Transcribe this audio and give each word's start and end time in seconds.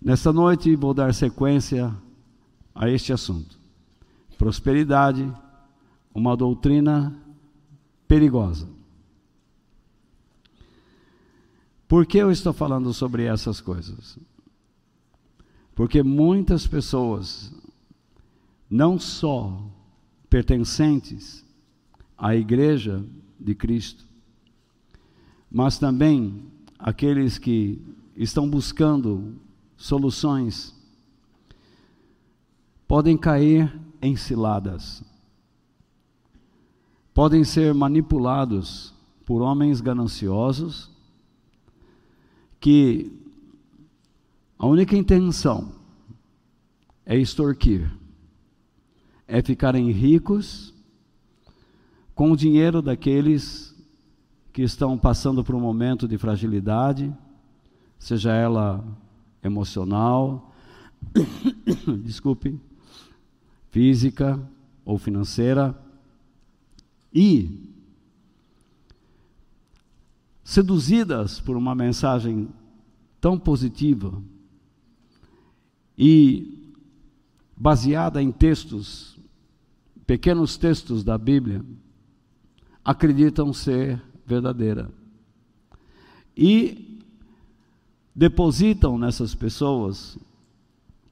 Nesta 0.00 0.32
noite 0.32 0.76
vou 0.76 0.92
dar 0.92 1.12
sequência 1.14 1.94
a 2.74 2.90
este 2.90 3.12
assunto. 3.12 3.58
Prosperidade, 4.36 5.32
uma 6.14 6.36
doutrina 6.36 7.16
perigosa. 8.06 8.68
Por 11.88 12.04
que 12.04 12.18
eu 12.18 12.30
estou 12.30 12.52
falando 12.52 12.92
sobre 12.92 13.24
essas 13.24 13.60
coisas? 13.60 14.18
Porque 15.74 16.02
muitas 16.02 16.66
pessoas, 16.66 17.52
não 18.68 18.98
só 18.98 19.62
pertencentes 20.28 21.44
à 22.18 22.34
igreja 22.34 23.04
de 23.38 23.54
Cristo, 23.54 24.04
mas 25.50 25.78
também 25.78 26.44
aqueles 26.78 27.38
que 27.38 27.80
estão 28.16 28.48
buscando 28.48 29.36
soluções, 29.76 30.74
podem 32.86 33.16
cair 33.16 33.72
em 34.00 34.16
ciladas, 34.16 35.02
podem 37.12 37.44
ser 37.44 37.74
manipulados 37.74 38.94
por 39.24 39.42
homens 39.42 39.80
gananciosos 39.80 40.90
que 42.60 43.12
a 44.58 44.66
única 44.66 44.96
intenção 44.96 45.72
é 47.04 47.16
extorquir, 47.16 47.90
é 49.28 49.42
ficarem 49.42 49.90
ricos 49.90 50.72
com 52.14 52.32
o 52.32 52.36
dinheiro 52.36 52.80
daqueles 52.80 53.74
que 54.52 54.62
estão 54.62 54.96
passando 54.96 55.44
por 55.44 55.54
um 55.54 55.60
momento 55.60 56.08
de 56.08 56.16
fragilidade, 56.16 57.14
seja 57.98 58.32
ela 58.32 58.82
emocional, 59.46 60.52
desculpe, 62.04 62.58
física 63.70 64.40
ou 64.84 64.98
financeira, 64.98 65.78
e 67.12 67.66
seduzidas 70.44 71.40
por 71.40 71.56
uma 71.56 71.74
mensagem 71.74 72.48
tão 73.20 73.38
positiva 73.38 74.22
e 75.98 76.72
baseada 77.56 78.22
em 78.22 78.30
textos, 78.30 79.18
pequenos 80.06 80.56
textos 80.56 81.02
da 81.02 81.16
Bíblia, 81.16 81.64
acreditam 82.84 83.52
ser 83.52 84.00
verdadeira. 84.24 84.90
E 86.36 86.85
depositam 88.16 88.96
nessas 88.96 89.34
pessoas 89.34 90.18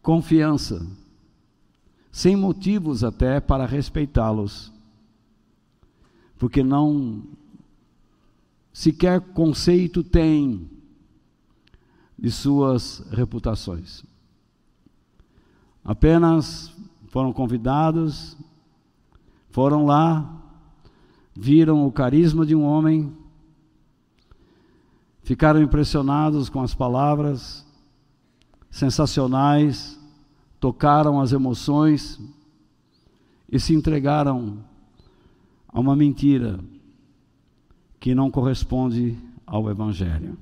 confiança, 0.00 0.86
sem 2.10 2.34
motivos 2.34 3.04
até 3.04 3.40
para 3.40 3.66
respeitá-los, 3.66 4.72
porque 6.38 6.62
não 6.62 7.22
sequer 8.72 9.20
conceito 9.20 10.02
tem 10.02 10.66
de 12.18 12.30
suas 12.30 13.04
reputações. 13.10 14.02
Apenas 15.84 16.72
foram 17.08 17.34
convidados, 17.34 18.34
foram 19.50 19.84
lá, 19.84 20.42
viram 21.36 21.86
o 21.86 21.92
carisma 21.92 22.46
de 22.46 22.54
um 22.54 22.64
homem, 22.64 23.14
ficaram 25.24 25.60
impressionados 25.60 26.48
com 26.48 26.60
as 26.60 26.74
palavras 26.74 27.66
sensacionais, 28.70 29.98
tocaram 30.60 31.20
as 31.20 31.32
emoções 31.32 32.20
e 33.50 33.58
se 33.58 33.74
entregaram 33.74 34.58
a 35.68 35.80
uma 35.80 35.96
mentira 35.96 36.60
que 37.98 38.14
não 38.14 38.30
corresponde 38.30 39.18
ao 39.46 39.70
Evangelho. 39.70 40.36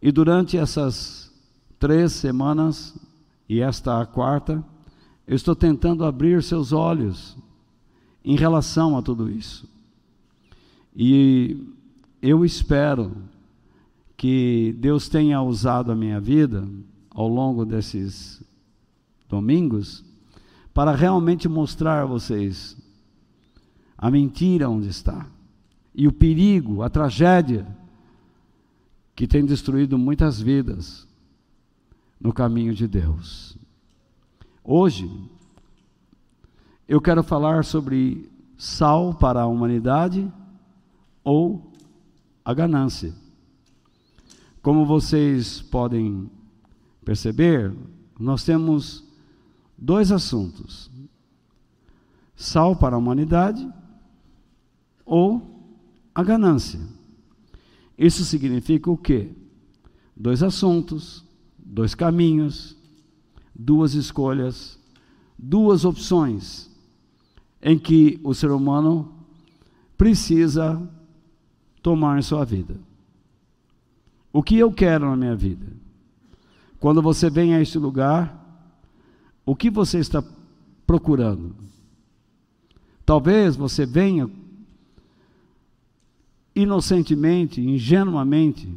E 0.00 0.12
durante 0.12 0.56
essas 0.56 1.32
três 1.78 2.12
semanas, 2.12 2.96
e 3.48 3.60
esta 3.60 4.00
a 4.00 4.06
quarta, 4.06 4.64
eu 5.26 5.34
estou 5.34 5.54
tentando 5.54 6.04
abrir 6.04 6.42
seus 6.42 6.72
olhos 6.72 7.36
em 8.24 8.36
relação 8.36 8.96
a 8.96 9.02
tudo 9.02 9.30
isso. 9.30 9.68
E 10.94 11.72
eu 12.20 12.44
espero 12.44 13.12
que 14.22 14.72
Deus 14.78 15.08
tenha 15.08 15.42
usado 15.42 15.90
a 15.90 15.96
minha 15.96 16.20
vida 16.20 16.64
ao 17.10 17.26
longo 17.26 17.64
desses 17.64 18.40
domingos 19.28 20.04
para 20.72 20.94
realmente 20.94 21.48
mostrar 21.48 22.02
a 22.02 22.06
vocês 22.06 22.76
a 23.98 24.08
mentira 24.12 24.70
onde 24.70 24.86
está 24.86 25.26
e 25.92 26.06
o 26.06 26.12
perigo, 26.12 26.84
a 26.84 26.88
tragédia 26.88 27.66
que 29.16 29.26
tem 29.26 29.44
destruído 29.44 29.98
muitas 29.98 30.40
vidas 30.40 31.04
no 32.20 32.32
caminho 32.32 32.74
de 32.76 32.86
Deus. 32.86 33.58
Hoje, 34.62 35.10
eu 36.86 37.00
quero 37.00 37.24
falar 37.24 37.64
sobre 37.64 38.30
sal 38.56 39.14
para 39.14 39.40
a 39.40 39.48
humanidade 39.48 40.32
ou 41.24 41.72
a 42.44 42.54
ganância. 42.54 43.20
Como 44.62 44.86
vocês 44.86 45.60
podem 45.60 46.30
perceber, 47.04 47.74
nós 48.18 48.44
temos 48.44 49.04
dois 49.76 50.12
assuntos: 50.12 50.88
sal 52.36 52.76
para 52.76 52.94
a 52.94 52.98
humanidade 52.98 53.68
ou 55.04 55.42
a 56.14 56.22
ganância. 56.22 56.80
Isso 57.98 58.24
significa 58.24 58.88
o 58.88 58.96
quê? 58.96 59.30
Dois 60.16 60.44
assuntos, 60.44 61.24
dois 61.58 61.94
caminhos, 61.94 62.76
duas 63.54 63.94
escolhas, 63.94 64.78
duas 65.36 65.84
opções 65.84 66.70
em 67.60 67.76
que 67.76 68.20
o 68.22 68.32
ser 68.32 68.50
humano 68.52 69.12
precisa 69.98 70.80
tomar 71.82 72.18
em 72.18 72.22
sua 72.22 72.44
vida. 72.44 72.91
O 74.32 74.42
que 74.42 74.56
eu 74.56 74.72
quero 74.72 75.10
na 75.10 75.16
minha 75.16 75.36
vida? 75.36 75.66
Quando 76.80 77.02
você 77.02 77.28
vem 77.28 77.54
a 77.54 77.60
este 77.60 77.78
lugar, 77.78 78.38
o 79.44 79.54
que 79.54 79.70
você 79.70 79.98
está 79.98 80.24
procurando? 80.86 81.54
Talvez 83.04 83.56
você 83.56 83.84
venha 83.84 84.30
inocentemente, 86.54 87.60
ingenuamente, 87.60 88.72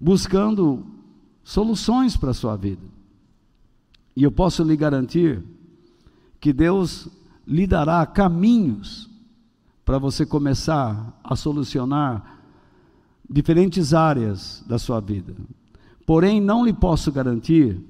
buscando 0.00 0.84
soluções 1.44 2.16
para 2.16 2.30
a 2.30 2.34
sua 2.34 2.56
vida. 2.56 2.82
E 4.16 4.22
eu 4.22 4.32
posso 4.32 4.62
lhe 4.62 4.76
garantir 4.76 5.42
que 6.40 6.52
Deus 6.52 7.08
lhe 7.46 7.66
dará 7.66 8.04
caminhos 8.06 9.10
para 9.84 9.98
você 9.98 10.24
começar 10.24 11.18
a 11.22 11.34
solucionar 11.34 12.39
diferentes 13.30 13.94
áreas 13.94 14.64
da 14.66 14.78
sua 14.78 15.00
vida. 15.00 15.34
Porém, 16.04 16.40
não 16.40 16.64
lhe 16.64 16.72
posso 16.72 17.12
garantir 17.12 17.80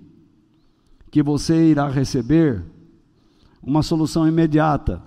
que 1.11 1.23
você 1.23 1.71
irá 1.71 1.89
receber 1.89 2.63
uma 3.63 3.83
solução 3.83 4.29
imediata, 4.29 5.03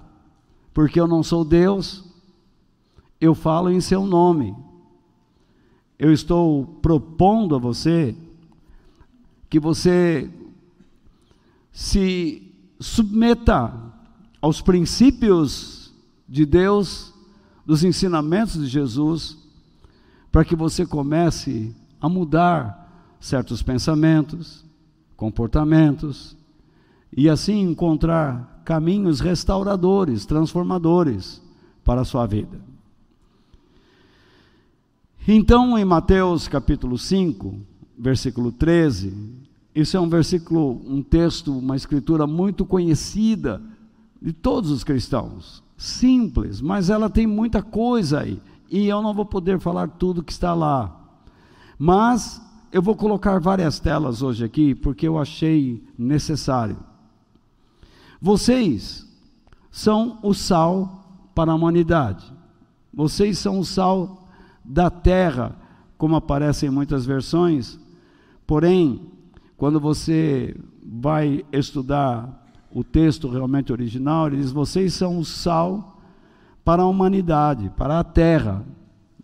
porque 0.73 0.99
eu 0.99 1.07
não 1.07 1.21
sou 1.21 1.45
Deus 1.45 2.13
eu 3.23 3.33
falo 3.33 3.69
em 3.69 3.79
seu 3.79 4.05
nome. 4.05 4.53
Eu 5.97 6.11
estou 6.11 6.65
propondo 6.81 7.55
a 7.55 7.57
você 7.57 8.13
que 9.49 9.57
você 9.61 10.29
se 11.71 12.51
submeta 12.81 13.73
aos 14.41 14.61
princípios 14.61 15.93
de 16.27 16.45
Deus, 16.45 17.13
dos 17.65 17.81
ensinamentos 17.81 18.55
de 18.55 18.67
Jesus, 18.67 19.37
para 20.33 20.43
que 20.43 20.55
você 20.55 20.83
comece 20.83 21.75
a 22.01 22.09
mudar 22.09 23.15
certos 23.19 23.61
pensamentos, 23.61 24.65
comportamentos, 25.15 26.35
e 27.15 27.29
assim 27.29 27.61
encontrar 27.61 28.63
caminhos 28.65 29.19
restauradores, 29.19 30.25
transformadores 30.25 31.39
para 31.85 32.01
a 32.01 32.03
sua 32.03 32.25
vida. 32.25 32.59
Então, 35.27 35.77
em 35.77 35.85
Mateus 35.85 36.47
capítulo 36.47 36.97
5, 36.97 37.55
versículo 37.95 38.51
13, 38.51 39.13
isso 39.75 39.95
é 39.95 39.99
um 39.99 40.09
versículo, 40.09 40.81
um 40.83 41.03
texto, 41.03 41.55
uma 41.55 41.75
escritura 41.75 42.25
muito 42.25 42.65
conhecida 42.65 43.61
de 44.19 44.33
todos 44.33 44.71
os 44.71 44.83
cristãos. 44.83 45.61
Simples, 45.77 46.59
mas 46.59 46.89
ela 46.89 47.07
tem 47.07 47.27
muita 47.27 47.61
coisa 47.61 48.21
aí. 48.21 48.41
E 48.69 48.87
eu 48.87 49.01
não 49.01 49.13
vou 49.13 49.25
poder 49.25 49.59
falar 49.59 49.87
tudo 49.87 50.23
que 50.23 50.31
está 50.31 50.53
lá. 50.53 50.99
Mas 51.77 52.41
eu 52.71 52.81
vou 52.81 52.95
colocar 52.95 53.39
várias 53.39 53.79
telas 53.79 54.21
hoje 54.21 54.43
aqui, 54.43 54.73
porque 54.73 55.07
eu 55.07 55.19
achei 55.19 55.83
necessário. 55.97 56.77
Vocês 58.19 59.07
são 59.69 60.17
o 60.23 60.33
sal 60.33 61.03
para 61.35 61.51
a 61.51 61.55
humanidade. 61.55 62.31
Vocês 62.93 63.37
são 63.37 63.59
o 63.59 63.65
sal 63.65 64.27
da 64.63 64.89
terra, 64.89 65.55
como 65.97 66.15
aparece 66.15 66.65
em 66.65 66.69
muitas 66.69 67.05
versões. 67.05 67.79
Porém, 68.47 69.11
quando 69.57 69.79
você 69.79 70.55
vai 70.83 71.43
estudar 71.51 72.47
o 72.71 72.83
texto 72.83 73.29
realmente 73.29 73.71
original, 73.71 74.27
ele 74.27 74.37
diz: 74.37 74.51
vocês 74.51 74.93
são 74.93 75.19
o 75.19 75.25
sal 75.25 75.92
para 76.63 76.83
a 76.83 76.87
humanidade, 76.87 77.69
para 77.77 77.99
a 77.99 78.03
terra, 78.03 78.65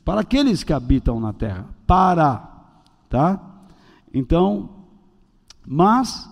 para 0.03 0.21
aqueles 0.21 0.63
que 0.63 0.73
habitam 0.73 1.19
na 1.19 1.31
terra, 1.31 1.67
para, 1.85 2.47
tá? 3.09 3.39
Então, 4.13 4.69
mas 5.65 6.29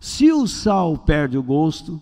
se 0.00 0.32
o 0.32 0.46
sal 0.46 0.98
perde 0.98 1.38
o 1.38 1.42
gosto, 1.42 2.00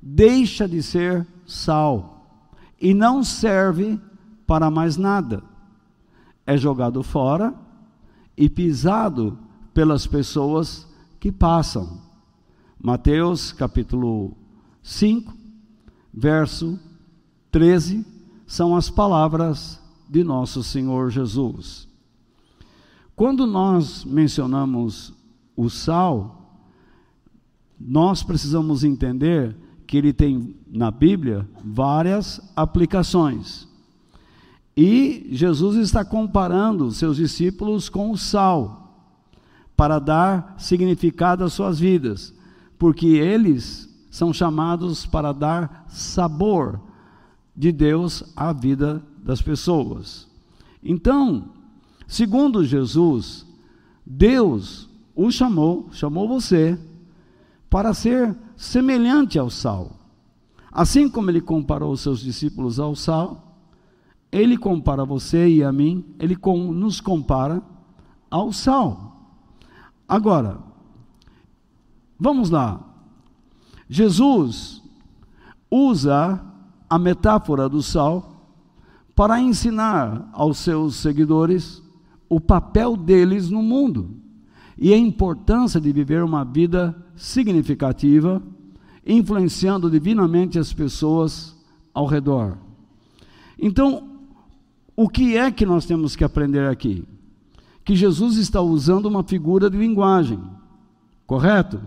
deixa 0.00 0.68
de 0.68 0.82
ser 0.82 1.26
sal 1.46 2.40
e 2.80 2.94
não 2.94 3.24
serve 3.24 4.00
para 4.46 4.70
mais 4.70 4.96
nada. 4.96 5.42
É 6.46 6.56
jogado 6.56 7.02
fora 7.02 7.54
e 8.36 8.48
pisado 8.50 9.38
pelas 9.72 10.06
pessoas 10.06 10.86
que 11.18 11.32
passam. 11.32 12.00
Mateus 12.80 13.52
capítulo 13.52 14.36
5, 14.82 15.32
verso 16.12 16.78
13, 17.52 18.04
são 18.46 18.74
as 18.74 18.88
palavras 18.88 19.78
de 20.08 20.24
nosso 20.24 20.62
Senhor 20.62 21.10
Jesus. 21.10 21.86
Quando 23.14 23.46
nós 23.46 24.04
mencionamos 24.04 25.12
o 25.54 25.68
sal, 25.68 26.58
nós 27.78 28.22
precisamos 28.22 28.82
entender 28.82 29.54
que 29.86 29.98
ele 29.98 30.12
tem 30.12 30.56
na 30.66 30.90
Bíblia 30.90 31.46
várias 31.62 32.40
aplicações. 32.56 33.68
E 34.74 35.28
Jesus 35.30 35.76
está 35.76 36.02
comparando 36.02 36.90
seus 36.90 37.18
discípulos 37.18 37.90
com 37.90 38.10
o 38.10 38.16
sal, 38.16 38.80
para 39.76 39.98
dar 39.98 40.54
significado 40.56 41.44
às 41.44 41.52
suas 41.52 41.78
vidas, 41.78 42.32
porque 42.78 43.06
eles 43.06 43.88
são 44.10 44.32
chamados 44.32 45.04
para 45.04 45.32
dar 45.32 45.84
sabor 45.88 46.80
de 47.56 47.70
Deus 47.70 48.24
à 48.36 48.52
vida 48.52 49.02
das 49.22 49.40
pessoas. 49.40 50.28
Então, 50.82 51.50
segundo 52.06 52.64
Jesus, 52.64 53.46
Deus 54.04 54.88
o 55.14 55.30
chamou, 55.30 55.88
chamou 55.92 56.26
você, 56.26 56.78
para 57.68 57.94
ser 57.94 58.36
semelhante 58.56 59.38
ao 59.38 59.50
sal. 59.50 59.92
Assim 60.70 61.08
como 61.08 61.30
ele 61.30 61.40
comparou 61.40 61.92
os 61.92 62.00
seus 62.00 62.20
discípulos 62.20 62.80
ao 62.80 62.94
sal, 62.94 63.58
ele 64.30 64.56
compara 64.56 65.04
você 65.04 65.48
e 65.48 65.62
a 65.62 65.70
mim, 65.70 66.04
ele 66.18 66.34
com, 66.34 66.72
nos 66.72 67.00
compara 67.00 67.62
ao 68.30 68.52
sal. 68.52 69.12
Agora, 70.08 70.58
vamos 72.18 72.48
lá. 72.48 72.80
Jesus 73.88 74.82
usa 75.70 76.42
a 76.92 76.98
metáfora 76.98 77.70
do 77.70 77.82
sal 77.82 78.52
para 79.16 79.40
ensinar 79.40 80.28
aos 80.30 80.58
seus 80.58 80.96
seguidores 80.96 81.82
o 82.28 82.38
papel 82.38 82.98
deles 82.98 83.48
no 83.48 83.62
mundo 83.62 84.10
e 84.76 84.92
a 84.92 84.98
importância 84.98 85.80
de 85.80 85.90
viver 85.90 86.22
uma 86.22 86.44
vida 86.44 86.94
significativa, 87.16 88.42
influenciando 89.06 89.90
divinamente 89.90 90.58
as 90.58 90.70
pessoas 90.70 91.56
ao 91.94 92.04
redor. 92.04 92.58
Então, 93.58 94.10
o 94.94 95.08
que 95.08 95.34
é 95.34 95.50
que 95.50 95.64
nós 95.64 95.86
temos 95.86 96.14
que 96.14 96.24
aprender 96.24 96.68
aqui? 96.68 97.06
Que 97.86 97.96
Jesus 97.96 98.36
está 98.36 98.60
usando 98.60 99.06
uma 99.06 99.22
figura 99.22 99.70
de 99.70 99.78
linguagem, 99.78 100.38
correto? 101.26 101.80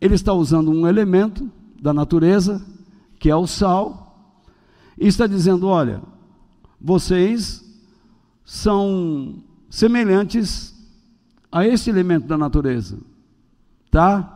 Ele 0.00 0.16
está 0.16 0.32
usando 0.32 0.72
um 0.72 0.88
elemento 0.88 1.48
da 1.80 1.94
natureza, 1.94 2.60
que 3.16 3.30
é 3.30 3.36
o 3.36 3.46
sal, 3.46 4.03
e 4.98 5.06
está 5.06 5.26
dizendo: 5.26 5.66
olha, 5.66 6.02
vocês 6.80 7.64
são 8.44 9.42
semelhantes 9.70 10.74
a 11.50 11.66
esse 11.66 11.90
elemento 11.90 12.26
da 12.26 12.36
natureza, 12.36 12.98
tá? 13.90 14.30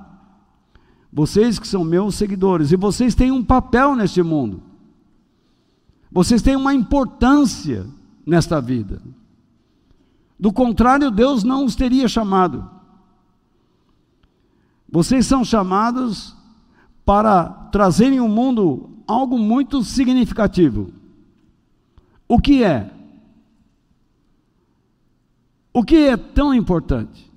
Vocês 1.13 1.59
que 1.59 1.67
são 1.67 1.85
meus 1.85 2.15
seguidores, 2.15 2.71
e 2.71 2.77
vocês 2.77 3.15
têm 3.15 3.33
um 3.33 3.45
papel 3.45 3.97
neste 3.97 4.23
mundo, 4.23 4.63
vocês 6.11 6.43
têm 6.43 6.57
uma 6.57 6.75
importância 6.75 7.87
nesta 8.27 8.61
vida. 8.61 9.03
Do 10.39 10.53
contrário, 10.53 11.11
Deus 11.11 11.43
não 11.43 11.65
os 11.65 11.75
teria 11.75 12.07
chamado. 12.07 12.71
Vocês 14.89 15.27
são 15.27 15.45
chamados 15.45 16.37
para 17.05 17.49
trazerem 17.73 18.19
ao 18.19 18.29
mundo 18.29 18.98
algo 19.09 19.39
muito 19.39 19.83
significativo. 19.83 20.93
O 22.29 22.39
que 22.39 22.63
é? 22.63 22.91
O 25.73 25.83
que 25.83 25.97
é 25.97 26.17
tão 26.17 26.53
importante? 26.53 27.33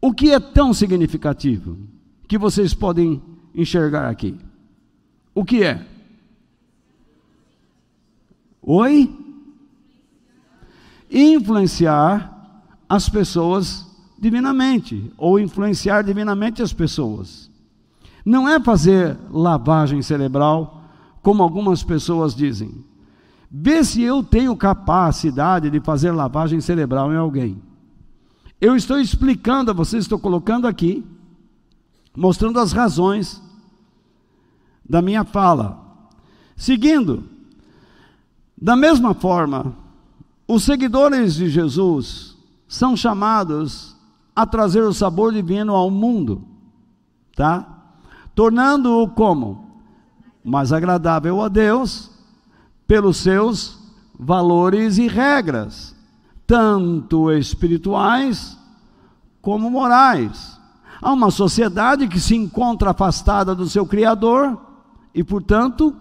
O 0.00 0.12
que 0.12 0.32
é 0.32 0.40
tão 0.40 0.72
significativo 0.72 1.76
que 2.26 2.38
vocês 2.38 2.72
podem 2.72 3.22
enxergar 3.54 4.08
aqui? 4.08 4.34
O 5.34 5.44
que 5.44 5.62
é? 5.62 5.86
Oi? 8.62 9.14
Influenciar 11.10 12.32
as 12.88 13.08
pessoas 13.08 13.86
divinamente, 14.18 15.12
ou 15.18 15.38
influenciar 15.38 16.02
divinamente 16.02 16.62
as 16.62 16.72
pessoas. 16.72 17.50
Não 18.24 18.48
é 18.48 18.58
fazer 18.58 19.18
lavagem 19.30 20.00
cerebral, 20.00 20.83
como 21.24 21.42
algumas 21.42 21.82
pessoas 21.82 22.34
dizem. 22.34 22.84
Vê 23.50 23.82
se 23.82 24.02
eu 24.02 24.22
tenho 24.22 24.54
capacidade 24.54 25.70
de 25.70 25.80
fazer 25.80 26.12
lavagem 26.12 26.60
cerebral 26.60 27.10
em 27.12 27.16
alguém. 27.16 27.62
Eu 28.60 28.76
estou 28.76 29.00
explicando 29.00 29.70
a 29.70 29.74
vocês, 29.74 30.04
estou 30.04 30.18
colocando 30.18 30.66
aqui, 30.66 31.02
mostrando 32.14 32.60
as 32.60 32.72
razões 32.72 33.42
da 34.88 35.00
minha 35.00 35.24
fala. 35.24 35.82
Seguindo, 36.54 37.24
da 38.60 38.76
mesma 38.76 39.14
forma, 39.14 39.74
os 40.46 40.62
seguidores 40.62 41.34
de 41.36 41.48
Jesus 41.48 42.36
são 42.68 42.94
chamados 42.94 43.96
a 44.36 44.44
trazer 44.44 44.82
o 44.82 44.92
sabor 44.92 45.32
divino 45.32 45.74
ao 45.74 45.90
mundo, 45.90 46.44
tá? 47.34 47.94
Tornando-o 48.34 49.08
como? 49.08 49.63
Mais 50.44 50.72
agradável 50.72 51.40
a 51.40 51.48
Deus 51.48 52.10
pelos 52.86 53.16
seus 53.16 53.78
valores 54.18 54.98
e 54.98 55.08
regras, 55.08 55.96
tanto 56.46 57.32
espirituais 57.32 58.56
como 59.40 59.70
morais. 59.70 60.60
Há 61.00 61.12
uma 61.12 61.30
sociedade 61.30 62.06
que 62.06 62.20
se 62.20 62.36
encontra 62.36 62.90
afastada 62.90 63.54
do 63.54 63.66
seu 63.66 63.86
Criador 63.86 64.60
e, 65.14 65.24
portanto, 65.24 65.96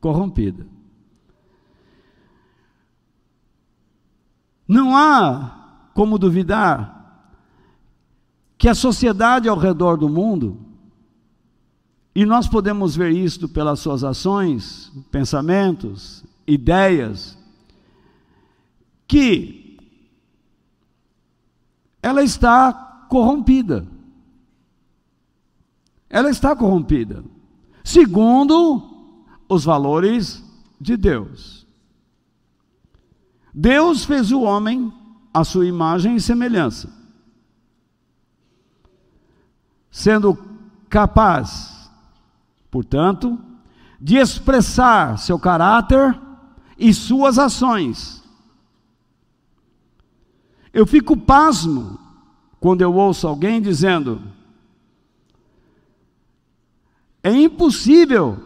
corrompida. 0.00 0.66
Não 4.66 4.96
há 4.96 5.90
como 5.94 6.18
duvidar 6.18 6.98
que 8.58 8.68
a 8.68 8.74
sociedade 8.74 9.48
ao 9.48 9.56
redor 9.56 9.96
do 9.96 10.08
mundo 10.08 10.58
e 12.18 12.26
nós 12.26 12.48
podemos 12.48 12.96
ver 12.96 13.12
isto 13.12 13.48
pelas 13.48 13.78
suas 13.78 14.02
ações, 14.02 14.90
pensamentos, 15.08 16.24
ideias, 16.48 17.38
que 19.06 19.78
ela 22.02 22.20
está 22.24 23.06
corrompida. 23.08 23.86
Ela 26.10 26.28
está 26.28 26.56
corrompida, 26.56 27.22
segundo 27.84 29.14
os 29.48 29.62
valores 29.62 30.42
de 30.80 30.96
Deus. 30.96 31.64
Deus 33.54 34.04
fez 34.04 34.32
o 34.32 34.40
homem 34.40 34.92
à 35.32 35.44
sua 35.44 35.68
imagem 35.68 36.16
e 36.16 36.20
semelhança, 36.20 36.92
sendo 39.88 40.36
capaz 40.90 41.77
portanto, 42.70 43.38
de 44.00 44.16
expressar 44.16 45.18
seu 45.18 45.38
caráter 45.38 46.18
e 46.78 46.94
suas 46.94 47.38
ações. 47.38 48.22
Eu 50.72 50.86
fico 50.86 51.16
pasmo 51.16 51.98
quando 52.60 52.82
eu 52.82 52.94
ouço 52.94 53.26
alguém 53.26 53.60
dizendo: 53.60 54.22
é 57.22 57.32
impossível 57.32 58.38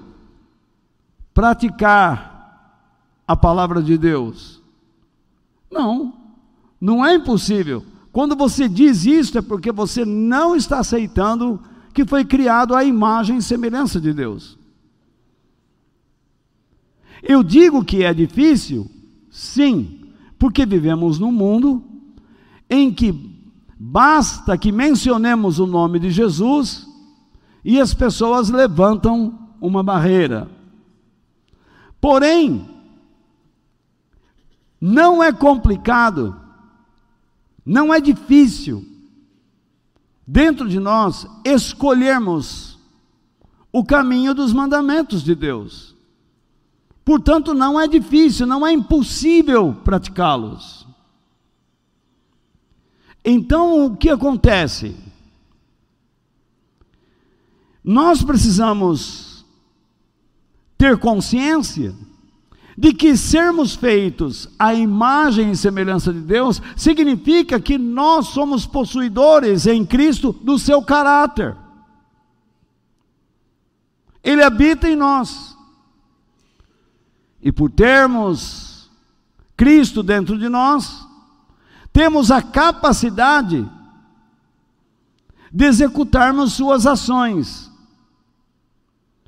praticar 1.34 2.32
a 3.26 3.36
palavra 3.36 3.82
de 3.82 3.96
Deus. 3.98 4.62
Não, 5.70 6.14
não 6.80 7.04
é 7.04 7.14
impossível. 7.14 7.84
Quando 8.12 8.36
você 8.36 8.68
diz 8.68 9.06
isso, 9.06 9.38
é 9.38 9.42
porque 9.42 9.72
você 9.72 10.04
não 10.04 10.54
está 10.54 10.80
aceitando 10.80 11.60
que 11.92 12.04
foi 12.04 12.24
criado 12.24 12.74
à 12.74 12.84
imagem 12.84 13.38
e 13.38 13.42
semelhança 13.42 14.00
de 14.00 14.12
Deus. 14.12 14.58
Eu 17.22 17.42
digo 17.42 17.84
que 17.84 18.02
é 18.02 18.12
difícil, 18.12 18.90
sim, 19.30 20.00
porque 20.38 20.66
vivemos 20.66 21.18
num 21.18 21.30
mundo 21.30 21.84
em 22.68 22.92
que 22.92 23.12
basta 23.78 24.58
que 24.58 24.72
mencionemos 24.72 25.58
o 25.58 25.66
nome 25.66 25.98
de 26.00 26.10
Jesus 26.10 26.86
e 27.64 27.80
as 27.80 27.94
pessoas 27.94 28.48
levantam 28.48 29.38
uma 29.60 29.82
barreira. 29.82 30.50
Porém, 32.00 32.68
não 34.80 35.22
é 35.22 35.32
complicado, 35.32 36.34
não 37.64 37.94
é 37.94 38.00
difícil, 38.00 38.84
dentro 40.32 40.66
de 40.66 40.80
nós, 40.80 41.26
escolhermos 41.44 42.78
o 43.70 43.84
caminho 43.84 44.32
dos 44.32 44.50
mandamentos 44.50 45.22
de 45.22 45.34
Deus. 45.34 45.94
Portanto, 47.04 47.52
não 47.52 47.78
é 47.78 47.86
difícil, 47.86 48.46
não 48.46 48.66
é 48.66 48.72
impossível 48.72 49.74
praticá-los. 49.84 50.86
Então, 53.22 53.84
o 53.84 53.94
que 53.94 54.08
acontece? 54.08 54.96
Nós 57.84 58.22
precisamos 58.22 59.44
ter 60.78 60.96
consciência 60.98 61.94
de 62.76 62.92
que 62.92 63.16
sermos 63.16 63.74
feitos 63.74 64.48
à 64.58 64.72
imagem 64.74 65.50
e 65.50 65.56
semelhança 65.56 66.12
de 66.12 66.20
Deus 66.20 66.60
significa 66.76 67.60
que 67.60 67.76
nós 67.76 68.28
somos 68.28 68.66
possuidores 68.66 69.66
em 69.66 69.84
Cristo 69.84 70.32
do 70.32 70.58
seu 70.58 70.82
caráter. 70.82 71.56
Ele 74.22 74.42
habita 74.42 74.88
em 74.88 74.96
nós. 74.96 75.56
E 77.42 77.50
por 77.50 77.70
termos 77.70 78.90
Cristo 79.56 80.02
dentro 80.02 80.38
de 80.38 80.48
nós, 80.48 81.06
temos 81.92 82.30
a 82.30 82.40
capacidade 82.40 83.68
de 85.52 85.64
executarmos 85.66 86.54
suas 86.54 86.86
ações. 86.86 87.70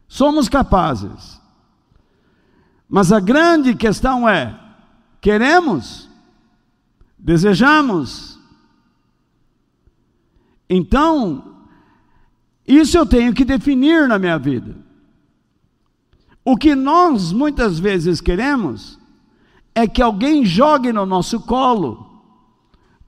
Somos 0.08 0.48
capazes. 0.48 1.43
Mas 2.94 3.10
a 3.10 3.18
grande 3.18 3.74
questão 3.74 4.28
é: 4.28 4.56
queremos? 5.20 6.08
Desejamos? 7.18 8.38
Então, 10.70 11.56
isso 12.64 12.96
eu 12.96 13.04
tenho 13.04 13.34
que 13.34 13.44
definir 13.44 14.06
na 14.06 14.16
minha 14.16 14.38
vida. 14.38 14.76
O 16.44 16.56
que 16.56 16.76
nós 16.76 17.32
muitas 17.32 17.80
vezes 17.80 18.20
queremos 18.20 18.96
é 19.74 19.88
que 19.88 20.00
alguém 20.00 20.44
jogue 20.44 20.92
no 20.92 21.04
nosso 21.04 21.40
colo 21.40 22.22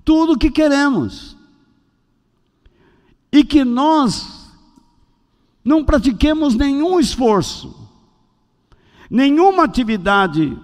tudo 0.04 0.32
o 0.32 0.38
que 0.38 0.50
queremos. 0.50 1.36
E 3.30 3.44
que 3.44 3.64
nós 3.64 4.50
não 5.64 5.84
pratiquemos 5.84 6.56
nenhum 6.56 6.98
esforço, 6.98 7.85
nenhuma 9.10 9.64
atividade 9.64 10.56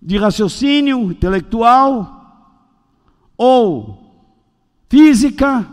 de 0.00 0.16
raciocínio 0.18 1.10
intelectual 1.10 2.12
ou 3.36 4.06
física, 4.88 5.66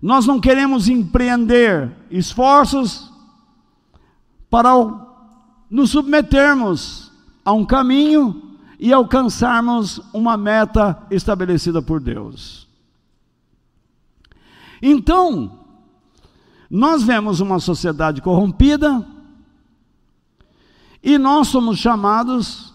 nós 0.00 0.26
não 0.26 0.40
queremos 0.40 0.88
empreender 0.88 1.90
esforços 2.10 3.12
para 4.48 4.70
nos 5.70 5.90
submetermos 5.90 7.12
a 7.44 7.52
um 7.52 7.64
caminho 7.64 8.58
e 8.78 8.92
alcançarmos 8.92 10.00
uma 10.12 10.36
meta 10.36 11.02
estabelecida 11.10 11.80
por 11.82 12.00
Deus. 12.00 12.68
Então, 14.80 15.60
nós 16.70 17.02
vemos 17.02 17.40
uma 17.40 17.58
sociedade 17.58 18.20
corrompida 18.20 19.04
e 21.02 21.18
nós 21.18 21.48
somos 21.48 21.78
chamados 21.78 22.74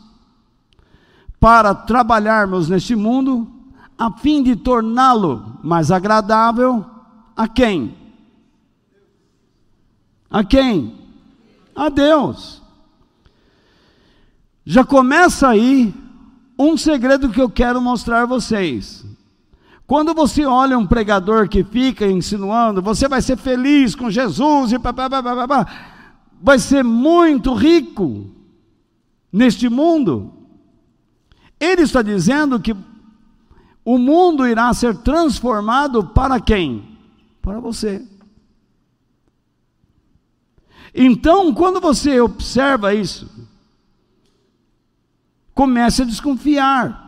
para 1.39 1.73
trabalharmos 1.73 2.69
neste 2.69 2.95
mundo 2.95 3.51
a 3.97 4.11
fim 4.11 4.41
de 4.41 4.55
torná-lo 4.55 5.57
mais 5.63 5.91
agradável 5.91 6.85
a 7.35 7.47
quem? 7.47 7.95
A 10.29 10.43
quem? 10.43 11.01
a 11.75 11.89
Deus. 11.89 12.61
Já 14.65 14.83
começa 14.83 15.49
aí 15.49 15.93
um 16.57 16.77
segredo 16.77 17.29
que 17.29 17.41
eu 17.41 17.49
quero 17.49 17.81
mostrar 17.81 18.23
a 18.23 18.25
vocês. 18.25 19.03
Quando 19.87 20.13
você 20.13 20.45
olha 20.45 20.77
um 20.77 20.85
pregador 20.85 21.49
que 21.49 21.63
fica 21.63 22.05
insinuando, 22.05 22.81
você 22.81 23.07
vai 23.07 23.21
ser 23.21 23.37
feliz 23.37 23.95
com 23.95 24.09
Jesus 24.09 24.71
e 24.71 24.79
papapá, 24.79 25.67
vai 26.41 26.57
ser 26.57 26.83
muito 26.83 27.53
rico 27.53 28.29
neste 29.31 29.69
mundo. 29.69 30.33
Ele 31.59 31.83
está 31.83 32.01
dizendo 32.01 32.59
que 32.59 32.75
o 33.85 33.97
mundo 33.97 34.47
irá 34.47 34.73
ser 34.73 34.97
transformado 34.97 36.07
para 36.07 36.39
quem? 36.39 36.97
Para 37.41 37.59
você. 37.59 38.05
Então, 40.93 41.53
quando 41.53 41.79
você 41.79 42.19
observa 42.19 42.93
isso, 42.93 43.29
comece 45.53 46.01
a 46.01 46.05
desconfiar. 46.05 46.99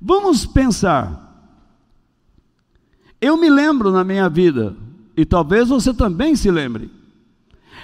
Vamos 0.00 0.46
pensar. 0.46 1.28
Eu 3.20 3.36
me 3.36 3.50
lembro 3.50 3.92
na 3.92 4.02
minha 4.02 4.28
vida, 4.28 4.74
e 5.16 5.26
talvez 5.26 5.68
você 5.68 5.92
também 5.92 6.34
se 6.34 6.50
lembre. 6.50 6.99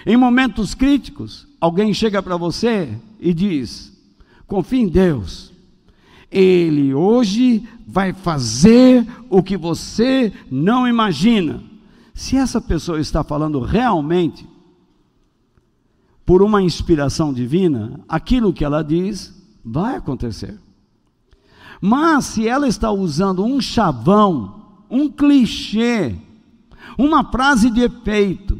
Em 0.04 0.16
momentos 0.16 0.74
críticos, 0.74 1.46
alguém 1.60 1.94
chega 1.94 2.22
para 2.22 2.36
você 2.36 2.98
e 3.20 3.32
diz: 3.32 3.92
confie 4.46 4.80
em 4.80 4.88
Deus. 4.88 5.52
Ele 6.30 6.92
hoje 6.92 7.66
vai 7.86 8.12
fazer 8.12 9.06
o 9.30 9.42
que 9.42 9.56
você 9.56 10.32
não 10.50 10.86
imagina. 10.86 11.62
Se 12.12 12.36
essa 12.36 12.60
pessoa 12.60 13.00
está 13.00 13.22
falando 13.22 13.60
realmente 13.60 14.46
por 16.24 16.42
uma 16.42 16.60
inspiração 16.60 17.32
divina, 17.32 18.00
aquilo 18.08 18.52
que 18.52 18.64
ela 18.64 18.82
diz 18.82 19.32
vai 19.64 19.96
acontecer. 19.96 20.58
Mas 21.80 22.24
se 22.24 22.48
ela 22.48 22.66
está 22.66 22.90
usando 22.90 23.44
um 23.44 23.60
chavão, 23.60 24.62
um 24.90 25.08
clichê, 25.08 26.16
uma 26.98 27.24
frase 27.24 27.70
de 27.70 27.82
efeito, 27.82 28.58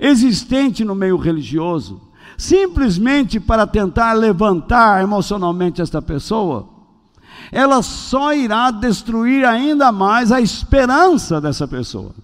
existente 0.00 0.84
no 0.84 0.94
meio 0.94 1.16
religioso, 1.16 2.00
simplesmente 2.36 3.38
para 3.38 3.66
tentar 3.66 4.14
levantar 4.14 5.02
emocionalmente 5.02 5.82
esta 5.82 6.00
pessoa, 6.00 6.68
ela 7.52 7.82
só 7.82 8.32
irá 8.32 8.70
destruir 8.70 9.44
ainda 9.44 9.92
mais 9.92 10.32
a 10.32 10.40
esperança 10.40 11.40
dessa 11.40 11.68
pessoa. 11.68 12.14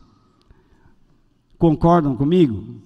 Concordam 1.59 2.16
comigo? 2.16 2.76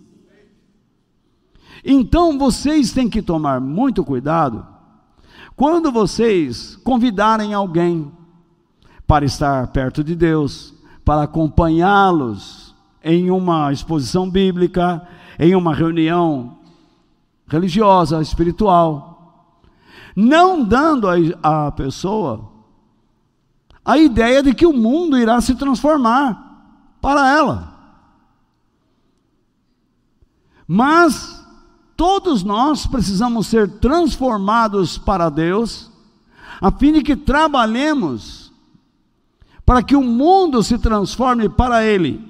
Então 1.85 2.39
vocês 2.39 2.93
têm 2.93 3.09
que 3.09 3.23
tomar 3.23 3.61
muito 3.61 4.05
cuidado 4.05 4.67
quando 5.57 5.93
vocês 5.93 6.77
convidarem 6.77 7.53
alguém 7.53 8.11
para 9.07 9.25
estar 9.25 9.67
perto 9.69 10.03
de 10.03 10.15
Deus, 10.15 10.73
para 11.05 11.25
acompanhá-los 11.25 12.60
em 13.02 13.30
uma 13.30 13.73
exposição 13.73 14.28
bíblica, 14.28 15.07
em 15.38 15.54
uma 15.54 15.75
reunião 15.75 16.59
religiosa, 17.47 18.21
espiritual, 18.21 19.57
não 20.14 20.62
dando 20.62 21.09
à 21.42 21.73
pessoa 21.73 22.50
a 23.85 23.99
ideia 23.99 24.42
de 24.42 24.54
que 24.54 24.66
o 24.66 24.73
mundo 24.73 25.19
irá 25.19 25.40
se 25.40 25.54
transformar 25.54 26.97
para 27.00 27.28
ela. 27.30 27.71
Mas 30.66 31.45
todos 31.97 32.45
nós 32.45 32.87
precisamos 32.87 33.49
ser 33.49 33.80
transformados 33.80 34.97
para 34.97 35.28
Deus, 35.28 35.90
a 36.61 36.71
fim 36.71 36.92
de 36.92 37.02
que 37.02 37.16
trabalhemos 37.16 38.52
para 39.66 39.83
que 39.83 39.97
o 39.97 40.02
mundo 40.02 40.62
se 40.62 40.78
transforme 40.78 41.49
para 41.49 41.85
Ele. 41.85 42.30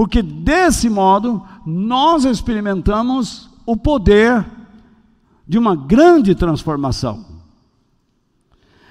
Porque 0.00 0.22
desse 0.22 0.88
modo 0.88 1.46
nós 1.66 2.24
experimentamos 2.24 3.50
o 3.66 3.76
poder 3.76 4.46
de 5.46 5.58
uma 5.58 5.76
grande 5.76 6.34
transformação. 6.34 7.26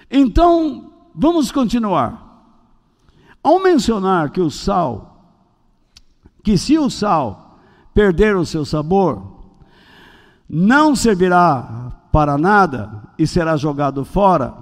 Então, 0.08 0.92
vamos 1.16 1.51
continuar. 1.51 2.46
Ao 3.42 3.60
mencionar 3.60 4.30
que 4.30 4.39
o 4.39 4.51
sal, 4.51 5.34
que 6.44 6.56
se 6.60 6.78
o 6.78 6.92
sal 6.92 7.58
perder 7.92 8.36
o 8.36 8.46
seu 8.46 8.63
sabor, 8.63 9.48
não 10.48 10.96
servirá 10.96 11.92
para 12.12 12.38
nada 12.38 13.10
e 13.18 13.25
será 13.25 13.58
jogado 13.58 14.06
fora, 14.06 14.54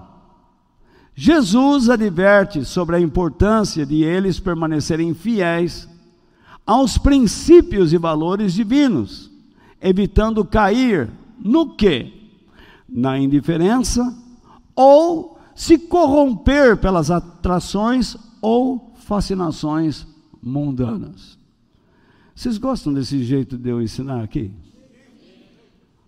Jesus 1.13 1.89
adverte 1.89 2.63
sobre 2.63 2.95
a 2.95 3.01
importância 3.01 3.85
de 3.85 4.01
eles 4.01 4.39
permanecerem 4.39 5.13
fiéis 5.13 5.89
aos 6.67 6.97
princípios 6.97 7.93
e 7.93 7.97
valores 7.97 8.53
divinos, 8.53 9.31
evitando 9.81 10.43
cair 10.43 11.09
no 11.39 11.77
que? 11.77 12.13
Na 12.89 13.17
indiferença 13.17 14.15
ou 14.75 15.39
se 15.55 15.77
corromper 15.77 16.77
pelas 16.77 17.09
atrações 17.09 18.17
ou 18.41 18.93
fascinações 18.95 20.05
mundanas. 20.43 21.37
Vocês 22.35 22.57
gostam 22.57 22.93
desse 22.93 23.23
jeito 23.23 23.57
de 23.57 23.69
eu 23.69 23.81
ensinar 23.81 24.23
aqui? 24.23 24.51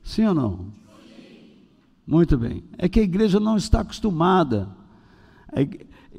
Sim 0.04 0.26
ou 0.26 0.34
não? 0.34 0.66
Muito 2.06 2.38
bem. 2.38 2.64
É 2.78 2.90
que 2.90 3.00
a 3.00 3.04
igreja 3.04 3.40
não 3.40 3.56
está 3.56 3.82
acostumada. 3.82 4.70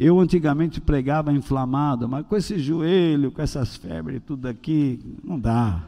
Eu 0.03 0.19
antigamente 0.19 0.81
pregava 0.81 1.31
inflamado, 1.31 2.09
mas 2.09 2.27
com 2.27 2.35
esse 2.35 2.59
joelho, 2.59 3.31
com 3.31 3.43
essas 3.43 3.77
febres, 3.77 4.23
tudo 4.27 4.49
aqui, 4.49 4.99
não 5.23 5.39
dá. 5.39 5.85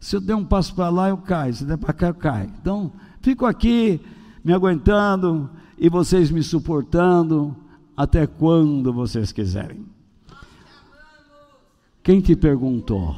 Se 0.00 0.16
eu 0.16 0.20
der 0.20 0.34
um 0.34 0.44
passo 0.44 0.74
para 0.74 0.88
lá, 0.88 1.10
eu 1.10 1.18
caio. 1.18 1.54
Se 1.54 1.64
der 1.64 1.78
para 1.78 1.92
cá, 1.92 2.08
eu 2.08 2.14
caio. 2.14 2.50
Então, 2.60 2.92
fico 3.20 3.46
aqui 3.46 4.00
me 4.42 4.52
aguentando 4.52 5.48
e 5.78 5.88
vocês 5.88 6.28
me 6.28 6.42
suportando 6.42 7.56
até 7.96 8.26
quando 8.26 8.92
vocês 8.92 9.30
quiserem. 9.30 9.86
Quem 12.02 12.20
te 12.20 12.34
perguntou? 12.34 13.14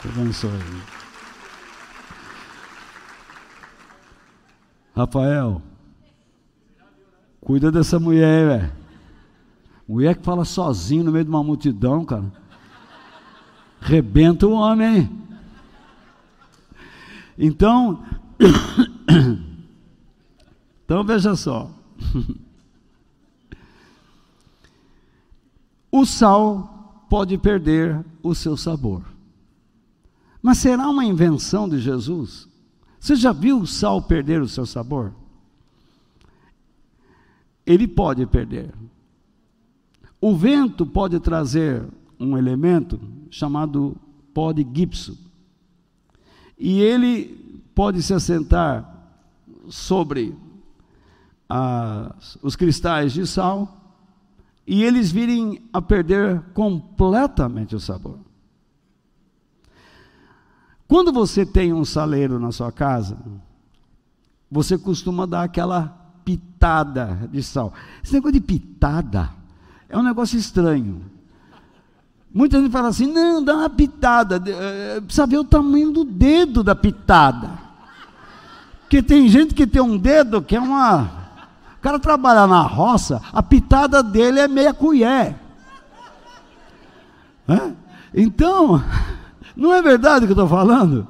Que 0.00 0.06
abençoe. 0.06 0.95
Rafael, 4.96 5.60
cuida 7.42 7.70
dessa 7.70 8.00
mulher, 8.00 8.46
velho. 8.46 8.72
Mulher 9.86 10.16
que 10.16 10.24
fala 10.24 10.42
sozinho 10.44 11.04
no 11.04 11.12
meio 11.12 11.24
de 11.24 11.30
uma 11.30 11.44
multidão, 11.44 12.02
cara. 12.02 12.32
Rebenta 13.78 14.46
o 14.46 14.52
homem. 14.52 15.08
Então, 17.38 18.02
então 20.84 21.04
veja 21.04 21.36
só. 21.36 21.70
O 25.88 26.04
sal 26.04 27.06
pode 27.08 27.38
perder 27.38 28.04
o 28.22 28.34
seu 28.34 28.54
sabor. 28.54 29.02
Mas 30.42 30.58
será 30.58 30.90
uma 30.90 31.06
invenção 31.06 31.66
de 31.66 31.78
Jesus? 31.78 32.46
Você 33.06 33.14
já 33.14 33.30
viu 33.30 33.60
o 33.60 33.66
sal 33.68 34.02
perder 34.02 34.42
o 34.42 34.48
seu 34.48 34.66
sabor? 34.66 35.14
Ele 37.64 37.86
pode 37.86 38.26
perder. 38.26 38.74
O 40.20 40.34
vento 40.34 40.84
pode 40.84 41.20
trazer 41.20 41.86
um 42.18 42.36
elemento 42.36 43.00
chamado 43.30 43.96
pó 44.34 44.50
de 44.50 44.66
gipso. 44.74 45.16
E 46.58 46.80
ele 46.80 47.62
pode 47.76 48.02
se 48.02 48.12
assentar 48.12 49.08
sobre 49.68 50.36
as, 51.48 52.36
os 52.42 52.56
cristais 52.56 53.12
de 53.12 53.24
sal 53.24 53.94
e 54.66 54.82
eles 54.82 55.12
virem 55.12 55.62
a 55.72 55.80
perder 55.80 56.42
completamente 56.52 57.76
o 57.76 57.78
sabor. 57.78 58.25
Quando 60.88 61.12
você 61.12 61.44
tem 61.44 61.72
um 61.72 61.84
saleiro 61.84 62.38
na 62.38 62.52
sua 62.52 62.70
casa, 62.70 63.16
você 64.50 64.78
costuma 64.78 65.26
dar 65.26 65.42
aquela 65.42 66.06
pitada 66.24 67.28
de 67.32 67.42
sal. 67.42 67.72
Esse 68.02 68.14
negócio 68.14 68.34
de 68.34 68.40
pitada 68.40 69.30
é 69.88 69.96
um 69.96 70.02
negócio 70.02 70.38
estranho. 70.38 71.02
Muita 72.32 72.60
gente 72.60 72.70
fala 72.70 72.88
assim: 72.88 73.06
não, 73.06 73.42
dá 73.42 73.54
uma 73.54 73.70
pitada. 73.70 74.42
Eh, 74.46 75.00
precisa 75.00 75.26
ver 75.26 75.38
o 75.38 75.44
tamanho 75.44 75.90
do 75.90 76.04
dedo 76.04 76.62
da 76.62 76.74
pitada. 76.74 77.50
Porque 78.82 79.02
tem 79.02 79.28
gente 79.28 79.54
que 79.54 79.66
tem 79.66 79.82
um 79.82 79.96
dedo 79.96 80.42
que 80.42 80.54
é 80.54 80.60
uma. 80.60 81.26
O 81.78 81.80
cara 81.80 81.98
trabalha 81.98 82.46
na 82.46 82.62
roça, 82.62 83.22
a 83.32 83.42
pitada 83.42 84.02
dele 84.02 84.40
é 84.40 84.48
meia 84.48 84.74
colher. 84.74 85.36
É? 87.48 87.72
Então, 88.12 88.82
não 89.56 89.72
é 89.72 89.80
verdade 89.80 90.24
o 90.24 90.28
que 90.28 90.32
eu 90.32 90.44
estou 90.44 90.48
falando? 90.48 91.06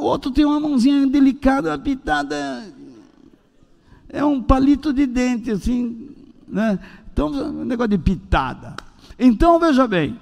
o 0.00 0.02
outro 0.02 0.30
tem 0.30 0.44
uma 0.44 0.58
mãozinha 0.58 1.06
delicada, 1.06 1.78
pitada 1.78 2.36
é 4.08 4.24
um 4.24 4.42
palito 4.42 4.92
de 4.92 5.06
dente, 5.06 5.50
assim, 5.50 6.10
né? 6.46 6.78
Então, 7.12 7.30
negócio 7.64 7.90
de 7.90 7.98
pitada. 7.98 8.74
Então, 9.18 9.58
veja 9.58 9.86
bem. 9.86 10.18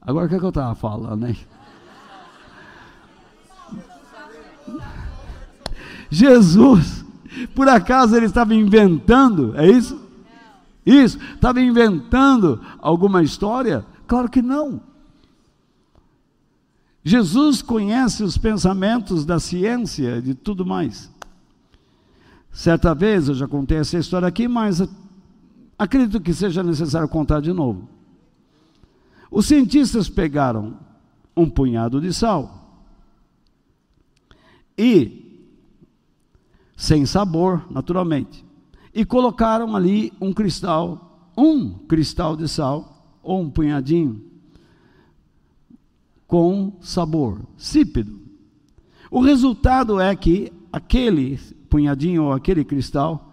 Agora, 0.00 0.26
o 0.26 0.28
que, 0.28 0.36
é 0.36 0.38
que 0.38 0.44
eu 0.44 0.48
estava 0.48 0.74
falando, 0.74 1.20
né? 1.22 1.36
Jesus, 6.10 7.04
por 7.54 7.68
acaso 7.68 8.16
ele 8.16 8.26
estava 8.26 8.54
inventando, 8.54 9.54
é 9.56 9.66
isso? 9.66 10.00
Isso, 10.86 11.18
estava 11.34 11.60
inventando 11.60 12.62
alguma 12.78 13.22
história? 13.22 13.84
Claro 14.06 14.30
que 14.30 14.40
não. 14.40 14.80
Jesus 17.08 17.62
conhece 17.62 18.22
os 18.22 18.36
pensamentos 18.36 19.24
da 19.24 19.40
ciência 19.40 20.18
e 20.18 20.22
de 20.22 20.34
tudo 20.34 20.66
mais. 20.66 21.10
Certa 22.52 22.94
vez, 22.94 23.28
eu 23.28 23.34
já 23.34 23.46
contei 23.48 23.78
essa 23.78 23.98
história 23.98 24.28
aqui, 24.28 24.46
mas 24.46 24.80
Acredito 25.78 26.20
que 26.20 26.34
seja 26.34 26.62
necessário 26.62 27.08
contar 27.08 27.40
de 27.40 27.52
novo. 27.52 27.88
Os 29.30 29.46
cientistas 29.46 30.08
pegaram 30.08 30.76
um 31.36 31.48
punhado 31.48 32.00
de 32.00 32.12
sal 32.12 32.82
e, 34.76 35.46
sem 36.76 37.06
sabor, 37.06 37.64
naturalmente, 37.70 38.44
e 38.92 39.04
colocaram 39.04 39.76
ali 39.76 40.12
um 40.20 40.32
cristal, 40.32 41.30
um 41.36 41.74
cristal 41.86 42.36
de 42.36 42.48
sal, 42.48 43.16
ou 43.22 43.42
um 43.42 43.50
punhadinho, 43.50 44.24
com 46.28 46.74
sabor, 46.80 47.40
sípido. 47.56 48.20
O 49.10 49.20
resultado 49.20 50.00
é 50.00 50.14
que 50.14 50.52
aquele 50.72 51.36
punhadinho 51.68 52.22
ou 52.24 52.32
aquele 52.32 52.64
cristal 52.64 53.32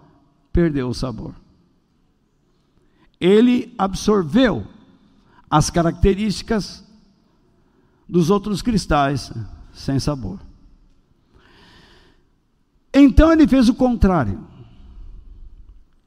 perdeu 0.52 0.90
o 0.90 0.94
sabor 0.94 1.36
ele 3.20 3.74
absorveu 3.78 4.66
as 5.50 5.70
características 5.70 6.84
dos 8.08 8.30
outros 8.30 8.62
cristais 8.62 9.32
sem 9.74 10.00
sabor. 10.00 10.40
Então 12.94 13.32
ele 13.32 13.48
fez 13.48 13.68
o 13.68 13.74
contrário. 13.74 14.46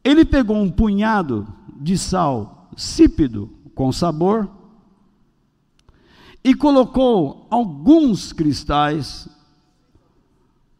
Ele 0.02 0.24
pegou 0.24 0.56
um 0.56 0.70
punhado 0.70 1.46
de 1.80 1.98
sal 1.98 2.70
sípido 2.76 3.50
com 3.74 3.92
sabor 3.92 4.48
e 6.48 6.54
colocou 6.54 7.46
alguns 7.50 8.32
cristais 8.32 9.28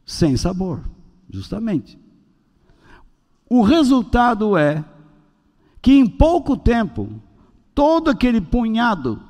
sem 0.03 0.35
sabor, 0.35 0.83
justamente. 1.29 1.99
O 3.51 3.61
resultado 3.61 4.57
é 4.57 4.83
que 5.83 5.93
em 5.93 6.07
pouco 6.07 6.57
tempo, 6.57 7.11
todo 7.75 8.09
aquele 8.09 8.41
punhado 8.41 9.23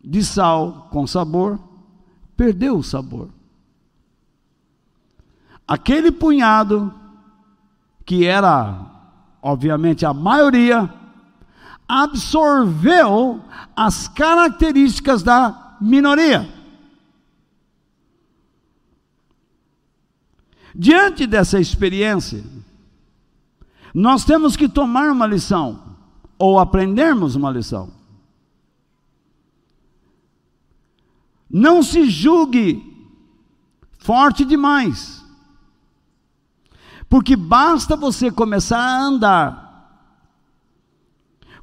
de 0.00 0.22
sal 0.22 0.88
com 0.92 1.04
sabor 1.08 1.58
perdeu 2.36 2.78
o 2.78 2.84
sabor. 2.84 3.30
Aquele 5.66 6.12
punhado, 6.12 6.94
que 8.04 8.24
era, 8.24 8.86
obviamente, 9.42 10.06
a 10.06 10.14
maioria, 10.14 10.88
absorveu 11.90 13.42
as 13.74 14.06
características 14.06 15.24
da 15.24 15.76
minoria. 15.80 16.48
Diante 20.72 21.26
dessa 21.26 21.58
experiência, 21.58 22.44
nós 23.92 24.24
temos 24.24 24.56
que 24.56 24.68
tomar 24.68 25.10
uma 25.10 25.26
lição 25.26 25.96
ou 26.38 26.60
aprendermos 26.60 27.34
uma 27.34 27.50
lição. 27.50 27.92
Não 31.50 31.82
se 31.82 32.08
julgue 32.08 32.86
forte 33.98 34.44
demais, 34.44 35.24
porque 37.08 37.34
basta 37.34 37.96
você 37.96 38.30
começar 38.30 38.78
a 38.78 39.02
andar 39.02 39.69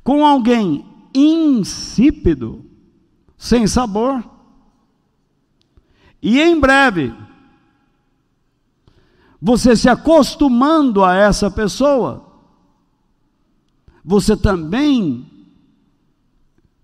com 0.08 0.26
alguém 0.26 0.86
insípido, 1.14 2.64
sem 3.38 3.68
sabor, 3.68 4.24
e 6.22 6.40
em 6.40 6.58
breve, 6.58 7.14
você 9.42 9.76
se 9.76 9.90
acostumando 9.90 11.04
a 11.04 11.14
essa 11.14 11.52
pessoa, 11.52 12.26
você 14.02 14.38
também 14.38 15.30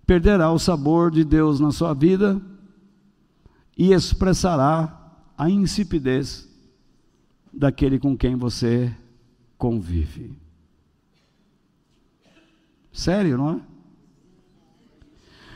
perderá 0.06 0.52
o 0.52 0.60
sabor 0.60 1.10
de 1.10 1.24
Deus 1.24 1.62
na 1.62 1.72
sua 1.72 1.94
vida 1.94 2.42
e 3.78 3.94
expressará 3.94 5.14
a 5.38 5.50
insipidez 5.50 6.46
daquele 7.54 7.98
com 7.98 8.18
quem 8.18 8.36
você 8.36 8.94
convive. 9.58 10.43
Sério, 12.94 13.38
não 13.38 13.50
é? 13.50 13.60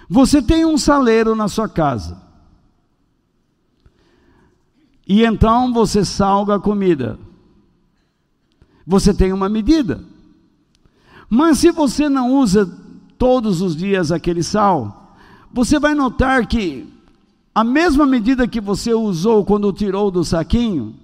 Você 0.10 0.41
tem 0.41 0.65
um 0.65 0.78
saleiro 0.78 1.36
na 1.36 1.47
sua 1.47 1.69
casa. 1.69 2.21
E 5.08 5.23
então 5.23 5.71
você 5.71 6.04
salga 6.04 6.56
a 6.56 6.60
comida. 6.60 7.19
Você 8.86 9.13
tem 9.13 9.32
uma 9.32 9.47
medida. 9.47 10.04
Mas 11.30 11.60
se 11.60 11.71
você 11.71 12.10
não 12.10 12.34
usa 12.34 12.65
todos 13.17 13.62
os 13.62 13.76
dias 13.76 14.12
aquele 14.12 14.41
sal, 14.41 15.15
você 15.54 15.80
vai 15.80 15.93
notar 15.93 16.45
que 16.47 16.91
a 17.54 17.63
mesma 17.63 18.06
medida 18.06 18.47
que 18.47 18.62
você 18.62 18.93
usou 18.93 19.43
quando 19.43 19.73
tirou 19.73 20.10
do 20.12 20.23
saquinho, 20.23 20.95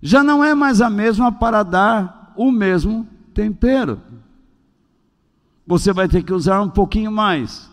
já 0.00 0.22
não 0.22 0.44
é 0.44 0.54
mais 0.54 0.80
a 0.80 0.88
mesma 0.88 1.32
para 1.32 1.62
dar 1.62 2.32
o 2.36 2.50
mesmo 2.52 3.06
tempero. 3.32 4.00
Você 5.66 5.92
vai 5.92 6.08
ter 6.08 6.22
que 6.22 6.32
usar 6.32 6.60
um 6.60 6.68
pouquinho 6.68 7.10
mais, 7.10 7.70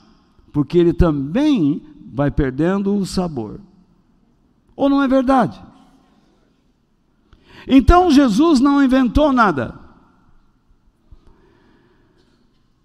porque 0.54 0.78
ele 0.78 0.94
também 0.94 1.84
vai 2.14 2.32
perdendo 2.32 2.96
o 2.96 3.06
sabor. 3.06 3.60
Ou 4.76 4.90
não 4.90 5.02
é 5.02 5.08
verdade? 5.08 5.62
Então 7.68 8.10
Jesus 8.12 8.60
não 8.60 8.84
inventou 8.84 9.32
nada. 9.32 9.80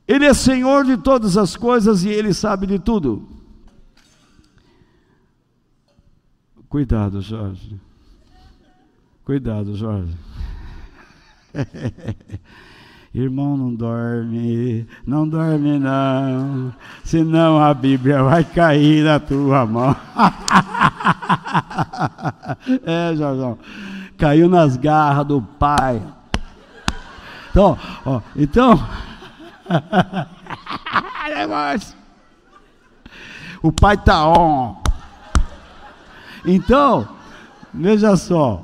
Ele 0.07 0.25
é 0.25 0.35
Senhor 0.35 0.85
de 0.85 0.97
todas 0.97 1.37
as 1.37 1.57
coisas 1.57 2.05
e 2.05 2.09
Ele 2.09 2.33
sabe 2.33 2.67
de 2.67 2.79
tudo. 2.79 3.29
Cuidado, 6.69 7.21
Jorge. 7.21 7.81
Cuidado, 9.25 9.75
Jorge. 9.75 10.17
Irmão, 13.17 13.57
não 13.57 13.75
dorme, 13.75 14.87
não 15.07 15.27
dorme 15.27 15.79
não, 15.79 16.71
senão 17.03 17.59
a 17.59 17.73
Bíblia 17.73 18.23
vai 18.23 18.45
cair 18.45 19.03
na 19.03 19.19
tua 19.19 19.65
mão. 19.65 19.97
é, 22.85 23.17
Jorge, 23.17 23.59
caiu 24.19 24.51
nas 24.51 24.77
garras 24.77 25.27
do 25.27 25.41
pai. 25.41 26.03
Então, 27.51 27.79
ó, 28.05 28.21
então, 28.37 28.75
o 33.63 33.73
pai 33.73 33.97
tá 33.97 34.29
on. 34.29 34.77
Então, 36.45 37.09
veja 37.73 38.15
só. 38.15 38.63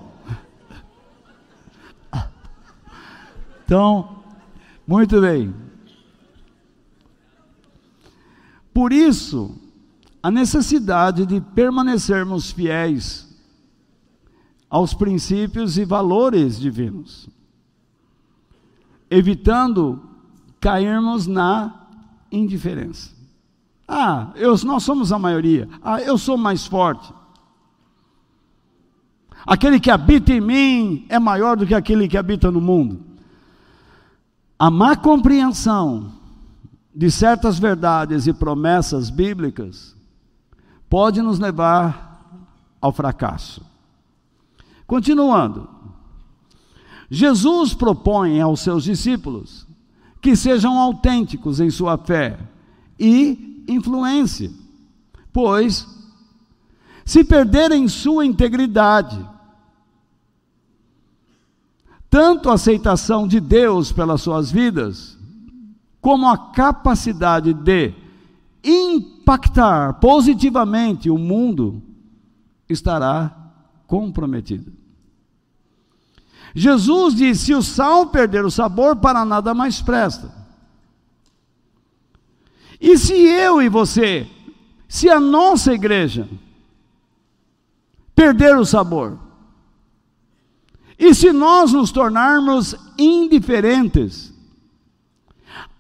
Então, 3.65 4.22
muito 4.87 5.21
bem. 5.21 5.55
Por 8.73 8.93
isso, 8.93 9.55
a 10.23 10.31
necessidade 10.31 11.27
de 11.27 11.41
permanecermos 11.41 12.51
fiéis 12.51 13.29
aos 14.71 14.95
princípios 14.95 15.77
e 15.77 15.85
valores 15.85 16.59
divinos, 16.59 17.29
evitando 19.11 20.01
cairmos 20.59 21.27
na 21.27 21.89
indiferença. 22.31 23.11
Ah, 23.87 24.33
eu, 24.37 24.57
nós 24.65 24.83
somos 24.83 25.13
a 25.13 25.19
maioria. 25.19 25.69
Ah, 25.83 26.01
eu 26.01 26.17
sou 26.17 26.39
mais 26.39 26.67
forte. 26.67 27.13
Aquele 29.47 29.79
que 29.79 29.91
habita 29.91 30.33
em 30.33 30.41
mim 30.41 31.05
é 31.09 31.19
maior 31.19 31.57
do 31.57 31.67
que 31.67 31.75
aquele 31.75 32.09
que 32.09 32.17
habita 32.17 32.51
no 32.51 32.61
mundo. 32.61 33.12
A 34.63 34.71
má 34.71 34.95
compreensão 34.95 36.13
de 36.95 37.11
certas 37.11 37.59
verdades 37.59 38.29
e 38.29 38.33
promessas 38.33 39.11
bíblicas 39.11 39.97
pode 40.89 41.21
nos 41.21 41.41
levar 41.41 42.47
ao 42.81 42.93
fracasso. 42.93 43.67
Continuando, 44.87 45.69
Jesus 47.11 47.75
propõe 47.75 48.41
aos 48.41 48.61
seus 48.61 48.85
discípulos 48.85 49.67
que 50.21 50.37
sejam 50.37 50.79
autênticos 50.79 51.59
em 51.59 51.69
sua 51.69 51.99
fé 51.99 52.39
e 52.97 53.65
influência, 53.67 54.49
pois 55.33 55.89
se 57.05 57.25
perderem 57.25 57.89
sua 57.89 58.25
integridade, 58.25 59.29
tanto 62.13 62.51
a 62.51 62.55
aceitação 62.55 63.27
de 63.27 63.41
Deus 63.41 63.91
pelas 63.91 64.21
suas 64.21 64.53
vidas, 64.53 65.19
como 65.99 66.29
a 66.29 66.37
capacidade 66.37 67.55
de 67.55 67.95
impactar 68.63 69.95
positivamente 69.95 71.09
o 71.09 71.17
mundo, 71.17 71.83
estará 72.69 73.35
comprometida. 73.87 74.71
Jesus 76.55 77.15
disse: 77.15 77.47
se 77.47 77.55
o 77.55 77.63
sal 77.63 78.09
perder 78.09 78.45
o 78.45 78.51
sabor, 78.51 78.97
para 78.97 79.25
nada 79.25 79.55
mais 79.55 79.81
presta. 79.81 80.31
E 82.79 82.99
se 82.99 83.15
eu 83.15 83.63
e 83.63 83.71
você, 83.71 84.29
se 84.87 85.09
a 85.09 85.19
nossa 85.19 85.73
igreja 85.73 86.29
perder 88.15 88.59
o 88.59 88.67
sabor, 88.67 89.19
e 90.99 91.15
se 91.15 91.33
nós 91.33 91.73
nos 91.73 91.91
tornarmos 91.91 92.75
indiferentes 92.99 94.33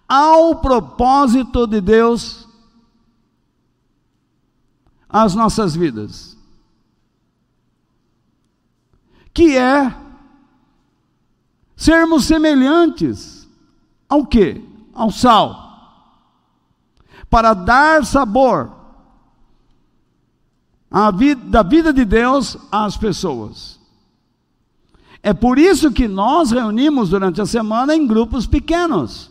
ao 0.08 0.56
propósito 0.60 1.66
de 1.66 1.80
Deus 1.80 2.48
às 5.08 5.34
nossas 5.34 5.74
vidas, 5.74 6.36
que 9.32 9.56
é 9.56 9.94
sermos 11.76 12.24
semelhantes 12.24 13.48
ao 14.08 14.26
que? 14.26 14.62
Ao 14.94 15.10
sal, 15.10 15.62
para 17.30 17.54
dar 17.54 18.04
sabor 18.04 18.70
à 20.90 21.10
vida, 21.10 21.42
da 21.46 21.62
vida 21.62 21.90
de 21.92 22.04
Deus 22.04 22.58
às 22.70 22.96
pessoas. 22.98 23.81
É 25.22 25.32
por 25.32 25.58
isso 25.58 25.92
que 25.92 26.08
nós 26.08 26.50
reunimos 26.50 27.10
durante 27.10 27.40
a 27.40 27.46
semana 27.46 27.94
em 27.94 28.06
grupos 28.06 28.46
pequenos, 28.46 29.30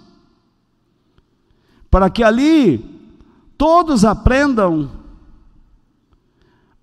para 1.90 2.10
que 2.10 2.24
ali 2.24 2.80
todos 3.58 4.06
aprendam 4.06 4.90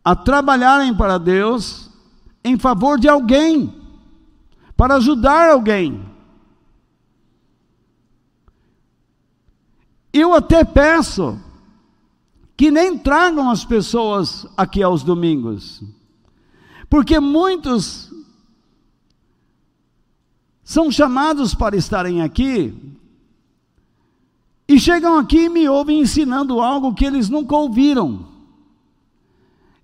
a 0.04 0.14
trabalharem 0.14 0.94
para 0.94 1.16
Deus 1.16 1.90
em 2.44 2.58
favor 2.58 2.98
de 2.98 3.08
alguém, 3.08 3.74
para 4.76 4.96
ajudar 4.96 5.50
alguém. 5.50 6.06
Eu 10.12 10.34
até 10.34 10.64
peço 10.64 11.38
que 12.56 12.70
nem 12.70 12.98
tragam 12.98 13.50
as 13.50 13.64
pessoas 13.64 14.46
aqui 14.56 14.82
aos 14.82 15.02
domingos, 15.02 15.82
porque 16.90 17.18
muitos 17.20 18.07
são 20.68 20.90
chamados 20.90 21.54
para 21.54 21.78
estarem 21.78 22.20
aqui 22.20 22.74
e 24.68 24.78
chegam 24.78 25.16
aqui 25.16 25.44
e 25.44 25.48
me 25.48 25.66
ouvem 25.66 26.00
ensinando 26.02 26.60
algo 26.60 26.92
que 26.92 27.06
eles 27.06 27.30
nunca 27.30 27.56
ouviram. 27.56 28.26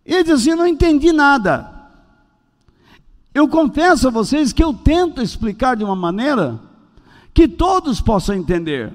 E 0.05 0.23
dizem 0.23 0.53
assim: 0.53 0.61
não 0.61 0.67
entendi 0.67 1.11
nada. 1.11 1.73
Eu 3.33 3.49
confesso 3.49 4.09
a 4.09 4.11
vocês 4.11 4.53
que 4.53 4.63
eu 4.63 4.75
tento 4.75 5.23
explicar 5.23 5.75
de 5.75 5.83
uma 5.83 5.97
maneira 5.97 6.61
que 7.33 7.49
todos 7.49 8.03
possam 8.03 8.35
entender. 8.35 8.93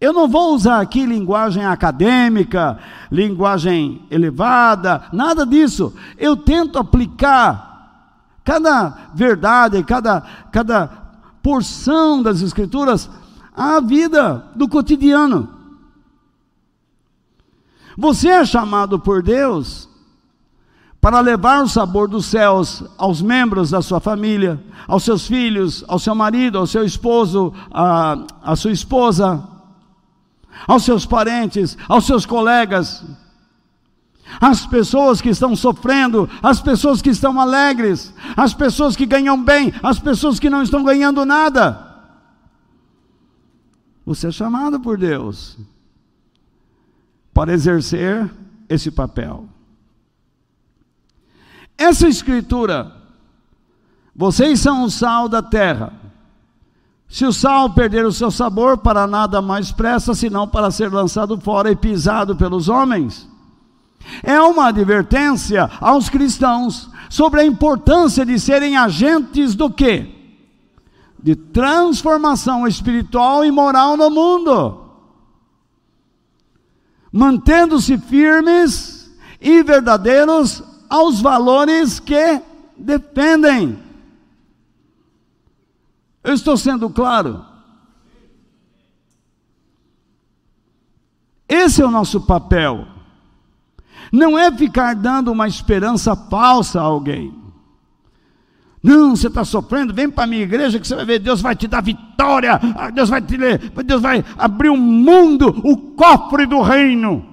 Eu 0.00 0.12
não 0.12 0.28
vou 0.28 0.54
usar 0.54 0.80
aqui 0.80 1.04
linguagem 1.04 1.64
acadêmica, 1.64 2.78
linguagem 3.10 4.06
elevada, 4.08 5.08
nada 5.12 5.44
disso. 5.44 5.92
Eu 6.16 6.36
tento 6.36 6.78
aplicar 6.78 7.69
cada 8.50 9.10
verdade, 9.14 9.84
cada, 9.84 10.22
cada 10.50 10.88
porção 11.40 12.20
das 12.20 12.42
Escrituras 12.42 13.08
à 13.54 13.78
vida 13.78 14.44
do 14.56 14.68
cotidiano. 14.68 15.48
Você 17.96 18.28
é 18.28 18.44
chamado 18.44 18.98
por 18.98 19.22
Deus 19.22 19.88
para 21.00 21.20
levar 21.20 21.62
o 21.62 21.68
sabor 21.68 22.08
dos 22.08 22.26
céus 22.26 22.82
aos 22.98 23.22
membros 23.22 23.70
da 23.70 23.80
sua 23.80 24.00
família, 24.00 24.60
aos 24.88 25.04
seus 25.04 25.28
filhos, 25.28 25.84
ao 25.86 26.00
seu 26.00 26.16
marido, 26.16 26.58
ao 26.58 26.66
seu 26.66 26.84
esposo, 26.84 27.54
à, 27.70 28.18
à 28.42 28.56
sua 28.56 28.72
esposa, 28.72 29.46
aos 30.66 30.82
seus 30.82 31.06
parentes, 31.06 31.78
aos 31.88 32.04
seus 32.04 32.26
colegas, 32.26 33.04
às 34.40 34.66
pessoas 34.66 35.20
que 35.20 35.30
estão 35.30 35.56
sofrendo, 35.56 36.28
às 36.42 36.60
pessoas 36.60 37.00
que 37.00 37.10
estão 37.10 37.40
alegres, 37.40 38.12
às 38.36 38.52
pessoas 38.52 38.94
que 38.94 39.06
ganham 39.06 39.42
bem, 39.42 39.72
às 39.82 39.98
pessoas 39.98 40.38
que 40.38 40.50
não 40.50 40.62
estão 40.62 40.84
ganhando 40.84 41.24
nada. 41.24 41.88
Você 44.04 44.28
é 44.28 44.30
chamado 44.32 44.78
por 44.80 44.98
Deus 44.98 45.56
para 47.32 47.52
exercer 47.52 48.30
esse 48.68 48.90
papel. 48.90 49.48
Essa 51.78 52.08
escritura, 52.08 52.94
vocês 54.14 54.60
são 54.60 54.84
o 54.84 54.90
sal 54.90 55.28
da 55.28 55.42
terra. 55.42 55.92
Se 57.08 57.24
o 57.24 57.32
sal 57.32 57.70
perder 57.70 58.04
o 58.04 58.12
seu 58.12 58.30
sabor, 58.30 58.78
para 58.78 59.06
nada 59.06 59.40
mais 59.40 59.72
presta, 59.72 60.14
senão 60.14 60.46
para 60.46 60.70
ser 60.70 60.92
lançado 60.92 61.40
fora 61.40 61.70
e 61.70 61.76
pisado 61.76 62.36
pelos 62.36 62.68
homens. 62.68 63.28
É 64.22 64.40
uma 64.40 64.68
advertência 64.68 65.70
aos 65.80 66.08
cristãos 66.08 66.90
sobre 67.08 67.40
a 67.40 67.44
importância 67.44 68.24
de 68.24 68.38
serem 68.38 68.76
agentes 68.76 69.54
do 69.54 69.70
quê? 69.70 70.08
De 71.18 71.34
transformação 71.34 72.66
espiritual 72.66 73.44
e 73.44 73.50
moral 73.50 73.96
no 73.96 74.10
mundo. 74.10 74.84
Mantendo-se 77.12 77.98
firmes 77.98 79.10
e 79.40 79.62
verdadeiros 79.62 80.62
aos 80.88 81.20
valores 81.20 81.98
que 81.98 82.40
defendem. 82.76 83.78
Eu 86.22 86.34
estou 86.34 86.56
sendo 86.56 86.88
claro? 86.90 87.44
Esse 91.48 91.82
é 91.82 91.86
o 91.86 91.90
nosso 91.90 92.20
papel. 92.20 92.86
Não 94.12 94.38
é 94.38 94.50
ficar 94.50 94.94
dando 94.94 95.30
uma 95.30 95.46
esperança 95.46 96.16
falsa 96.16 96.80
a 96.80 96.84
alguém. 96.84 97.34
Não, 98.82 99.14
você 99.14 99.26
está 99.26 99.44
sofrendo, 99.44 99.92
vem 99.92 100.10
para 100.10 100.24
a 100.24 100.26
minha 100.26 100.42
igreja 100.42 100.80
que 100.80 100.86
você 100.86 100.96
vai 100.96 101.04
ver, 101.04 101.18
Deus 101.18 101.42
vai 101.42 101.54
te 101.54 101.68
dar 101.68 101.82
vitória, 101.82 102.58
Deus 102.94 103.10
vai 103.10 103.20
te 103.20 103.36
Deus 103.84 104.00
vai 104.00 104.24
abrir 104.38 104.70
o 104.70 104.74
um 104.74 104.78
mundo, 104.78 105.48
o 105.64 105.76
cofre 105.76 106.46
do 106.46 106.62
reino. 106.62 107.26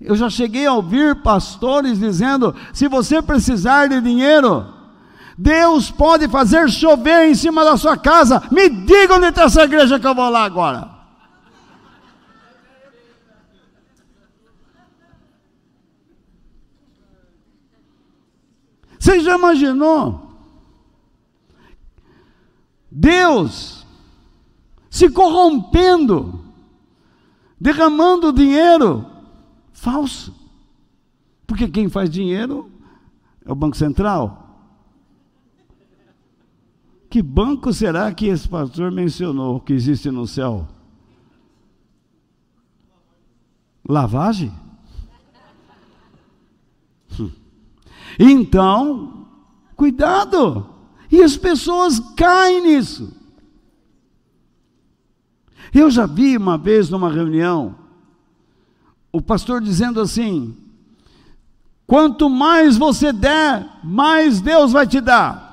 Eu 0.00 0.16
já 0.16 0.30
cheguei 0.30 0.66
a 0.66 0.72
ouvir 0.72 1.16
pastores 1.16 1.98
dizendo: 1.98 2.54
se 2.72 2.88
você 2.88 3.20
precisar 3.20 3.88
de 3.88 4.00
dinheiro, 4.00 4.66
Deus 5.36 5.90
pode 5.90 6.26
fazer 6.28 6.70
chover 6.70 7.28
em 7.28 7.34
cima 7.34 7.64
da 7.64 7.76
sua 7.76 7.96
casa. 7.96 8.42
Me 8.50 8.68
diga 8.68 9.16
onde 9.16 9.26
está 9.26 9.44
essa 9.44 9.64
igreja 9.64 10.00
que 10.00 10.06
eu 10.06 10.14
vou 10.14 10.28
lá 10.30 10.44
agora. 10.44 10.93
Você 19.04 19.20
já 19.20 19.36
imaginou? 19.36 20.32
Deus 22.90 23.86
se 24.88 25.10
corrompendo, 25.10 26.42
derramando 27.60 28.32
dinheiro 28.32 29.04
Falso. 29.74 30.34
Porque 31.46 31.68
quem 31.68 31.90
faz 31.90 32.08
dinheiro 32.08 32.72
é 33.44 33.52
o 33.52 33.54
Banco 33.54 33.76
Central. 33.76 34.72
Que 37.10 37.20
banco 37.20 37.74
será 37.74 38.10
que 38.14 38.24
esse 38.28 38.48
pastor 38.48 38.90
mencionou 38.90 39.60
que 39.60 39.74
existe 39.74 40.10
no 40.10 40.26
céu? 40.26 40.66
Lavagem? 43.86 44.63
Então, 48.18 49.26
cuidado. 49.76 50.68
E 51.10 51.22
as 51.22 51.36
pessoas 51.36 52.00
caem 52.16 52.62
nisso. 52.62 53.12
Eu 55.72 55.90
já 55.90 56.06
vi 56.06 56.36
uma 56.36 56.56
vez 56.56 56.88
numa 56.88 57.10
reunião 57.10 57.76
o 59.12 59.20
pastor 59.20 59.60
dizendo 59.60 60.00
assim: 60.00 60.56
quanto 61.86 62.28
mais 62.28 62.76
você 62.76 63.12
der, 63.12 63.68
mais 63.82 64.40
Deus 64.40 64.72
vai 64.72 64.86
te 64.86 65.00
dar. 65.00 65.44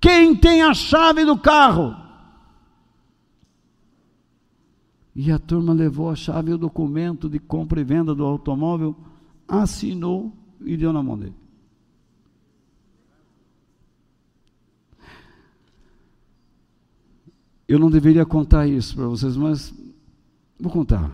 Quem 0.00 0.36
tem 0.36 0.62
a 0.62 0.72
chave 0.72 1.24
do 1.24 1.36
carro? 1.36 2.05
E 5.18 5.32
a 5.32 5.38
turma 5.38 5.72
levou 5.72 6.10
a 6.10 6.14
chave 6.14 6.50
e 6.50 6.54
o 6.54 6.58
documento 6.58 7.26
de 7.26 7.38
compra 7.38 7.80
e 7.80 7.84
venda 7.84 8.14
do 8.14 8.22
automóvel, 8.22 8.94
assinou 9.48 10.30
e 10.60 10.76
deu 10.76 10.92
na 10.92 11.02
mão 11.02 11.18
dele. 11.18 11.34
Eu 17.66 17.78
não 17.78 17.90
deveria 17.90 18.26
contar 18.26 18.66
isso 18.66 18.94
para 18.94 19.06
vocês, 19.06 19.38
mas 19.38 19.72
vou 20.60 20.70
contar. 20.70 21.10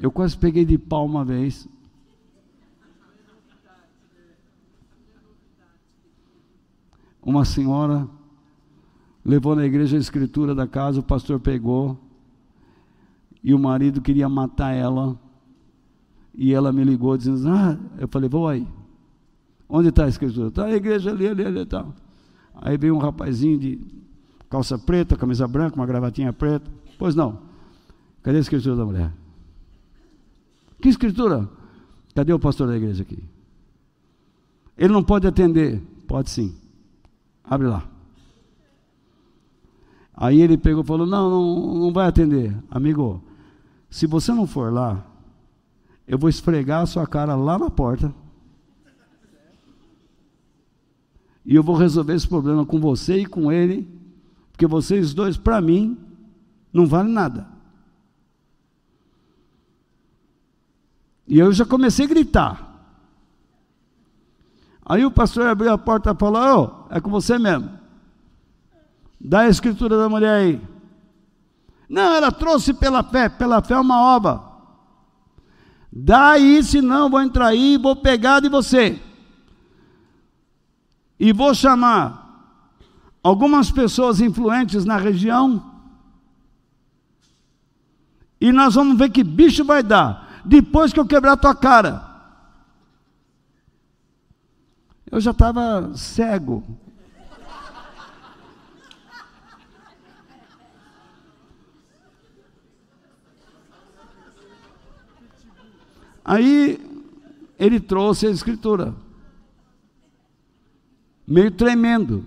Eu 0.00 0.10
quase 0.10 0.34
peguei 0.34 0.64
de 0.64 0.78
pau 0.78 1.04
uma 1.04 1.26
vez. 1.26 1.68
Uma 7.20 7.44
senhora 7.44 8.08
levou 9.22 9.54
na 9.54 9.66
igreja 9.66 9.98
a 9.98 10.00
escritura 10.00 10.54
da 10.54 10.66
casa, 10.66 11.00
o 11.00 11.02
pastor 11.02 11.38
pegou, 11.38 12.05
e 13.46 13.54
o 13.54 13.58
marido 13.60 14.00
queria 14.00 14.28
matar 14.28 14.72
ela. 14.72 15.16
E 16.34 16.52
ela 16.52 16.72
me 16.72 16.82
ligou 16.82 17.16
dizendo: 17.16 17.48
Ah, 17.48 17.78
eu 17.96 18.08
falei, 18.08 18.28
vou 18.28 18.48
aí. 18.48 18.66
Onde 19.68 19.90
está 19.90 20.04
a 20.04 20.08
escritura? 20.08 20.48
Está 20.48 20.64
a 20.64 20.74
igreja 20.74 21.12
ali, 21.12 21.28
ali, 21.28 21.44
ali 21.44 21.60
e 21.60 21.66
tal. 21.66 21.94
Aí 22.56 22.76
veio 22.76 22.96
um 22.96 22.98
rapazinho 22.98 23.56
de 23.56 23.78
calça 24.50 24.76
preta, 24.76 25.16
camisa 25.16 25.46
branca, 25.46 25.76
uma 25.76 25.86
gravatinha 25.86 26.32
preta. 26.32 26.68
Pois 26.98 27.14
não. 27.14 27.38
Cadê 28.20 28.38
a 28.38 28.40
escritura 28.40 28.74
da 28.74 28.84
mulher? 28.84 29.12
Que 30.82 30.88
escritura? 30.88 31.48
Cadê 32.16 32.32
o 32.32 32.40
pastor 32.40 32.66
da 32.66 32.76
igreja 32.76 33.04
aqui? 33.04 33.22
Ele 34.76 34.92
não 34.92 35.04
pode 35.04 35.24
atender. 35.24 35.80
Pode 36.08 36.30
sim. 36.30 36.52
Abre 37.44 37.68
lá. 37.68 37.88
Aí 40.16 40.40
ele 40.40 40.58
pegou 40.58 40.82
e 40.82 40.86
falou: 40.86 41.06
não, 41.06 41.30
não, 41.30 41.74
não 41.74 41.92
vai 41.92 42.08
atender. 42.08 42.52
Amigo, 42.68 43.22
se 43.90 44.06
você 44.06 44.32
não 44.32 44.46
for 44.46 44.72
lá, 44.72 45.04
eu 46.06 46.18
vou 46.18 46.28
esfregar 46.28 46.82
a 46.82 46.86
sua 46.86 47.06
cara 47.06 47.34
lá 47.34 47.58
na 47.58 47.70
porta. 47.70 48.14
E 51.44 51.54
eu 51.54 51.62
vou 51.62 51.76
resolver 51.76 52.14
esse 52.14 52.26
problema 52.26 52.66
com 52.66 52.80
você 52.80 53.18
e 53.18 53.26
com 53.26 53.52
ele 53.52 53.96
porque 54.56 54.66
vocês 54.66 55.12
dois, 55.12 55.36
para 55.36 55.60
mim, 55.60 55.98
não 56.72 56.86
valem 56.86 57.12
nada. 57.12 57.46
E 61.28 61.38
eu 61.38 61.52
já 61.52 61.66
comecei 61.66 62.06
a 62.06 62.08
gritar. 62.08 62.66
Aí 64.82 65.04
o 65.04 65.10
pastor 65.10 65.46
abriu 65.46 65.70
a 65.70 65.76
porta 65.76 66.12
e 66.12 66.16
falou: 66.16 66.86
oh, 66.88 66.94
é 66.94 66.98
com 67.00 67.10
você 67.10 67.38
mesmo. 67.38 67.68
Dá 69.20 69.40
a 69.40 69.48
escritura 69.48 69.98
da 69.98 70.08
mulher 70.08 70.40
aí. 70.40 70.60
Não, 71.88 72.14
ela 72.14 72.32
trouxe 72.32 72.74
pela 72.74 73.02
fé, 73.02 73.28
pela 73.28 73.62
fé 73.62 73.74
é 73.74 73.80
uma 73.80 74.00
obra. 74.00 74.40
Dá 75.92 76.30
aí, 76.30 76.62
senão 76.62 77.08
vou 77.08 77.22
entrar 77.22 77.46
aí 77.46 77.74
e 77.74 77.78
vou 77.78 77.96
pegar 77.96 78.40
de 78.40 78.48
você. 78.48 79.00
E 81.18 81.32
vou 81.32 81.54
chamar 81.54 82.24
algumas 83.22 83.70
pessoas 83.70 84.20
influentes 84.20 84.84
na 84.84 84.96
região, 84.96 85.76
e 88.40 88.52
nós 88.52 88.74
vamos 88.74 88.98
ver 88.98 89.10
que 89.10 89.24
bicho 89.24 89.64
vai 89.64 89.82
dar. 89.82 90.42
depois 90.44 90.92
que 90.92 91.00
eu 91.00 91.06
quebrar 91.06 91.32
a 91.32 91.36
tua 91.36 91.54
cara. 91.54 92.04
Eu 95.10 95.20
já 95.20 95.32
estava 95.32 95.92
cego. 95.94 96.62
Aí 106.28 106.80
ele 107.56 107.78
trouxe 107.78 108.26
a 108.26 108.30
escritura, 108.30 108.92
meio 111.24 111.52
tremendo. 111.52 112.26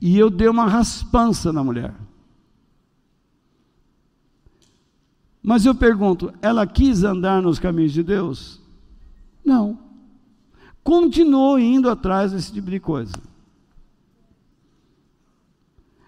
E 0.00 0.18
eu 0.18 0.30
dei 0.30 0.48
uma 0.48 0.66
raspança 0.66 1.52
na 1.52 1.62
mulher. 1.62 1.94
Mas 5.42 5.66
eu 5.66 5.74
pergunto, 5.74 6.32
ela 6.40 6.66
quis 6.66 7.04
andar 7.04 7.42
nos 7.42 7.58
caminhos 7.58 7.92
de 7.92 8.02
Deus? 8.02 8.58
Não. 9.44 9.78
Continuou 10.82 11.58
indo 11.58 11.90
atrás 11.90 12.32
desse 12.32 12.50
tipo 12.50 12.70
de 12.70 12.80
coisa. 12.80 13.12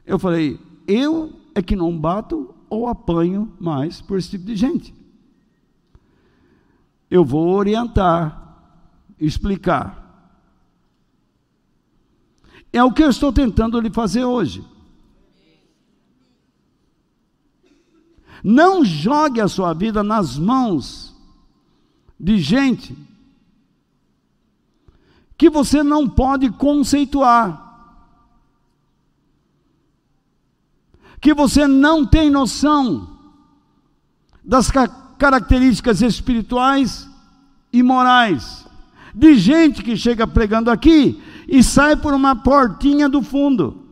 Eu 0.06 0.18
falei, 0.18 0.58
eu 0.86 1.30
é 1.54 1.60
que 1.60 1.76
não 1.76 1.98
bato 1.98 2.54
ou 2.70 2.88
apanho 2.88 3.52
mais 3.60 4.00
por 4.00 4.16
esse 4.16 4.30
tipo 4.30 4.46
de 4.46 4.56
gente. 4.56 5.01
Eu 7.12 7.26
vou 7.26 7.50
orientar, 7.50 8.56
explicar. 9.20 10.02
É 12.72 12.82
o 12.82 12.90
que 12.90 13.04
eu 13.04 13.10
estou 13.10 13.30
tentando 13.30 13.78
lhe 13.78 13.90
fazer 13.90 14.24
hoje. 14.24 14.64
Não 18.42 18.82
jogue 18.82 19.42
a 19.42 19.46
sua 19.46 19.74
vida 19.74 20.02
nas 20.02 20.38
mãos 20.38 21.14
de 22.18 22.38
gente 22.38 22.96
que 25.36 25.50
você 25.50 25.82
não 25.82 26.08
pode 26.08 26.48
conceituar, 26.52 28.08
que 31.20 31.34
você 31.34 31.66
não 31.66 32.06
tem 32.06 32.30
noção 32.30 33.18
das 34.42 34.70
características 35.22 36.02
espirituais 36.02 37.08
e 37.72 37.80
morais, 37.80 38.66
de 39.14 39.36
gente 39.36 39.80
que 39.80 39.96
chega 39.96 40.26
pregando 40.26 40.68
aqui 40.68 41.22
e 41.46 41.62
sai 41.62 41.94
por 41.94 42.12
uma 42.12 42.34
portinha 42.34 43.08
do 43.08 43.22
fundo, 43.22 43.86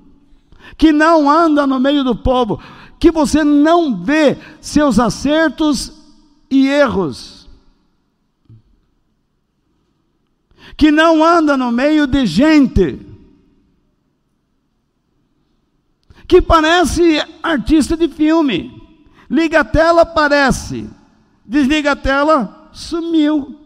que 0.76 0.90
não 0.90 1.30
anda 1.30 1.68
no 1.68 1.78
meio 1.78 2.02
do 2.02 2.16
povo 2.16 2.60
que 2.98 3.12
você 3.12 3.44
não 3.44 4.02
vê 4.02 4.36
seus 4.60 4.98
acertos 4.98 5.92
e 6.50 6.66
erros, 6.66 7.48
que 10.76 10.90
não 10.90 11.24
anda 11.24 11.56
no 11.56 11.70
meio 11.70 12.08
de 12.08 12.26
gente, 12.26 12.98
que 16.26 16.42
parece 16.42 17.24
artista 17.40 17.96
de 17.96 18.08
filme, 18.08 18.82
liga 19.30 19.60
a 19.60 19.64
tela, 19.64 20.02
aparece, 20.02 20.90
desliga 21.50 21.92
a 21.92 21.96
tela, 21.96 22.70
sumiu. 22.72 23.58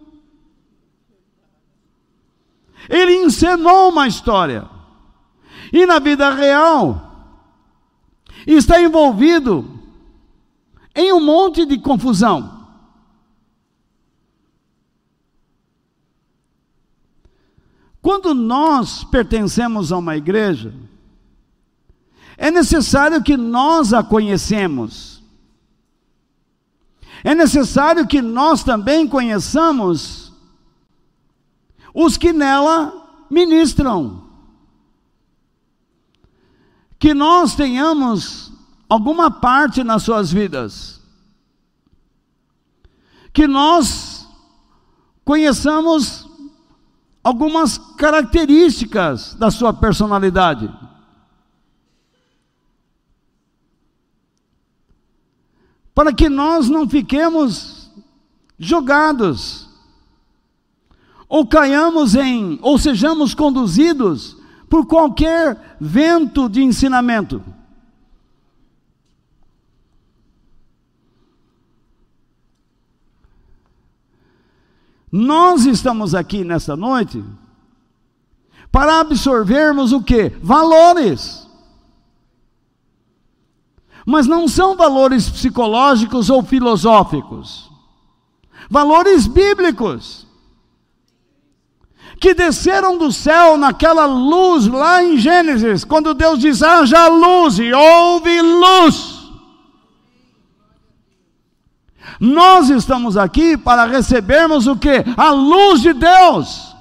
Ele 2.89 3.13
encenou 3.17 3.91
uma 3.91 4.09
história. 4.09 4.67
E 5.71 5.85
na 5.85 5.99
vida 5.99 6.31
real, 6.31 7.37
está 8.47 8.81
envolvido 8.81 9.69
em 10.95 11.13
um 11.13 11.21
monte 11.21 11.67
de 11.67 11.79
confusão. 11.79 12.65
Quando 18.01 18.33
nós 18.35 19.05
pertencemos 19.05 19.93
a 19.93 19.99
uma 19.99 20.17
igreja, 20.17 20.75
é 22.39 22.51
necessário 22.51 23.23
que 23.23 23.37
nós 23.37 23.93
a 23.93 24.03
conhecemos. 24.03 25.14
É 27.25 27.35
necessário 27.35 28.07
que 28.07 28.23
nós 28.23 28.63
também 28.63 29.09
conheçamos 29.09 30.33
os 31.93 32.17
que 32.17 32.33
nela 32.33 33.27
ministram 33.29 34.25
que 37.05 37.13
nós 37.13 37.55
tenhamos 37.55 38.51
alguma 38.89 39.31
parte 39.31 39.85
nas 39.85 40.03
suas 40.03 40.33
vidas, 40.33 41.03
que 43.31 43.47
nós 43.47 44.27
conheçamos 45.23 46.27
algumas 47.23 47.77
características 47.77 49.35
da 49.35 49.51
sua 49.51 49.71
personalidade. 49.75 50.73
Para 55.95 56.13
que 56.13 56.29
nós 56.29 56.69
não 56.69 56.89
fiquemos 56.89 57.91
jogados, 58.59 59.69
ou 61.29 61.47
caiamos 61.47 62.15
em, 62.15 62.59
ou 62.63 62.79
sejamos 62.79 63.35
conduzidos 63.35 64.37
por 64.69 64.87
qualquer 64.87 65.77
vento 65.81 66.49
de 66.49 66.63
ensinamento. 66.63 67.43
Nós 75.11 75.65
estamos 75.65 76.13
aqui 76.13 76.43
nesta 76.43 76.75
noite 76.77 77.23
para 78.73 78.99
absorvermos 78.99 79.93
o 79.93 80.03
que? 80.03 80.31
Valores. 80.43 81.44
Mas 84.05 84.27
não 84.27 84.47
são 84.47 84.77
valores 84.77 85.31
psicológicos 85.31 86.29
ou 86.29 86.43
filosóficos. 86.43 87.71
Valores 88.69 89.27
bíblicos 89.27 90.25
que 92.21 92.33
desceram 92.33 92.97
do 92.97 93.13
céu 93.13 93.57
naquela 93.57 94.07
luz 94.07 94.67
lá 94.67 95.03
em 95.03 95.19
Gênesis, 95.19 95.85
quando 95.85 96.15
Deus 96.15 96.39
diz: 96.39 96.63
haja 96.63 97.07
luz 97.09 97.59
e 97.59 97.73
houve 97.73 98.41
luz. 98.41 99.15
Nós 102.21 102.71
estamos 102.71 103.17
aqui 103.17 103.57
para 103.57 103.85
recebermos 103.85 104.67
o 104.67 104.77
que? 104.77 105.05
A 105.17 105.31
luz 105.31 105.81
de 105.81 105.93
Deus. 105.93 106.74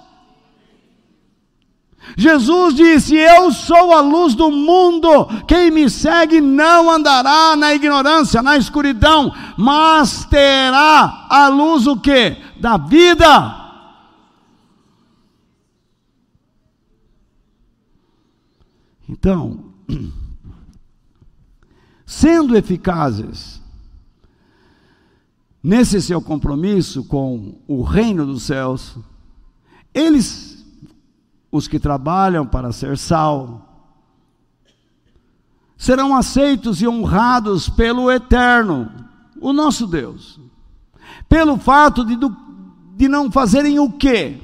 Jesus 2.17 2.75
disse: 2.75 3.15
Eu 3.15 3.51
sou 3.51 3.93
a 3.93 4.01
luz 4.01 4.35
do 4.35 4.51
mundo. 4.51 5.27
Quem 5.47 5.71
me 5.71 5.89
segue 5.89 6.39
não 6.41 6.89
andará 6.89 7.55
na 7.55 7.73
ignorância, 7.73 8.41
na 8.41 8.57
escuridão, 8.57 9.33
mas 9.57 10.25
terá 10.25 11.27
a 11.29 11.47
luz 11.47 11.87
o 11.87 11.97
que? 11.97 12.37
Da 12.59 12.77
vida. 12.77 13.63
Então, 19.07 19.65
sendo 22.05 22.55
eficazes 22.55 23.61
nesse 25.63 26.01
seu 26.01 26.21
compromisso 26.21 27.05
com 27.05 27.55
o 27.67 27.83
reino 27.83 28.25
dos 28.25 28.43
céus, 28.43 28.97
eles, 29.93 30.52
os 31.53 31.67
que 31.67 31.77
trabalham 31.77 32.47
para 32.47 32.71
ser 32.71 32.97
sal, 32.97 33.61
serão 35.77 36.15
aceitos 36.15 36.81
e 36.81 36.87
honrados 36.87 37.69
pelo 37.69 38.11
Eterno, 38.11 38.91
o 39.39 39.53
nosso 39.53 39.85
Deus, 39.85 40.39
pelo 41.29 41.55
fato 41.59 42.03
de, 42.03 42.17
de 42.95 43.07
não 43.07 43.31
fazerem 43.31 43.79
o 43.79 43.91
quê? 43.91 44.39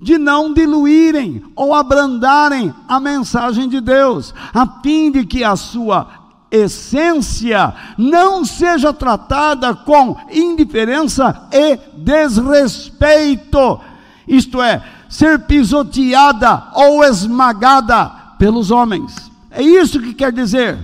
de 0.00 0.18
não 0.18 0.52
diluírem 0.52 1.44
ou 1.54 1.72
abrandarem 1.72 2.74
a 2.88 2.98
mensagem 2.98 3.68
de 3.68 3.80
Deus, 3.80 4.34
a 4.52 4.66
fim 4.82 5.12
de 5.12 5.24
que 5.24 5.44
a 5.44 5.54
sua 5.54 6.08
essência 6.50 7.72
não 7.96 8.44
seja 8.44 8.92
tratada 8.92 9.72
com 9.76 10.16
indiferença 10.28 11.48
e 11.52 11.78
desrespeito, 11.96 13.80
isto 14.26 14.60
é, 14.60 14.82
ser 15.12 15.40
pisoteada 15.40 16.68
ou 16.72 17.04
esmagada 17.04 18.10
pelos 18.38 18.70
homens. 18.70 19.30
É 19.50 19.60
isso 19.60 20.00
que 20.00 20.14
quer 20.14 20.32
dizer. 20.32 20.78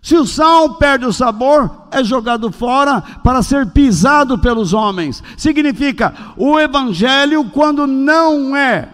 Se 0.00 0.14
o 0.14 0.24
sal 0.24 0.76
perde 0.76 1.06
o 1.06 1.12
sabor, 1.12 1.88
é 1.90 2.04
jogado 2.04 2.52
fora 2.52 3.02
para 3.24 3.42
ser 3.42 3.66
pisado 3.66 4.38
pelos 4.38 4.72
homens. 4.72 5.24
Significa, 5.36 6.14
o 6.36 6.56
evangelho, 6.60 7.46
quando 7.46 7.84
não 7.84 8.54
é, 8.54 8.88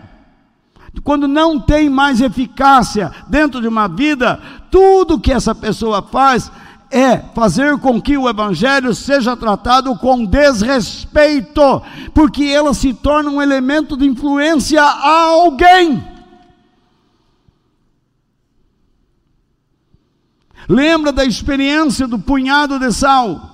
quando 1.04 1.28
não 1.28 1.60
tem 1.60 1.90
mais 1.90 2.22
eficácia 2.22 3.12
dentro 3.28 3.60
de 3.60 3.68
uma 3.68 3.86
vida, 3.86 4.40
tudo 4.70 5.20
que 5.20 5.30
essa 5.30 5.54
pessoa 5.54 6.00
faz 6.00 6.50
é 6.90 7.18
fazer 7.34 7.78
com 7.78 8.02
que 8.02 8.18
o 8.18 8.28
evangelho 8.28 8.92
seja 8.94 9.36
tratado 9.36 9.96
com 9.96 10.24
desrespeito, 10.24 11.82
porque 12.12 12.44
ela 12.44 12.74
se 12.74 12.92
torna 12.92 13.30
um 13.30 13.40
elemento 13.40 13.96
de 13.96 14.06
influência 14.06 14.82
a 14.82 15.22
alguém. 15.28 16.04
Lembra 20.68 21.12
da 21.12 21.24
experiência 21.24 22.06
do 22.06 22.18
punhado 22.18 22.78
de 22.78 22.92
sal? 22.92 23.48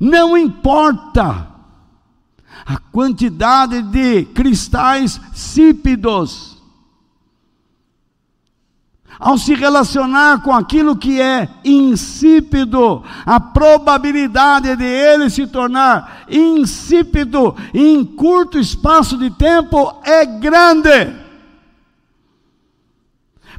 Não 0.00 0.36
importa 0.36 1.48
a 2.64 2.78
quantidade 2.78 3.82
de 3.82 4.24
cristais 4.26 5.20
sípidos 5.32 6.47
ao 9.18 9.36
se 9.36 9.54
relacionar 9.54 10.42
com 10.42 10.52
aquilo 10.52 10.96
que 10.96 11.20
é 11.20 11.48
insípido, 11.64 13.02
a 13.26 13.40
probabilidade 13.40 14.76
de 14.76 14.84
ele 14.84 15.28
se 15.28 15.46
tornar 15.46 16.24
insípido 16.30 17.54
em 17.74 18.04
curto 18.04 18.58
espaço 18.58 19.18
de 19.18 19.30
tempo 19.30 20.00
é 20.04 20.24
grande. 20.24 21.12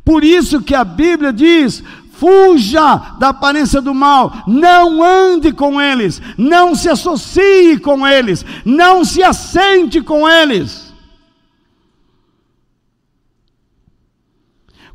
Por 0.05 0.23
isso 0.23 0.61
que 0.61 0.73
a 0.73 0.83
Bíblia 0.83 1.33
diz: 1.33 1.83
fuja 2.13 3.15
da 3.17 3.29
aparência 3.29 3.81
do 3.81 3.93
mal, 3.93 4.43
não 4.47 5.03
ande 5.03 5.51
com 5.51 5.79
eles, 5.79 6.21
não 6.37 6.73
se 6.73 6.89
associe 6.89 7.77
com 7.79 8.07
eles, 8.07 8.45
não 8.65 9.03
se 9.03 9.21
assente 9.21 10.01
com 10.01 10.27
eles. 10.27 10.88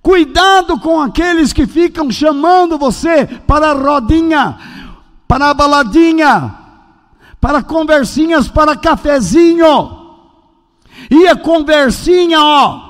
Cuidado 0.04 0.78
com 0.78 1.00
aqueles 1.00 1.50
que 1.50 1.66
ficam 1.66 2.10
chamando 2.10 2.76
você 2.76 3.24
para 3.24 3.70
a 3.70 3.72
rodinha, 3.72 4.58
para 5.26 5.48
a 5.48 5.54
baladinha, 5.54 6.54
para 7.40 7.62
conversinhas, 7.62 8.46
para 8.46 8.76
cafezinho. 8.76 10.18
E 11.10 11.26
a 11.26 11.34
conversinha, 11.34 12.38
ó, 12.38 12.80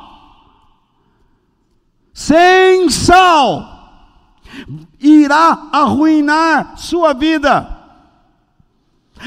sem 2.13 2.91
sal, 2.91 4.03
irá 4.99 5.69
arruinar 5.71 6.77
sua 6.77 7.13
vida. 7.15 7.79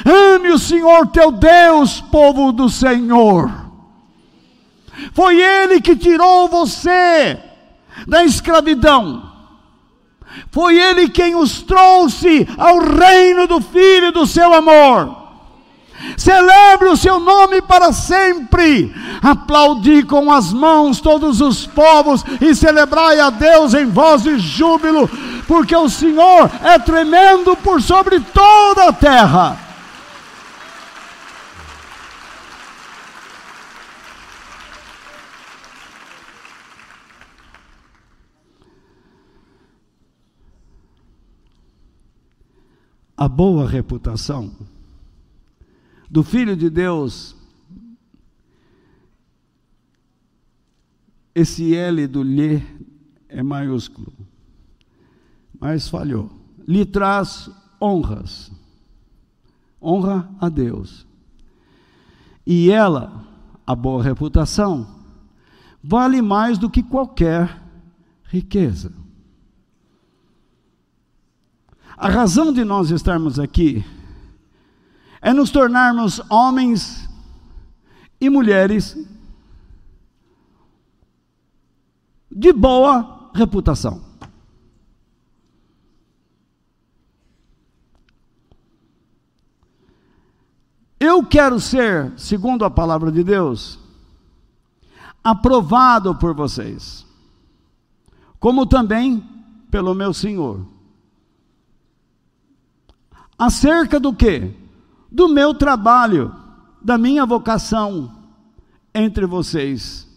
Ame 0.05 0.49
o 0.49 0.59
Senhor 0.59 1.07
teu 1.07 1.31
Deus, 1.31 2.01
povo 2.01 2.51
do 2.51 2.67
Senhor. 2.69 3.49
Foi 5.13 5.41
Ele 5.41 5.79
que 5.79 5.95
tirou 5.95 6.49
você 6.49 7.46
da 8.05 8.23
escravidão. 8.23 9.31
Foi 10.51 10.77
Ele 10.77 11.09
quem 11.09 11.35
os 11.35 11.61
trouxe 11.61 12.47
ao 12.57 12.79
reino 12.79 13.47
do 13.47 13.61
Filho 13.61 14.11
do 14.11 14.27
seu 14.27 14.53
amor. 14.53 15.27
Celebre 16.15 16.89
o 16.89 16.97
seu 16.97 17.19
nome 17.19 17.61
para 17.61 17.91
sempre. 17.91 18.93
Aplaudi 19.21 20.03
com 20.03 20.31
as 20.31 20.53
mãos 20.53 21.01
todos 21.01 21.41
os 21.41 21.65
povos 21.65 22.23
e 22.39 22.53
celebrai 22.53 23.19
a 23.19 23.29
Deus 23.29 23.73
em 23.73 23.85
voz 23.87 24.23
de 24.23 24.37
júbilo, 24.37 25.09
porque 25.47 25.75
o 25.75 25.89
Senhor 25.89 26.49
é 26.63 26.77
tremendo 26.77 27.55
por 27.57 27.81
sobre 27.81 28.19
toda 28.19 28.89
a 28.89 28.93
terra. 28.93 29.66
A 43.18 43.28
boa 43.28 43.68
reputação 43.68 44.55
do 46.07 46.24
Filho 46.24 46.55
de 46.55 46.70
Deus, 46.70 47.36
esse 51.34 51.76
L 51.76 52.05
do 52.07 52.22
lhe 52.22 52.63
é 53.28 53.41
maiúsculo, 53.41 54.13
mas 55.59 55.88
falhou. 55.88 56.30
Lhe 56.68 56.86
traz 56.86 57.49
honras, 57.82 58.51
honra 59.82 60.30
a 60.39 60.47
Deus. 60.47 61.07
E 62.45 62.70
ela, 62.70 63.26
a 63.65 63.76
boa 63.76 64.03
reputação, 64.03 64.88
vale 65.84 66.22
mais 66.22 66.57
do 66.57 66.70
que 66.70 66.84
qualquer 66.84 67.61
riqueza. 68.26 68.93
A 71.97 72.09
razão 72.09 72.53
de 72.53 72.63
nós 72.63 72.91
estarmos 72.91 73.39
aqui 73.39 73.83
é 75.19 75.33
nos 75.33 75.49
tornarmos 75.49 76.21
homens 76.29 77.09
e 78.21 78.29
mulheres 78.29 78.95
de 82.31 82.53
boa 82.53 83.31
reputação. 83.33 84.05
Eu 90.99 91.25
quero 91.25 91.59
ser, 91.59 92.13
segundo 92.15 92.63
a 92.63 92.69
palavra 92.69 93.11
de 93.11 93.23
Deus, 93.23 93.79
aprovado 95.23 96.13
por 96.13 96.35
vocês, 96.35 97.07
como 98.39 98.67
também 98.67 99.23
pelo 99.71 99.95
meu 99.95 100.13
Senhor. 100.13 100.76
Acerca 103.38 103.99
do 103.99 104.13
que? 104.13 104.51
Do 105.11 105.27
meu 105.27 105.53
trabalho, 105.53 106.35
da 106.81 106.97
minha 106.97 107.25
vocação 107.25 108.11
entre 108.93 109.25
vocês. 109.25 110.07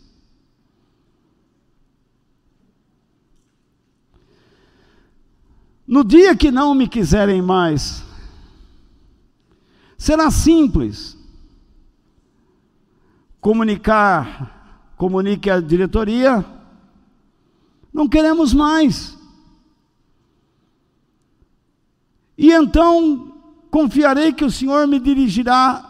No 5.86 6.04
dia 6.04 6.36
que 6.36 6.50
não 6.50 6.74
me 6.74 6.88
quiserem 6.88 7.42
mais, 7.42 8.04
será 9.98 10.30
simples 10.30 11.18
comunicar, 13.40 14.92
comunique 14.96 15.50
à 15.50 15.60
diretoria, 15.60 16.44
não 17.92 18.08
queremos 18.08 18.54
mais. 18.54 19.18
E 22.40 22.50
então 22.50 23.34
confiarei 23.70 24.32
que 24.32 24.42
o 24.42 24.50
Senhor 24.50 24.86
me 24.86 24.98
dirigirá 24.98 25.86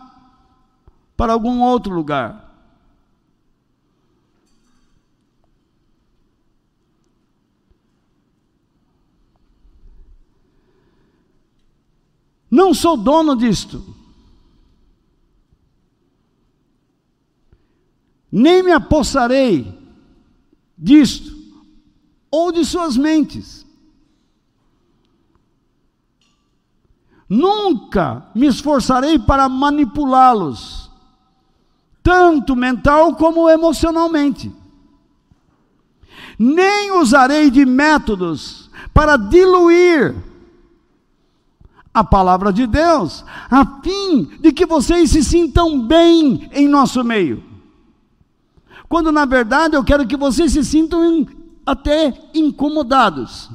para 1.16 1.32
algum 1.32 1.60
outro 1.60 1.94
lugar. 1.94 2.52
Não 12.50 12.74
sou 12.74 12.96
dono 12.96 13.36
disto. 13.36 13.94
Nem 18.28 18.60
me 18.60 18.72
apossarei 18.72 19.72
disto 20.76 21.32
ou 22.28 22.50
de 22.50 22.64
suas 22.64 22.96
mentes. 22.96 23.64
Nunca 27.30 28.26
me 28.34 28.48
esforçarei 28.48 29.16
para 29.16 29.48
manipulá-los, 29.48 30.90
tanto 32.02 32.56
mental 32.56 33.14
como 33.14 33.48
emocionalmente. 33.48 34.52
Nem 36.36 36.90
usarei 36.98 37.48
de 37.48 37.64
métodos 37.64 38.68
para 38.92 39.16
diluir 39.16 40.16
a 41.94 42.02
palavra 42.02 42.52
de 42.52 42.66
Deus, 42.66 43.24
a 43.48 43.64
fim 43.80 44.24
de 44.40 44.52
que 44.52 44.66
vocês 44.66 45.10
se 45.10 45.22
sintam 45.22 45.86
bem 45.86 46.48
em 46.50 46.66
nosso 46.66 47.04
meio. 47.04 47.44
Quando 48.88 49.12
na 49.12 49.24
verdade 49.24 49.76
eu 49.76 49.84
quero 49.84 50.04
que 50.04 50.16
vocês 50.16 50.50
se 50.50 50.64
sintam 50.64 51.24
até 51.64 52.12
incomodados. 52.34 53.48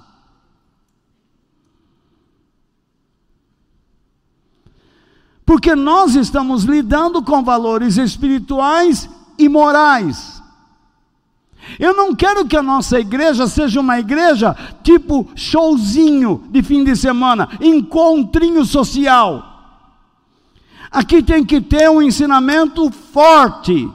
Porque 5.45 5.75
nós 5.75 6.15
estamos 6.15 6.63
lidando 6.63 7.21
com 7.21 7.43
valores 7.43 7.97
espirituais 7.97 9.09
e 9.37 9.47
morais. 9.47 10.41
Eu 11.79 11.95
não 11.95 12.15
quero 12.15 12.45
que 12.45 12.55
a 12.55 12.63
nossa 12.63 12.99
igreja 12.99 13.47
seja 13.47 13.79
uma 13.79 13.99
igreja 13.99 14.55
tipo 14.83 15.27
showzinho 15.35 16.43
de 16.49 16.61
fim 16.61 16.83
de 16.83 16.95
semana, 16.95 17.49
encontrinho 17.59 18.63
social. 18.65 19.51
Aqui 20.91 21.21
tem 21.21 21.43
que 21.43 21.59
ter 21.59 21.89
um 21.89 22.01
ensinamento 22.01 22.89
forte, 23.11 23.89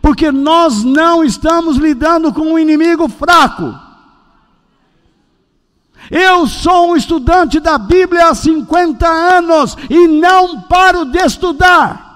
porque 0.00 0.30
nós 0.32 0.82
não 0.82 1.22
estamos 1.22 1.76
lidando 1.76 2.32
com 2.32 2.52
um 2.52 2.58
inimigo 2.58 3.08
fraco. 3.08 3.87
Eu 6.10 6.46
sou 6.46 6.90
um 6.90 6.96
estudante 6.96 7.60
da 7.60 7.76
Bíblia 7.76 8.28
há 8.28 8.34
50 8.34 9.06
anos 9.06 9.76
e 9.90 10.08
não 10.08 10.62
paro 10.62 11.04
de 11.04 11.18
estudar. 11.18 12.06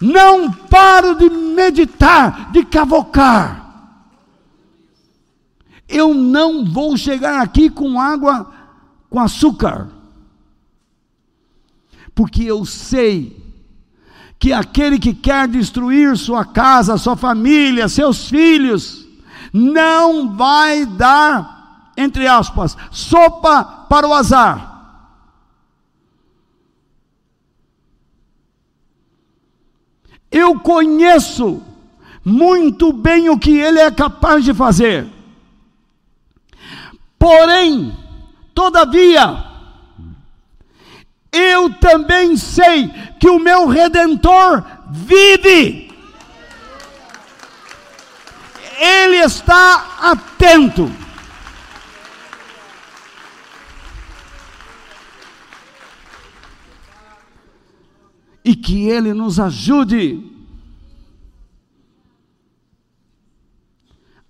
Não 0.00 0.50
paro 0.50 1.14
de 1.14 1.28
meditar, 1.28 2.50
de 2.52 2.64
cavocar. 2.64 3.60
Eu 5.88 6.14
não 6.14 6.64
vou 6.64 6.96
chegar 6.96 7.42
aqui 7.42 7.68
com 7.68 8.00
água 8.00 8.50
com 9.10 9.18
açúcar. 9.18 9.88
Porque 12.14 12.44
eu 12.44 12.64
sei 12.64 13.36
que 14.38 14.52
aquele 14.52 14.98
que 14.98 15.12
quer 15.12 15.48
destruir 15.48 16.16
sua 16.16 16.44
casa, 16.44 16.96
sua 16.96 17.16
família, 17.16 17.88
seus 17.88 18.28
filhos, 18.28 19.06
não 19.52 20.34
vai 20.34 20.86
dar, 20.86 21.59
entre 22.00 22.26
aspas, 22.26 22.76
sopa 22.90 23.62
para 23.88 24.08
o 24.08 24.14
azar. 24.14 24.68
Eu 30.30 30.60
conheço 30.60 31.62
muito 32.24 32.92
bem 32.92 33.28
o 33.28 33.38
que 33.38 33.58
ele 33.58 33.80
é 33.80 33.90
capaz 33.90 34.44
de 34.44 34.54
fazer. 34.54 35.06
Porém, 37.18 37.96
todavia, 38.54 39.44
eu 41.30 41.74
também 41.74 42.36
sei 42.36 42.88
que 43.18 43.28
o 43.28 43.38
meu 43.38 43.66
redentor 43.66 44.64
vive. 44.88 45.90
Ele 48.78 49.16
está 49.16 49.98
atento. 50.00 50.90
E 58.44 58.56
que 58.56 58.88
ele 58.88 59.12
nos 59.12 59.38
ajude 59.38 60.26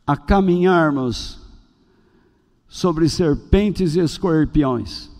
a 0.06 0.16
caminharmos 0.16 1.38
sobre 2.68 3.08
serpentes 3.08 3.94
e 3.94 4.00
escorpiões 4.00 5.10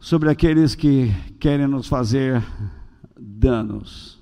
sobre 0.00 0.30
aqueles 0.30 0.74
que 0.74 1.14
querem 1.38 1.68
nos 1.68 1.86
fazer 1.86 2.42
danos. 3.16 4.18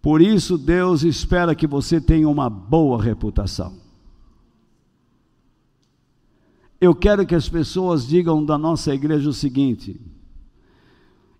Por 0.00 0.22
isso, 0.22 0.56
Deus 0.56 1.02
espera 1.02 1.54
que 1.54 1.66
você 1.66 2.00
tenha 2.00 2.28
uma 2.28 2.48
boa 2.48 3.02
reputação. 3.02 3.85
Eu 6.80 6.94
quero 6.94 7.26
que 7.26 7.34
as 7.34 7.48
pessoas 7.48 8.06
digam 8.06 8.44
da 8.44 8.58
nossa 8.58 8.94
igreja 8.94 9.28
o 9.28 9.32
seguinte: 9.32 9.98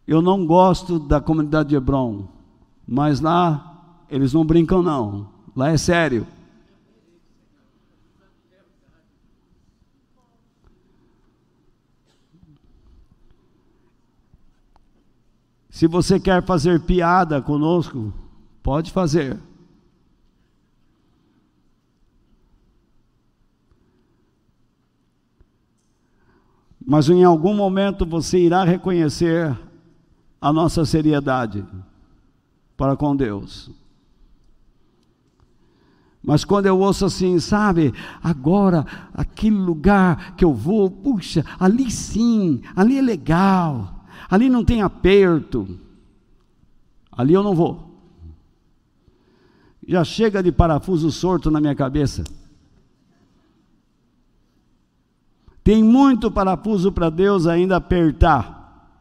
eu 0.07 0.23
não 0.23 0.47
gosto 0.47 0.99
da 0.99 1.21
comunidade 1.21 1.71
de 1.71 1.75
Hebron, 1.75 2.29
mas 2.87 3.21
lá 3.21 4.05
eles 4.09 4.33
não 4.33 4.45
brincam, 4.45 4.83
não, 4.83 5.29
lá 5.55 5.71
é 5.71 5.77
sério. 5.77 6.27
Se 15.69 15.87
você 15.87 16.19
quer 16.19 16.43
fazer 16.43 16.81
piada 16.81 17.43
conosco, 17.43 18.11
pode 18.63 18.91
fazer. 18.91 19.39
Mas 26.87 27.09
em 27.09 27.25
algum 27.25 27.55
momento 27.55 28.07
você 28.07 28.39
irá 28.39 28.63
reconhecer 28.63 29.59
a 30.41 30.53
nossa 30.53 30.85
seriedade 30.85 31.65
para 32.77 32.97
com 32.97 33.17
Deus. 33.17 33.71
Mas 36.23 36.45
quando 36.45 36.67
eu 36.67 36.79
ouço 36.79 37.05
assim, 37.05 37.39
sabe, 37.41 37.93
agora 38.23 38.87
aquele 39.13 39.57
lugar 39.57 40.37
que 40.37 40.45
eu 40.45 40.55
vou, 40.55 40.91
puxa, 40.91 41.45
ali 41.59 41.91
sim, 41.91 42.61
ali 42.77 42.99
é 42.99 43.03
legal 43.03 43.97
ali 44.29 44.49
não 44.49 44.65
tem 44.65 44.83
aperto, 44.83 45.79
ali 47.11 47.35
eu 47.35 47.43
não 47.43 47.55
vou. 47.55 47.85
Já 49.87 50.03
chega 50.03 50.43
de 50.43 50.51
parafuso 50.51 51.11
sorto 51.13 51.51
na 51.51 51.61
minha 51.61 51.75
cabeça. 51.75 52.25
Tem 55.67 55.83
muito 55.83 56.31
parafuso 56.31 56.93
para 56.93 57.11
Deus 57.11 57.45
ainda 57.45 57.79
apertar. 57.79 58.95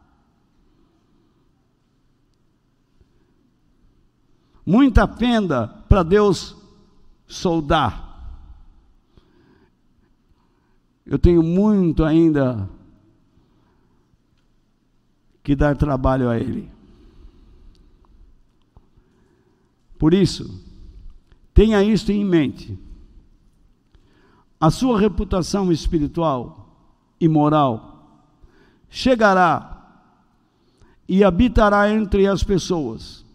Muita 4.65 5.07
fenda 5.07 5.67
para 5.87 6.01
Deus 6.01 6.57
soldar. 7.27 8.03
Eu 11.05 11.19
tenho 11.19 11.43
muito 11.43 12.03
ainda 12.03 12.67
que 15.43 15.55
dar 15.55 15.77
trabalho 15.77 16.31
a 16.31 16.39
ele. 16.39 16.67
Por 19.99 20.15
isso, 20.15 20.65
tenha 21.53 21.83
isto 21.83 22.11
em 22.11 22.25
mente. 22.25 22.75
A 24.59 24.69
sua 24.69 24.99
reputação 24.99 25.71
espiritual 25.71 26.65
e 27.19 27.27
moral 27.27 27.95
chegará 28.89 29.71
e 31.07 31.23
habitará 31.23 31.89
entre 31.91 32.27
as 32.27 32.43
pessoas, 32.43 33.25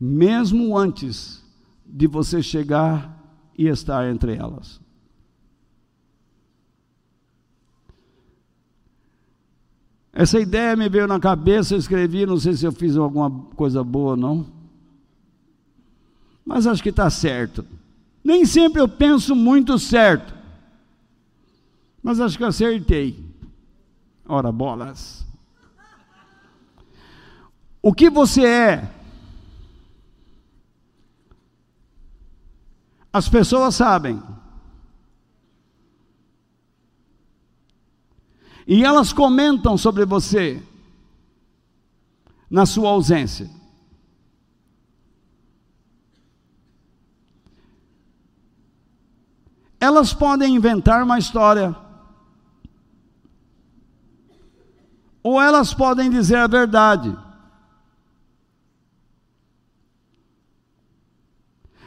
mesmo 0.00 0.76
antes 0.76 1.44
de 1.84 2.06
você 2.06 2.42
chegar 2.42 3.22
e 3.56 3.66
estar 3.66 4.08
entre 4.08 4.36
elas. 4.36 4.80
Essa 10.12 10.38
ideia 10.38 10.76
me 10.76 10.88
veio 10.88 11.08
na 11.08 11.18
cabeça, 11.18 11.74
eu 11.74 11.78
escrevi, 11.78 12.24
não 12.24 12.38
sei 12.38 12.54
se 12.54 12.64
eu 12.64 12.70
fiz 12.70 12.96
alguma 12.96 13.28
coisa 13.56 13.82
boa 13.82 14.12
ou 14.12 14.16
não. 14.16 14.46
Mas 16.46 16.68
acho 16.68 16.82
que 16.82 16.90
está 16.90 17.10
certo. 17.10 17.66
Nem 18.24 18.46
sempre 18.46 18.80
eu 18.80 18.88
penso 18.88 19.36
muito 19.36 19.78
certo. 19.78 20.34
Mas 22.02 22.18
acho 22.18 22.38
que 22.38 22.44
acertei. 22.44 23.22
Ora, 24.26 24.50
bolas. 24.50 25.26
O 27.82 27.92
que 27.92 28.08
você 28.08 28.46
é? 28.46 28.90
As 33.12 33.28
pessoas 33.28 33.74
sabem. 33.74 34.22
E 38.66 38.82
elas 38.82 39.12
comentam 39.12 39.76
sobre 39.76 40.06
você 40.06 40.62
na 42.48 42.64
sua 42.64 42.88
ausência. 42.88 43.50
Elas 49.80 50.12
podem 50.12 50.54
inventar 50.54 51.02
uma 51.02 51.18
história. 51.18 51.74
Ou 55.22 55.40
elas 55.40 55.72
podem 55.72 56.10
dizer 56.10 56.36
a 56.36 56.46
verdade. 56.46 57.16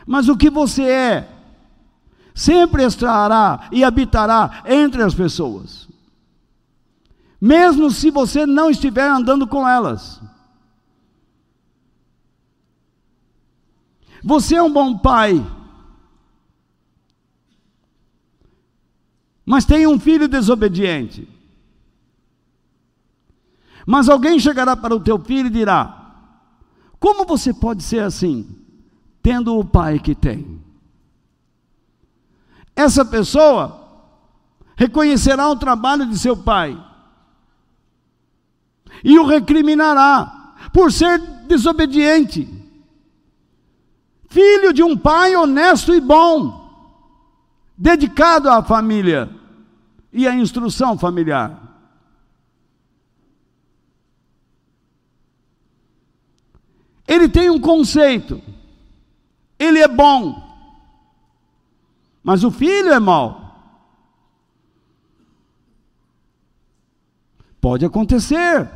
Mas 0.06 0.30
o 0.30 0.38
que 0.38 0.50
você 0.50 0.84
é, 0.84 1.30
sempre 2.34 2.84
estará 2.84 3.68
e 3.72 3.84
habitará 3.84 4.64
entre 4.66 5.04
as 5.04 5.14
pessoas 5.14 5.88
mesmo 7.40 7.92
se 7.92 8.10
você 8.10 8.46
não 8.46 8.70
estiver 8.70 9.08
andando 9.08 9.48
com 9.48 9.68
elas. 9.68 10.20
Você 14.24 14.56
é 14.56 14.64
um 14.64 14.74
bom 14.74 14.98
pai, 14.98 15.46
mas 19.48 19.64
tem 19.64 19.88
um 19.88 19.98
filho 19.98 20.28
desobediente. 20.28 21.26
Mas 23.86 24.10
alguém 24.10 24.38
chegará 24.38 24.76
para 24.76 24.94
o 24.94 25.00
teu 25.00 25.18
filho 25.18 25.48
e 25.48 25.52
dirá: 25.52 26.12
Como 27.00 27.26
você 27.26 27.54
pode 27.54 27.82
ser 27.82 28.04
assim, 28.04 28.46
tendo 29.24 29.58
o 29.58 29.64
pai 29.64 30.00
que 30.00 30.14
tem? 30.14 30.62
Essa 32.76 33.06
pessoa 33.06 33.88
reconhecerá 34.76 35.48
o 35.48 35.56
trabalho 35.56 36.06
de 36.06 36.20
seu 36.20 36.36
pai 36.36 36.78
e 39.02 39.18
o 39.18 39.26
recriminará 39.26 40.56
por 40.74 40.92
ser 40.92 41.20
desobediente. 41.48 42.54
filho 44.30 44.74
de 44.74 44.84
um 44.84 44.98
pai 44.98 45.38
honesto 45.38 45.94
e 45.94 46.02
bom, 46.02 46.70
dedicado 47.78 48.50
à 48.50 48.62
família 48.62 49.37
e 50.18 50.28
à 50.28 50.36
instrução 50.36 50.98
familiar. 50.98 51.62
Ele 57.08 57.30
tem 57.30 57.52
um 57.52 57.60
conceito, 57.60 58.42
ele 59.60 59.80
é 59.80 59.88
bom, 59.88 60.44
mas 62.24 62.44
o 62.44 62.50
filho 62.50 62.92
é 62.92 63.00
mau. 63.00 63.46
Pode 67.62 67.86
acontecer. 67.86 68.70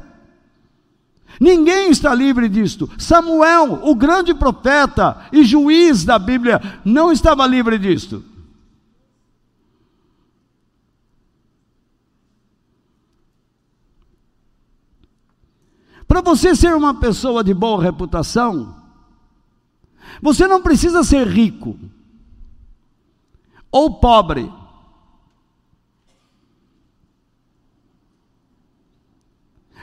Ninguém 1.40 1.90
está 1.90 2.14
livre 2.14 2.48
disto. 2.48 2.90
Samuel, 3.00 3.82
o 3.84 3.96
grande 3.96 4.34
profeta 4.34 5.26
e 5.32 5.44
juiz 5.44 6.06
da 6.06 6.20
Bíblia, 6.20 6.62
não 6.86 7.12
estava 7.12 7.48
livre 7.48 7.80
disto. 7.80 8.31
Para 16.12 16.20
você 16.20 16.54
ser 16.54 16.76
uma 16.76 16.94
pessoa 16.94 17.42
de 17.42 17.54
boa 17.54 17.82
reputação, 17.82 18.76
você 20.22 20.46
não 20.46 20.62
precisa 20.62 21.06
ser 21.06 21.26
rico 21.26 21.80
ou 23.72 23.94
pobre. 23.94 24.52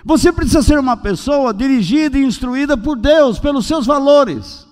Você 0.04 0.30
precisa 0.30 0.60
ser 0.60 0.78
uma 0.78 0.98
pessoa 0.98 1.54
dirigida 1.54 2.18
e 2.18 2.26
instruída 2.26 2.76
por 2.76 2.98
Deus, 2.98 3.38
pelos 3.38 3.64
seus 3.64 3.86
valores. 3.86 4.68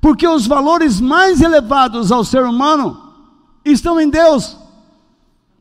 Porque 0.00 0.26
os 0.26 0.44
valores 0.44 1.00
mais 1.00 1.40
elevados 1.40 2.10
ao 2.10 2.24
ser 2.24 2.42
humano 2.42 3.14
estão 3.64 4.00
em 4.00 4.10
Deus, 4.10 4.58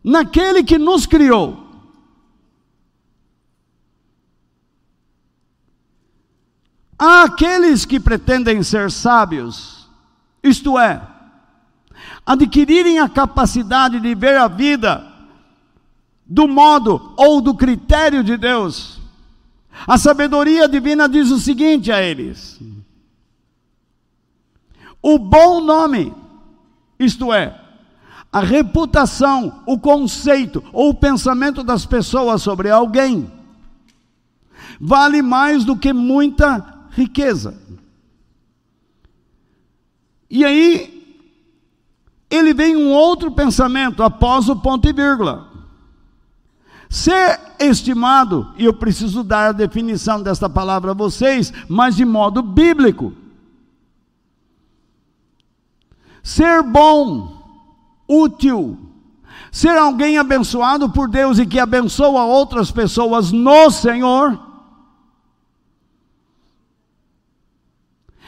naquele 0.04 0.64
que 0.64 0.80
nos 0.80 1.06
criou. 1.06 1.62
Há 6.91 6.91
aqueles 7.02 7.84
que 7.84 8.00
pretendem 8.00 8.62
ser 8.62 8.92
sábios, 8.92 9.90
isto 10.44 10.78
é, 10.78 11.02
adquirirem 12.24 13.00
a 13.00 13.10
capacidade 13.10 14.00
de 14.00 14.14
ver 14.14 14.38
a 14.38 14.48
vida 14.48 15.08
do 16.24 16.48
modo 16.48 17.14
ou 17.18 17.42
do 17.42 17.56
critério 17.56 18.24
de 18.24 18.38
Deus. 18.38 19.02
A 19.88 19.98
sabedoria 19.98 20.68
divina 20.68 21.10
diz 21.10 21.32
o 21.32 21.40
seguinte 21.40 21.92
a 21.92 22.00
eles: 22.04 22.60
o 25.02 25.18
bom 25.18 25.60
nome, 25.60 26.14
isto 27.00 27.34
é, 27.34 27.60
a 28.32 28.42
reputação, 28.42 29.64
o 29.66 29.80
conceito 29.80 30.64
ou 30.72 30.90
o 30.90 30.94
pensamento 30.94 31.64
das 31.64 31.84
pessoas 31.84 32.44
sobre 32.44 32.70
alguém, 32.70 33.32
vale 34.80 35.24
mais 35.24 35.66
do 35.66 35.76
que 35.76 35.92
muita 35.92 36.81
riqueza. 36.92 37.58
E 40.30 40.46
aí, 40.46 41.18
ele 42.30 42.54
vem 42.54 42.78
um 42.78 42.92
outro 42.92 43.32
pensamento 43.32 44.02
após 44.02 44.48
o 44.48 44.56
ponto 44.56 44.88
e 44.88 44.94
vírgula. 44.94 45.50
Ser 46.90 47.40
estimado, 47.60 48.54
e 48.58 48.66
eu 48.66 48.74
preciso 48.74 49.24
dar 49.24 49.50
a 49.50 49.52
definição 49.52 50.22
desta 50.22 50.50
palavra 50.50 50.92
a 50.92 50.96
vocês, 50.96 51.52
mas 51.68 51.96
de 51.96 52.06
modo 52.06 52.42
bíblico. 52.42 53.14
Ser 56.24 56.62
bom, 56.64 57.42
útil, 58.08 58.78
ser 59.52 59.78
alguém 59.78 60.18
abençoado 60.18 60.90
por 60.90 61.10
Deus 61.10 61.40
e 61.40 61.46
que 61.46 61.60
abençoa 61.60 62.24
outras 62.24 62.72
pessoas 62.72 63.32
no 63.32 63.70
Senhor, 63.70 64.40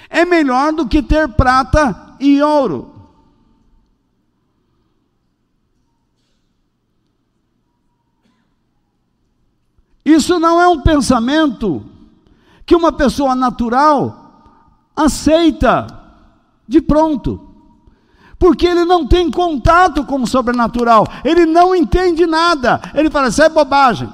é 0.09 0.25
melhor 0.25 0.73
do 0.73 0.87
que 0.87 1.01
ter 1.01 1.27
prata 1.29 2.15
e 2.19 2.41
ouro. 2.41 2.93
Isso 10.05 10.37
não 10.39 10.61
é 10.61 10.67
um 10.67 10.81
pensamento 10.81 11.85
que 12.65 12.75
uma 12.75 12.91
pessoa 12.91 13.35
natural 13.35 14.51
aceita 14.95 15.87
de 16.67 16.81
pronto. 16.81 17.49
Porque 18.37 18.67
ele 18.67 18.83
não 18.83 19.07
tem 19.07 19.31
contato 19.31 20.03
com 20.05 20.21
o 20.21 20.27
sobrenatural, 20.27 21.07
ele 21.23 21.45
não 21.45 21.73
entende 21.73 22.25
nada. 22.25 22.81
Ele 22.93 23.09
fala, 23.09 23.29
isso 23.29 23.41
é 23.41 23.47
bobagem. 23.47 24.11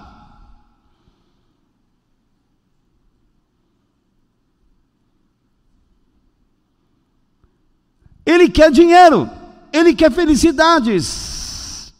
Ele 8.30 8.48
quer 8.48 8.70
dinheiro, 8.72 9.28
ele 9.74 9.96
quer 9.96 10.12
felicidades, 10.12 11.94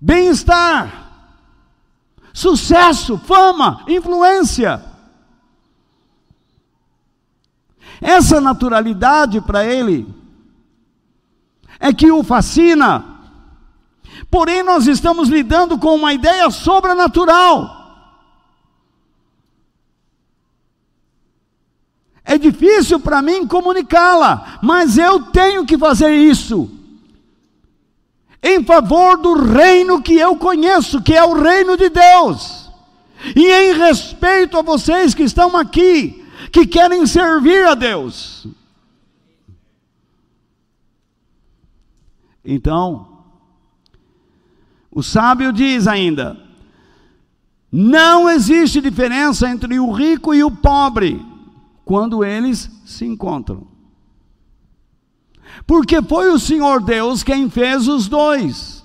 bem-estar 0.00 1.04
sucesso, 2.34 3.16
fama, 3.16 3.84
influência. 3.86 4.84
Essa 8.00 8.40
naturalidade 8.40 9.40
para 9.40 9.64
ele 9.64 10.12
é 11.78 11.92
que 11.92 12.10
o 12.10 12.24
fascina. 12.24 13.04
Porém, 14.28 14.64
nós 14.64 14.88
estamos 14.88 15.28
lidando 15.28 15.78
com 15.78 15.94
uma 15.94 16.12
ideia 16.12 16.50
sobrenatural. 16.50 17.83
É 22.24 22.38
difícil 22.38 22.98
para 22.98 23.20
mim 23.20 23.46
comunicá-la, 23.46 24.58
mas 24.62 24.96
eu 24.96 25.24
tenho 25.24 25.66
que 25.66 25.76
fazer 25.76 26.14
isso 26.14 26.70
em 28.42 28.62
favor 28.62 29.16
do 29.16 29.34
reino 29.42 30.02
que 30.02 30.14
eu 30.14 30.36
conheço, 30.36 31.00
que 31.00 31.14
é 31.14 31.24
o 31.24 31.32
reino 31.32 31.78
de 31.78 31.88
Deus. 31.88 32.70
E 33.34 33.46
em 33.46 33.72
respeito 33.72 34.58
a 34.58 34.62
vocês 34.62 35.14
que 35.14 35.22
estão 35.22 35.56
aqui, 35.56 36.22
que 36.52 36.66
querem 36.66 37.06
servir 37.06 37.66
a 37.66 37.74
Deus. 37.74 38.46
Então, 42.44 43.08
o 44.90 45.02
sábio 45.02 45.50
diz 45.50 45.86
ainda: 45.86 46.38
não 47.72 48.28
existe 48.28 48.78
diferença 48.78 49.48
entre 49.48 49.80
o 49.80 49.90
rico 49.90 50.34
e 50.34 50.44
o 50.44 50.50
pobre 50.50 51.33
quando 51.84 52.24
eles 52.24 52.70
se 52.84 53.04
encontram. 53.04 53.66
Porque 55.66 56.02
foi 56.02 56.32
o 56.32 56.38
Senhor 56.38 56.82
Deus 56.82 57.22
quem 57.22 57.48
fez 57.48 57.86
os 57.86 58.08
dois. 58.08 58.84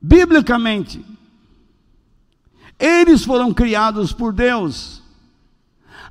Biblicamente, 0.00 1.04
eles 2.78 3.24
foram 3.24 3.52
criados 3.52 4.12
por 4.12 4.32
Deus, 4.32 5.02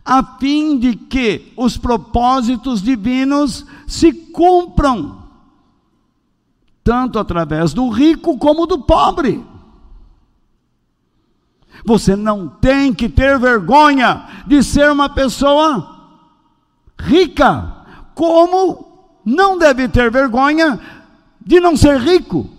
a 0.06 0.24
fim 0.38 0.78
de 0.78 0.96
que 0.96 1.52
os 1.58 1.78
propósitos 1.78 2.82
divinos 2.82 3.66
se 3.88 4.14
cumpram, 4.14 5.24
tanto 6.84 7.18
através 7.18 7.74
do 7.74 7.90
rico 7.90 8.38
como 8.38 8.68
do 8.68 8.80
pobre. 8.80 9.44
Você 11.86 12.16
não 12.16 12.48
tem 12.48 12.94
que 12.94 13.08
ter 13.08 13.40
vergonha 13.40 14.44
de 14.46 14.64
ser 14.64 14.92
uma 14.92 15.10
pessoa 15.10 15.98
rica, 17.00 17.86
como 18.14 19.20
não 19.24 19.58
deve 19.58 19.88
ter 19.88 20.12
vergonha 20.12 20.80
de 21.40 21.60
não 21.60 21.76
ser 21.78 21.98
rico. 22.00 22.50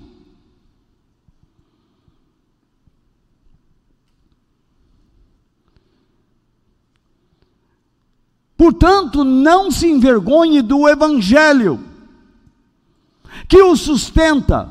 Portanto, 8.56 9.24
não 9.24 9.70
se 9.70 9.88
envergonhe 9.88 10.60
do 10.60 10.86
Evangelho, 10.86 11.82
que 13.48 13.62
o 13.62 13.74
sustenta 13.74 14.68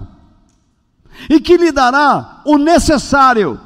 e 1.28 1.40
que 1.40 1.58
lhe 1.58 1.72
dará 1.72 2.42
o 2.46 2.58
necessário 2.58 3.60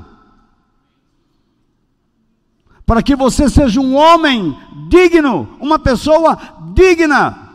para 2.85 3.01
que 3.01 3.15
você 3.15 3.49
seja 3.49 3.79
um 3.79 3.95
homem 3.95 4.57
digno, 4.89 5.57
uma 5.59 5.79
pessoa 5.79 6.37
digna 6.73 7.49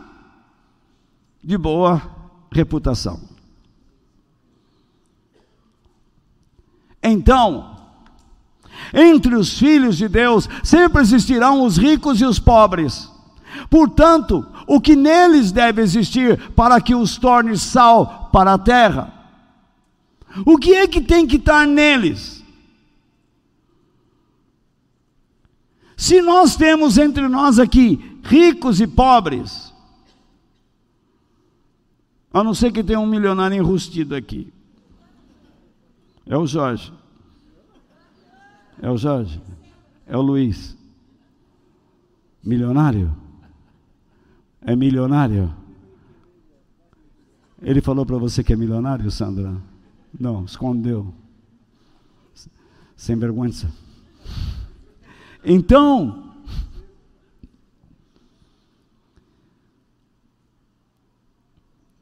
de 1.43 1.57
boa 1.57 2.01
reputação. 2.51 3.19
Então, 7.01 7.79
Entre 8.93 9.35
os 9.35 9.57
filhos 9.57 9.97
de 9.97 10.07
Deus 10.07 10.49
sempre 10.63 11.01
existirão 11.01 11.63
os 11.63 11.77
ricos 11.77 12.19
e 12.21 12.25
os 12.25 12.39
pobres. 12.39 13.09
Portanto, 13.69 14.45
o 14.67 14.79
que 14.79 14.95
neles 14.95 15.51
deve 15.51 15.81
existir 15.81 16.51
para 16.51 16.79
que 16.79 16.95
os 16.95 17.17
torne 17.17 17.57
sal 17.57 18.29
para 18.31 18.53
a 18.53 18.57
terra? 18.57 19.13
O 20.45 20.57
que 20.57 20.75
é 20.75 20.87
que 20.87 21.01
tem 21.01 21.25
que 21.25 21.37
estar 21.37 21.67
neles? 21.67 22.38
Se 25.99 26.21
nós 26.21 26.55
temos 26.55 26.97
entre 26.97 27.27
nós 27.27 27.59
aqui 27.59 28.17
ricos 28.23 28.79
e 28.79 28.87
pobres, 28.87 29.73
a 32.33 32.41
não 32.41 32.53
ser 32.53 32.71
que 32.71 32.81
tenha 32.81 33.01
um 33.01 33.05
milionário 33.05 33.57
enrustido 33.57 34.15
aqui, 34.15 34.49
é 36.25 36.37
o 36.37 36.47
Jorge. 36.47 36.93
É 38.81 38.89
o 38.89 38.95
Jorge. 38.95 39.41
É 40.07 40.15
o 40.15 40.21
Luiz. 40.21 40.77
Milionário? 42.41 43.13
É 44.61 44.77
milionário? 44.77 45.53
Ele 47.61 47.81
falou 47.81 48.05
para 48.05 48.17
você 48.17 48.41
que 48.41 48.53
é 48.53 48.55
milionário, 48.55 49.11
Sandra? 49.11 49.53
Não, 50.17 50.45
escondeu. 50.45 51.13
Sem 52.95 53.17
vergonha. 53.17 53.51
Então, 55.43 56.31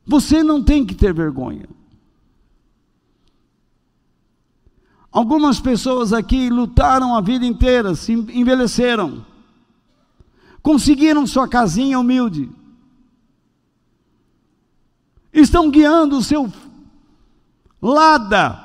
você 0.05 0.41
não 0.41 0.63
tem 0.63 0.85
que 0.85 0.95
ter 0.95 1.13
vergonha. 1.13 1.67
Algumas 5.11 5.59
pessoas 5.59 6.13
aqui 6.13 6.49
lutaram 6.49 7.15
a 7.15 7.21
vida 7.21 7.45
inteira, 7.45 7.95
se 7.95 8.13
envelheceram, 8.13 9.25
conseguiram 10.61 11.25
sua 11.25 11.47
casinha 11.47 11.99
humilde, 11.99 12.49
estão 15.33 15.71
guiando 15.71 16.17
o 16.17 16.23
seu 16.23 16.51
Lada, 17.79 18.59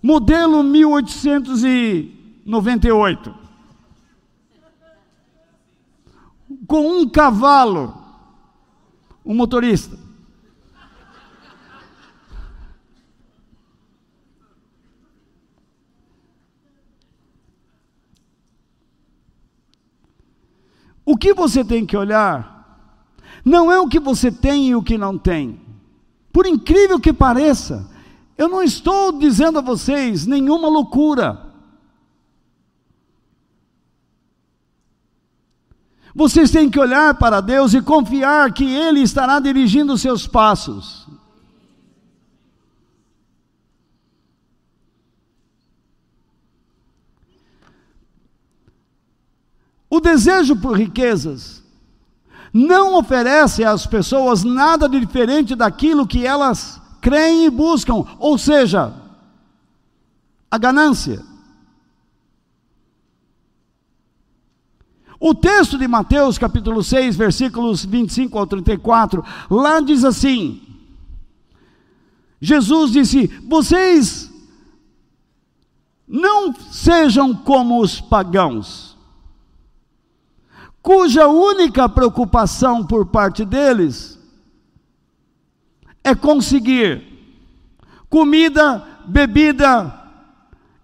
modelo 0.00 0.62
1898, 2.48 3.34
com 6.66 7.00
um 7.00 7.06
cavalo, 7.06 7.94
um 9.22 9.34
motorista. 9.34 9.98
O 21.04 21.16
que 21.18 21.34
você 21.34 21.62
tem 21.62 21.84
que 21.84 21.96
olhar 21.96 22.56
não 23.44 23.70
é 23.70 23.78
o 23.78 23.88
que 23.88 24.00
você 24.00 24.32
tem 24.32 24.68
e 24.68 24.74
o 24.74 24.82
que 24.82 24.96
não 24.96 25.18
tem. 25.18 25.60
Por 26.32 26.46
incrível 26.46 26.98
que 26.98 27.12
pareça, 27.12 27.90
eu 28.38 28.48
não 28.48 28.62
estou 28.62 29.18
dizendo 29.18 29.58
a 29.58 29.62
vocês 29.62 30.26
nenhuma 30.26 30.68
loucura. 30.68 31.47
Vocês 36.14 36.50
têm 36.50 36.70
que 36.70 36.80
olhar 36.80 37.14
para 37.14 37.40
Deus 37.40 37.74
e 37.74 37.82
confiar 37.82 38.52
que 38.52 38.64
Ele 38.64 39.00
estará 39.00 39.38
dirigindo 39.38 39.92
os 39.92 40.00
seus 40.00 40.26
passos. 40.26 41.06
O 49.90 50.00
desejo 50.00 50.54
por 50.56 50.76
riquezas 50.76 51.62
não 52.52 52.96
oferece 52.96 53.64
às 53.64 53.86
pessoas 53.86 54.44
nada 54.44 54.88
de 54.88 55.00
diferente 55.00 55.54
daquilo 55.54 56.06
que 56.06 56.26
elas 56.26 56.80
creem 57.00 57.46
e 57.46 57.50
buscam, 57.50 58.04
ou 58.18 58.36
seja, 58.36 58.92
a 60.50 60.58
ganância. 60.58 61.22
O 65.20 65.34
texto 65.34 65.76
de 65.76 65.88
Mateus, 65.88 66.38
capítulo 66.38 66.82
6, 66.82 67.16
versículos 67.16 67.84
25 67.84 68.38
ao 68.38 68.46
34, 68.46 69.24
lá 69.50 69.80
diz 69.80 70.04
assim: 70.04 70.62
Jesus 72.40 72.92
disse: 72.92 73.26
Vocês 73.46 74.32
não 76.06 76.54
sejam 76.54 77.34
como 77.34 77.80
os 77.80 78.00
pagãos 78.00 78.88
cuja 80.88 81.28
única 81.28 81.86
preocupação 81.86 82.82
por 82.82 83.04
parte 83.08 83.44
deles 83.44 84.18
é 86.02 86.14
conseguir 86.14 87.02
comida, 88.08 88.82
bebida 89.06 89.94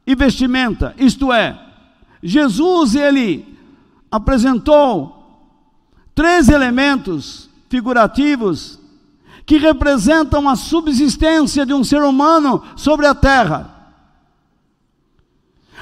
e 0.07 0.15
vestimenta. 0.15 0.95
Isto 0.99 1.33
é, 1.33 1.59
Jesus 2.23 2.95
ele 2.95 3.54
apresentou 4.15 5.51
três 6.15 6.49
elementos 6.49 7.51
figurativos 7.69 8.79
que 9.45 9.57
representam 9.57 10.49
a 10.49 10.55
subsistência 10.55 11.67
de 11.67 11.75
um 11.75 11.83
ser 11.83 12.01
humano 12.01 12.63
sobre 12.77 13.09
a 13.09 13.15
terra. 13.15 13.75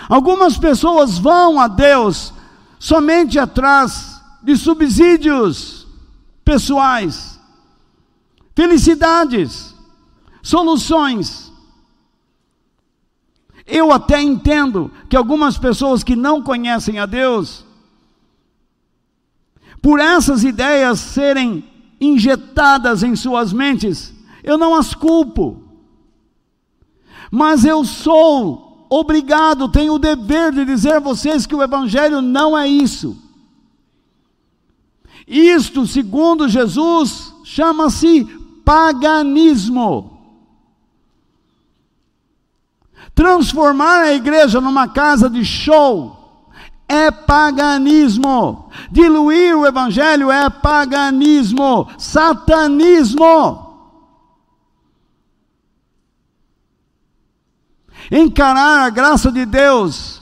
Algumas 0.08 0.56
pessoas 0.56 1.18
vão 1.18 1.60
a 1.60 1.68
Deus 1.68 2.32
somente 2.78 3.38
atrás 3.38 4.22
de 4.42 4.56
subsídios 4.56 5.86
pessoais, 6.42 7.38
felicidades, 8.54 9.74
soluções. 10.42 11.52
Eu 13.66 13.92
até 13.92 14.22
entendo 14.22 14.90
que 15.10 15.16
algumas 15.16 15.58
pessoas 15.58 16.02
que 16.02 16.16
não 16.16 16.42
conhecem 16.42 16.98
a 16.98 17.04
Deus, 17.04 17.66
por 19.82 19.98
essas 19.98 20.44
ideias 20.44 21.00
serem 21.00 21.64
injetadas 22.00 23.02
em 23.02 23.16
suas 23.16 23.52
mentes, 23.52 24.14
eu 24.44 24.56
não 24.56 24.76
as 24.76 24.94
culpo. 24.94 25.60
Mas 27.30 27.64
eu 27.64 27.84
sou 27.84 28.86
obrigado, 28.88 29.68
tenho 29.68 29.94
o 29.94 29.98
dever 29.98 30.52
de 30.52 30.64
dizer 30.64 30.94
a 30.94 31.00
vocês 31.00 31.46
que 31.46 31.54
o 31.54 31.62
Evangelho 31.62 32.22
não 32.22 32.56
é 32.56 32.68
isso. 32.68 33.16
Isto, 35.26 35.86
segundo 35.86 36.48
Jesus, 36.48 37.34
chama-se 37.42 38.24
paganismo. 38.64 40.10
Transformar 43.14 44.02
a 44.02 44.14
igreja 44.14 44.60
numa 44.60 44.88
casa 44.88 45.28
de 45.28 45.44
show 45.44 46.21
é 46.92 47.10
paganismo. 47.10 48.70
Diluir 48.90 49.56
o 49.56 49.66
evangelho 49.66 50.30
é 50.30 50.50
paganismo, 50.50 51.88
satanismo. 51.98 53.70
encarar 58.10 58.80
a 58.80 58.90
graça 58.90 59.32
de 59.32 59.46
Deus 59.46 60.20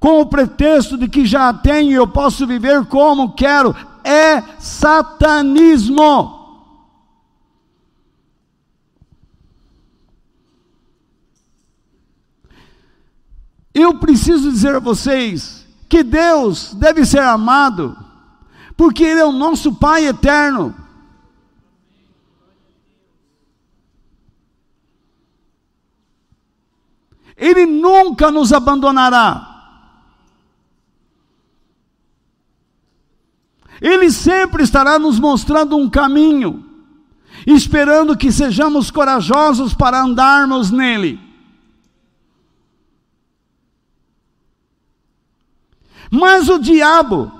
com 0.00 0.20
o 0.20 0.26
pretexto 0.26 0.96
de 0.96 1.06
que 1.06 1.24
já 1.24 1.52
tenho 1.52 1.90
e 1.92 1.94
eu 1.94 2.08
posso 2.08 2.44
viver 2.46 2.86
como 2.86 3.34
quero, 3.34 3.74
é 4.02 4.42
satanismo. 4.58 6.41
Eu 13.74 13.98
preciso 13.98 14.50
dizer 14.50 14.76
a 14.76 14.80
vocês 14.80 15.66
que 15.88 16.02
Deus 16.02 16.74
deve 16.74 17.04
ser 17.04 17.20
amado, 17.20 17.96
porque 18.76 19.02
Ele 19.02 19.20
é 19.20 19.24
o 19.24 19.32
nosso 19.32 19.74
Pai 19.74 20.06
eterno. 20.06 20.74
Ele 27.36 27.66
nunca 27.66 28.30
nos 28.30 28.52
abandonará. 28.52 29.48
Ele 33.80 34.12
sempre 34.12 34.62
estará 34.62 34.96
nos 34.96 35.18
mostrando 35.18 35.76
um 35.76 35.90
caminho, 35.90 36.64
esperando 37.44 38.16
que 38.16 38.30
sejamos 38.30 38.92
corajosos 38.92 39.74
para 39.74 40.00
andarmos 40.00 40.70
nele. 40.70 41.31
Mas 46.14 46.46
o 46.46 46.58
diabo 46.58 47.32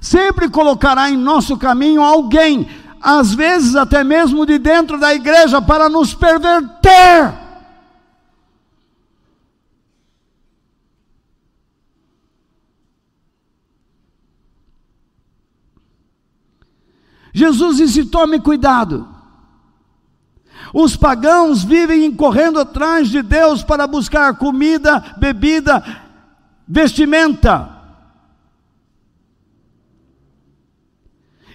sempre 0.00 0.48
colocará 0.48 1.10
em 1.10 1.16
nosso 1.16 1.58
caminho 1.58 2.00
alguém, 2.00 2.68
às 3.02 3.34
vezes 3.34 3.74
até 3.74 4.04
mesmo 4.04 4.46
de 4.46 4.58
dentro 4.60 4.96
da 4.96 5.12
igreja, 5.12 5.60
para 5.60 5.88
nos 5.88 6.14
perverter. 6.14 7.34
Jesus 17.32 17.78
disse: 17.78 18.04
tome 18.04 18.38
cuidado. 18.38 19.08
Os 20.72 20.94
pagãos 20.94 21.64
vivem 21.64 22.14
correndo 22.14 22.60
atrás 22.60 23.08
de 23.08 23.20
Deus 23.20 23.64
para 23.64 23.88
buscar 23.88 24.36
comida, 24.36 25.16
bebida, 25.18 25.82
vestimenta. 26.68 27.69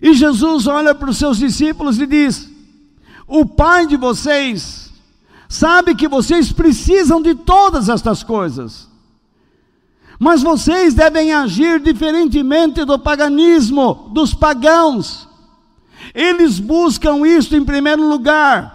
E 0.05 0.13
Jesus 0.13 0.67
olha 0.67 0.93
para 0.93 1.09
os 1.09 1.17
seus 1.17 1.39
discípulos 1.39 1.99
e 1.99 2.05
diz: 2.05 2.47
O 3.27 3.43
Pai 3.43 3.87
de 3.87 3.97
vocês 3.97 4.93
sabe 5.49 5.95
que 5.95 6.07
vocês 6.07 6.51
precisam 6.51 7.19
de 7.19 7.33
todas 7.33 7.89
estas 7.89 8.21
coisas, 8.21 8.87
mas 10.19 10.43
vocês 10.43 10.93
devem 10.93 11.33
agir 11.33 11.79
diferentemente 11.79 12.85
do 12.85 12.99
paganismo, 12.99 14.11
dos 14.13 14.31
pagãos. 14.31 15.27
Eles 16.13 16.59
buscam 16.59 17.25
isso 17.25 17.55
em 17.55 17.65
primeiro 17.65 18.07
lugar, 18.07 18.74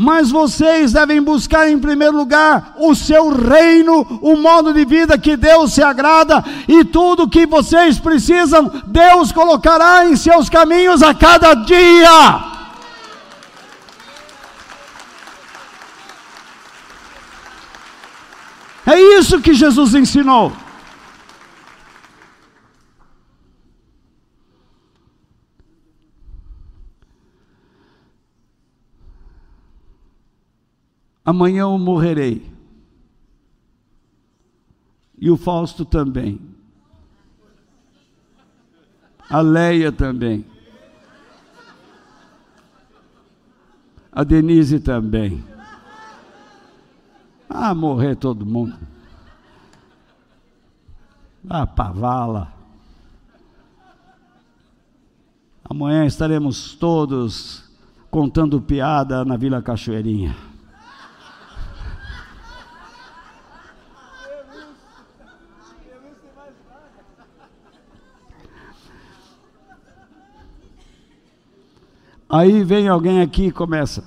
mas 0.00 0.30
vocês 0.30 0.92
devem 0.92 1.20
buscar 1.20 1.68
em 1.68 1.76
primeiro 1.76 2.16
lugar 2.16 2.72
o 2.76 2.94
seu 2.94 3.30
reino, 3.30 4.06
o 4.22 4.36
modo 4.36 4.72
de 4.72 4.84
vida 4.84 5.18
que 5.18 5.36
Deus 5.36 5.72
se 5.72 5.82
agrada, 5.82 6.44
e 6.68 6.84
tudo 6.84 7.28
que 7.28 7.44
vocês 7.44 7.98
precisam, 7.98 8.70
Deus 8.86 9.32
colocará 9.32 10.06
em 10.06 10.14
seus 10.14 10.48
caminhos 10.48 11.02
a 11.02 11.12
cada 11.12 11.52
dia. 11.54 12.44
É 18.86 19.00
isso 19.18 19.40
que 19.40 19.52
Jesus 19.52 19.96
ensinou. 19.96 20.52
Amanhã 31.28 31.64
eu 31.64 31.78
morrerei. 31.78 32.50
E 35.18 35.30
o 35.30 35.36
Fausto 35.36 35.84
também. 35.84 36.40
A 39.28 39.42
Leia 39.42 39.92
também. 39.92 40.42
A 44.10 44.24
Denise 44.24 44.80
também. 44.80 45.44
Ah, 47.46 47.74
morrer 47.74 48.16
todo 48.16 48.46
mundo. 48.46 48.78
Ah, 51.46 51.66
pavala. 51.66 52.54
Amanhã 55.62 56.06
estaremos 56.06 56.74
todos 56.74 57.70
contando 58.10 58.62
piada 58.62 59.26
na 59.26 59.36
Vila 59.36 59.60
Cachoeirinha. 59.60 60.47
Aí 72.28 72.62
vem 72.62 72.88
alguém 72.88 73.22
aqui 73.22 73.46
e 73.46 73.52
começa. 73.52 74.04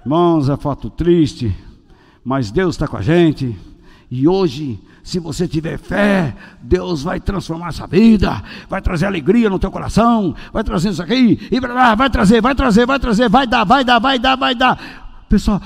Irmãos, 0.00 0.48
é 0.48 0.56
foto 0.56 0.88
triste, 0.88 1.54
mas 2.24 2.50
Deus 2.50 2.76
está 2.76 2.88
com 2.88 2.96
a 2.96 3.02
gente. 3.02 3.54
E 4.10 4.26
hoje, 4.26 4.80
se 5.02 5.18
você 5.18 5.46
tiver 5.46 5.78
fé, 5.78 6.34
Deus 6.62 7.02
vai 7.02 7.20
transformar 7.20 7.68
essa 7.68 7.86
vida, 7.86 8.42
vai 8.70 8.80
trazer 8.80 9.04
alegria 9.04 9.50
no 9.50 9.58
teu 9.58 9.70
coração, 9.70 10.34
vai 10.52 10.64
trazer 10.64 10.90
isso 10.90 11.02
aqui, 11.02 11.48
e 11.50 11.60
vai 11.60 12.08
trazer, 12.08 12.40
vai 12.40 12.54
trazer, 12.54 12.86
vai 12.86 12.98
trazer, 12.98 13.28
vai 13.28 13.46
dar, 13.46 13.64
vai 13.64 13.84
dar, 13.84 13.98
vai 13.98 14.18
dar, 14.18 14.36
vai 14.36 14.54
dar. 14.54 15.24
Pessoal, 15.28 15.60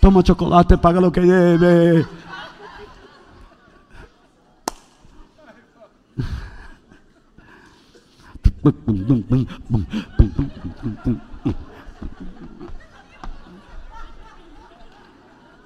toma 0.00 0.24
chocolate, 0.24 0.76
paga 0.76 1.00
o 1.00 1.10
que 1.10 1.20
deve. 1.20 2.19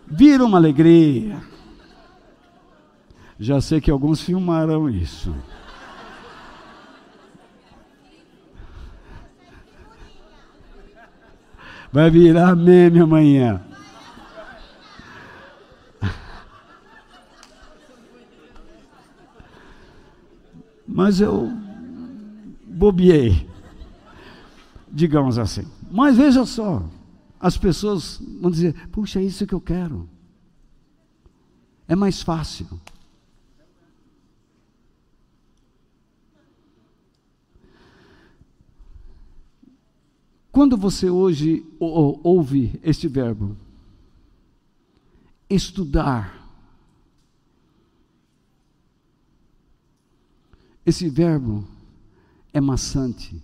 Vira 0.07 0.45
uma 0.45 0.59
alegria. 0.59 1.41
Já 3.39 3.61
sei 3.61 3.81
que 3.81 3.91
alguns 3.91 4.21
filmaram 4.21 4.89
isso. 4.89 5.35
Vai 11.93 12.11
virar 12.11 12.55
meme 12.57 13.01
amanhã. 13.01 13.61
Mas 20.87 21.21
eu 21.21 21.53
bobiei, 22.75 23.49
digamos 24.91 25.39
assim. 25.39 25.67
Mas 25.91 26.17
veja 26.17 26.45
só, 26.45 26.89
as 27.39 27.57
pessoas 27.57 28.21
vão 28.41 28.51
dizer: 28.51 28.89
puxa, 28.89 29.21
é 29.21 29.25
isso 29.25 29.47
que 29.47 29.55
eu 29.55 29.61
quero. 29.61 30.09
É 31.87 31.95
mais 31.95 32.21
fácil. 32.21 32.67
Quando 40.51 40.77
você 40.77 41.11
hoje 41.11 41.67
ouve 41.81 42.79
este 42.83 43.09
verbo, 43.09 43.57
estudar, 45.51 46.49
esse 50.87 51.09
verbo 51.09 51.67
é 52.55 52.61
maçante. 52.61 53.43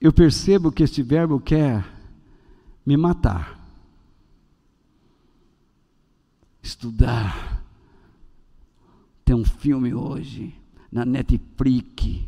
Eu 0.00 0.12
percebo 0.12 0.72
que 0.72 0.82
este 0.82 1.02
verbo 1.02 1.38
quer 1.38 1.84
me 2.84 2.96
matar. 2.96 3.60
Estudar. 6.62 7.62
Tem 9.22 9.36
um 9.36 9.44
filme 9.44 9.92
hoje 9.94 10.54
na 10.90 11.04
Netflix. 11.04 12.26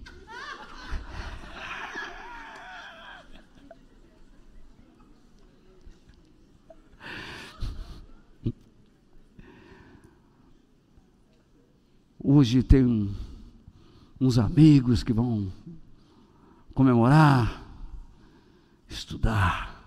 Hoje 12.31 12.63
tem 12.63 13.09
uns 14.21 14.39
amigos 14.39 15.03
que 15.03 15.15
vão 15.15 15.51
comemorar, 16.75 17.67
estudar. 18.87 19.83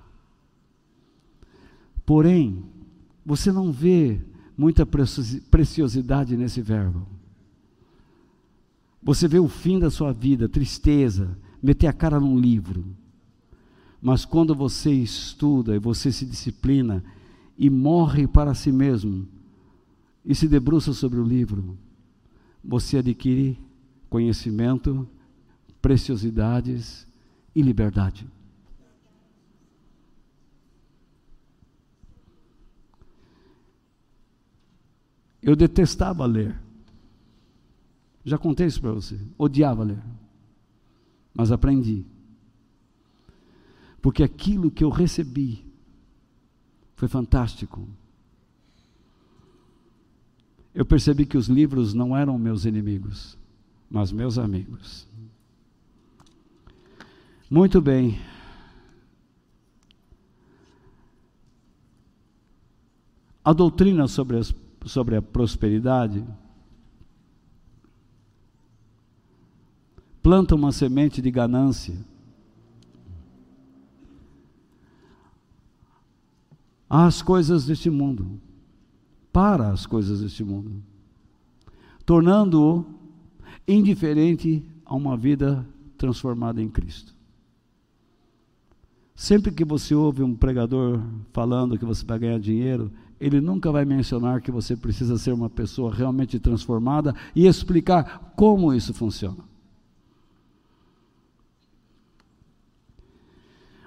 Porém, 2.03 2.65
você 3.23 3.51
não 3.51 3.71
vê 3.71 4.19
muita 4.57 4.87
preciosidade 5.51 6.35
nesse 6.35 6.63
verbo. 6.63 7.05
Você 9.03 9.27
vê 9.27 9.37
o 9.37 9.47
fim 9.47 9.77
da 9.77 9.91
sua 9.91 10.11
vida, 10.11 10.49
tristeza, 10.49 11.37
meter 11.61 11.85
a 11.85 11.93
cara 11.93 12.19
num 12.19 12.39
livro. 12.39 12.83
Mas 14.01 14.25
quando 14.25 14.55
você 14.55 14.91
estuda 14.91 15.75
e 15.75 15.79
você 15.79 16.11
se 16.11 16.25
disciplina 16.25 17.03
e 17.55 17.69
morre 17.69 18.25
para 18.25 18.55
si 18.55 18.71
mesmo 18.71 19.27
e 20.25 20.33
se 20.33 20.47
debruça 20.47 20.91
sobre 20.91 21.19
o 21.19 21.23
livro, 21.23 21.77
você 22.63 22.97
adquire 22.97 23.57
conhecimento, 24.09 25.07
preciosidades 25.81 27.07
e 27.55 27.61
liberdade. 27.61 28.27
Eu 35.41 35.55
detestava 35.55 36.25
ler. 36.25 36.55
Já 38.23 38.37
contei 38.37 38.67
isso 38.67 38.79
para 38.79 38.91
você. 38.91 39.19
Odiava 39.37 39.83
ler. 39.83 40.01
Mas 41.33 41.51
aprendi. 41.51 42.05
Porque 44.01 44.21
aquilo 44.21 44.69
que 44.69 44.83
eu 44.83 44.89
recebi 44.89 45.65
foi 46.95 47.07
fantástico 47.07 47.87
eu 50.73 50.85
percebi 50.85 51.25
que 51.25 51.37
os 51.37 51.47
livros 51.47 51.93
não 51.93 52.15
eram 52.15 52.37
meus 52.37 52.65
inimigos, 52.65 53.37
mas 53.89 54.11
meus 54.11 54.37
amigos. 54.37 55.07
Muito 57.49 57.81
bem. 57.81 58.17
A 63.43 63.51
doutrina 63.51 64.07
sobre, 64.07 64.37
as, 64.37 64.53
sobre 64.85 65.15
a 65.17 65.21
prosperidade 65.21 66.23
planta 70.21 70.55
uma 70.55 70.71
semente 70.71 71.21
de 71.21 71.29
ganância. 71.29 71.95
Às 76.89 77.21
coisas 77.21 77.65
deste 77.65 77.89
mundo, 77.89 78.39
para 79.31 79.69
as 79.69 79.85
coisas 79.85 80.21
deste 80.21 80.43
mundo, 80.43 80.71
tornando-o 82.05 82.85
indiferente 83.67 84.63
a 84.85 84.95
uma 84.95 85.15
vida 85.15 85.65
transformada 85.97 86.61
em 86.61 86.69
Cristo. 86.69 87.13
Sempre 89.15 89.51
que 89.51 89.63
você 89.63 89.93
ouve 89.93 90.23
um 90.23 90.35
pregador 90.35 90.99
falando 91.31 91.77
que 91.77 91.85
você 91.85 92.03
vai 92.03 92.17
ganhar 92.17 92.39
dinheiro, 92.39 92.91
ele 93.19 93.39
nunca 93.39 93.71
vai 93.71 93.85
mencionar 93.85 94.41
que 94.41 94.49
você 94.49 94.75
precisa 94.75 95.15
ser 95.15 95.31
uma 95.31 95.47
pessoa 95.47 95.93
realmente 95.93 96.39
transformada 96.39 97.13
e 97.35 97.45
explicar 97.45 98.33
como 98.35 98.73
isso 98.73 98.95
funciona. 98.95 99.43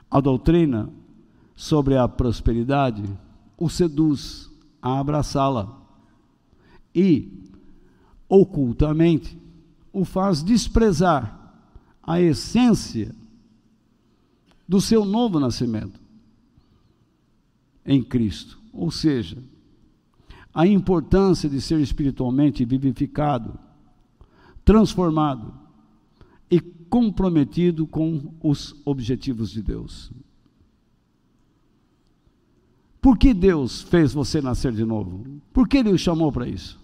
A 0.09 0.21
doutrina 0.21 0.89
sobre 1.57 1.97
a 1.97 2.07
prosperidade 2.07 3.03
o 3.59 3.69
seduz 3.69 4.54
a 4.85 5.01
abraçá-la 5.01 5.81
e, 6.95 7.43
ocultamente, 8.29 9.39
o 9.91 10.05
faz 10.05 10.43
desprezar 10.43 11.57
a 12.03 12.21
essência 12.21 13.15
do 14.69 14.83
seu 14.83 15.07
novo 15.07 15.41
nascimento 15.41 15.99
em 17.87 18.03
Cristo. 18.03 18.59
Ou 18.75 18.91
seja, 18.91 19.43
a 20.53 20.67
importância 20.67 21.49
de 21.49 21.63
ser 21.63 21.81
espiritualmente 21.81 22.63
vivificado, 22.67 23.59
transformado 24.67 25.55
e 26.51 26.61
comprometido 26.61 27.87
com 27.87 28.35
os 28.43 28.77
objetivos 28.85 29.51
de 29.51 29.63
Deus. 29.63 30.13
Por 33.05 33.19
que 33.19 33.35
Deus 33.35 33.83
fez 33.83 34.15
você 34.15 34.41
nascer 34.41 34.73
de 34.73 34.83
novo? 34.83 35.27
Por 35.53 35.69
que 35.69 35.77
Ele 35.77 35.93
o 35.93 35.99
chamou 35.99 36.33
para 36.33 36.49
isso? 36.49 36.81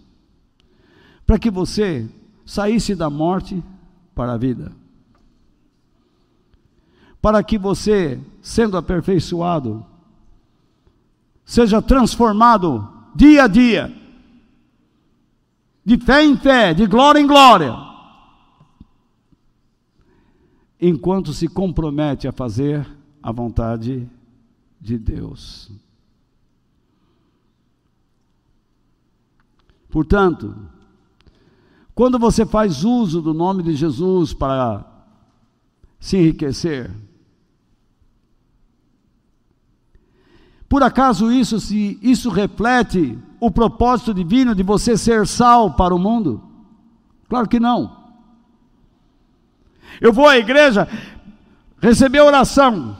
Para 1.25 1.39
que 1.39 1.51
você 1.51 2.07
saísse 2.45 2.95
da 2.95 3.09
morte 3.09 3.64
para 4.14 4.35
a 4.35 4.37
vida. 4.37 4.71
Para 7.23 7.43
que 7.43 7.57
você, 7.57 8.21
sendo 8.43 8.77
aperfeiçoado, 8.77 9.83
seja 11.43 11.81
transformado 11.81 12.87
dia 13.14 13.45
a 13.45 13.49
dia, 13.49 13.91
de 15.83 15.97
fé 15.97 16.23
em 16.23 16.37
fé, 16.37 16.75
de 16.75 16.87
glória 16.87 17.18
em 17.18 17.27
glória, 17.27 17.75
enquanto 20.79 21.33
se 21.33 21.49
compromete 21.49 22.29
a 22.29 22.33
fazer 22.33 22.87
a 23.23 23.33
vontade 23.33 24.07
de 24.79 24.99
Deus. 24.99 25.73
Portanto, 29.91 30.55
quando 31.95 32.18
você 32.18 32.47
faz 32.47 32.84
uso 32.84 33.20
do 33.20 33.34
nome 33.34 33.62
de 33.62 33.74
Jesus 33.74 34.32
para 34.32 34.84
se 35.99 36.16
enriquecer, 36.16 36.91
por 40.68 40.82
acaso 40.82 41.32
isso 41.32 41.59
se 41.59 41.99
isso 42.01 42.30
reflete 42.30 43.18
o 43.41 43.51
propósito 43.51 44.14
divino 44.14 44.55
de 44.55 44.62
você 44.62 44.97
ser 44.97 45.26
sal 45.26 45.74
para 45.74 45.95
o 45.95 45.99
mundo? 45.99 46.43
Claro 47.28 47.49
que 47.49 47.59
não. 47.59 47.99
Eu 50.01 50.12
vou 50.12 50.28
à 50.28 50.38
igreja 50.38 50.88
receber 51.80 52.20
oração. 52.20 52.97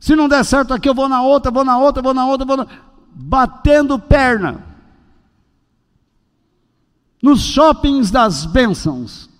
Se 0.00 0.16
não 0.16 0.28
der 0.28 0.44
certo 0.44 0.74
aqui, 0.74 0.88
eu 0.88 0.94
vou 0.94 1.08
na 1.08 1.22
outra, 1.22 1.50
vou 1.50 1.64
na 1.64 1.78
outra, 1.78 2.02
vou 2.02 2.12
na 2.12 2.26
outra, 2.26 2.44
vou 2.44 2.56
na... 2.56 2.66
batendo 3.14 3.98
perna 3.98 4.64
nos 7.22 7.40
shoppings 7.42 8.10
das 8.10 8.44
bênçãos. 8.44 9.30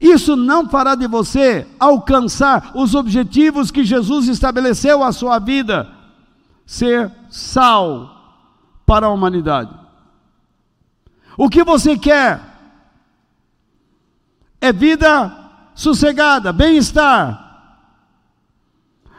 Isso 0.00 0.36
não 0.36 0.68
fará 0.68 0.94
de 0.94 1.08
você 1.08 1.66
alcançar 1.78 2.70
os 2.74 2.94
objetivos 2.94 3.70
que 3.70 3.84
Jesus 3.84 4.28
estabeleceu 4.28 5.02
à 5.02 5.10
sua 5.10 5.40
vida, 5.40 5.90
ser 6.64 7.12
sal 7.28 8.14
para 8.86 9.06
a 9.06 9.10
humanidade. 9.10 9.74
O 11.36 11.48
que 11.48 11.64
você 11.64 11.98
quer 11.98 12.40
é 14.60 14.72
vida 14.72 15.34
sossegada, 15.74 16.52
bem-estar, 16.52 17.47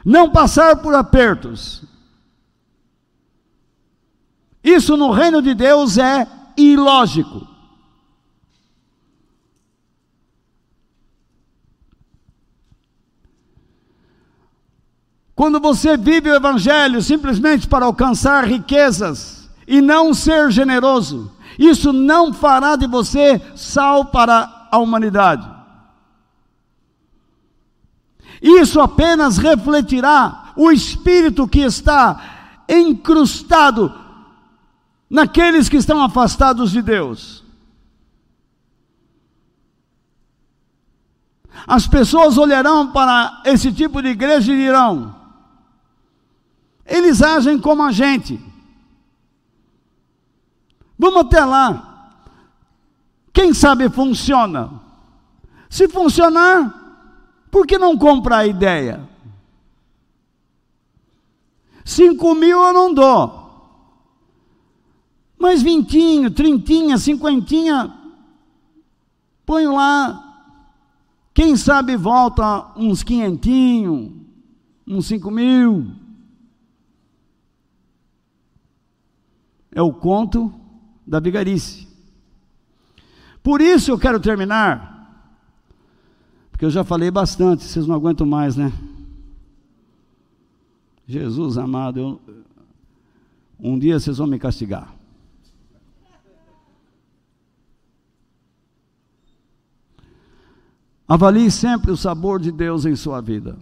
não 0.10 0.32
passar 0.32 0.78
por 0.78 0.95
apertos, 0.95 1.84
isso 4.64 4.97
no 4.97 5.12
reino 5.12 5.39
de 5.39 5.53
Deus 5.53 5.99
é 5.99 6.28
ilógico. 6.57 7.47
Quando 15.36 15.60
você 15.60 15.95
vive 15.95 16.32
o 16.32 16.36
Evangelho 16.36 17.03
simplesmente 17.03 17.68
para 17.68 17.86
alcançar 17.86 18.45
riquezas 18.45 19.47
e 19.68 19.80
não 19.80 20.12
ser 20.16 20.49
generoso, 20.49 21.32
isso 21.60 21.93
não 21.93 22.34
fará 22.34 22.76
de 22.76 22.88
você 22.88 23.39
sal 23.55 24.05
para 24.05 24.68
a 24.72 24.80
humanidade. 24.80 25.59
Isso 28.42 28.80
apenas 28.80 29.38
refletirá 29.38 30.54
o 30.56 30.72
espírito 30.72 31.48
que 31.48 31.60
está 31.60 32.64
encrustado 32.68 33.94
naqueles 35.10 35.68
que 35.68 35.78
estão 35.78 36.02
afastados 36.02 36.72
de 36.72 36.82
Deus. 36.82 37.44
As 41.68 41.88
pessoas 41.88 42.38
olharão 42.38 42.92
para 42.92 43.42
esse 43.46 43.72
tipo 43.72 44.02
de 44.02 44.10
igreja 44.10 44.54
e 44.54 44.58
dirão: 44.58 45.20
eles 46.90 47.22
agem 47.22 47.60
como 47.60 47.84
a 47.84 47.92
gente. 47.92 48.40
Vamos 50.98 51.22
até 51.22 51.46
lá. 51.46 52.12
Quem 53.32 53.54
sabe 53.54 53.88
funciona. 53.90 54.72
Se 55.70 55.88
funcionar, 55.88 56.89
por 57.52 57.66
que 57.66 57.78
não 57.78 57.97
comprar 57.97 58.39
a 58.39 58.47
ideia? 58.47 59.08
Cinco 61.84 62.36
mil 62.36 62.60
eu 62.60 62.74
não 62.74 62.93
dou. 62.93 63.39
Mas 65.38 65.62
vintinho, 65.62 66.30
trintinha, 66.30 66.97
cinquentinha, 66.97 67.95
ponho 69.45 69.74
lá. 69.74 70.26
Quem 71.34 71.56
sabe 71.56 71.95
volta 71.95 72.74
uns 72.76 73.02
quinhentinho, 73.02 74.26
uns 74.86 75.08
cinco 75.08 75.32
mil. 75.32 75.91
É 79.72 79.82
o 79.82 79.93
conto 79.93 80.54
da 81.08 81.20
vigarice. 81.20 81.88
Por 83.41 83.62
isso 83.62 83.89
eu 83.89 83.97
quero 83.97 84.20
terminar, 84.20 84.89
porque 86.60 86.66
eu 86.66 86.72
já 86.72 86.84
falei 86.84 87.10
bastante, 87.10 87.64
vocês 87.64 87.88
não 87.88 87.95
aguentam 87.95 88.28
mais, 88.28 88.57
né? 88.57 88.74
Jesus 91.07 91.57
amado, 91.57 91.97
eu, 91.97 92.22
um 93.57 93.80
dia 93.80 93.97
vocês 93.97 94.18
vão 94.18 94.28
me 94.28 94.38
castigar. 94.38 94.93
Avalie 101.07 101.49
sempre 101.49 101.91
o 101.91 101.95
sabor 101.95 102.41
de 102.41 102.51
Deus 102.51 102.86
em 102.86 102.93
sua 102.93 103.22
vida, 103.22 103.57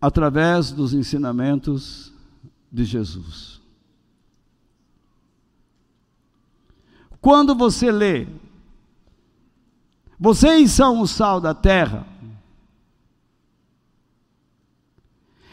através 0.00 0.70
dos 0.70 0.94
ensinamentos 0.94 2.14
de 2.70 2.84
Jesus. 2.84 3.60
Quando 7.20 7.56
você 7.56 7.90
lê, 7.90 8.28
vocês 10.20 10.70
são 10.72 11.00
o 11.00 11.06
sal 11.06 11.40
da 11.40 11.54
terra, 11.54 12.06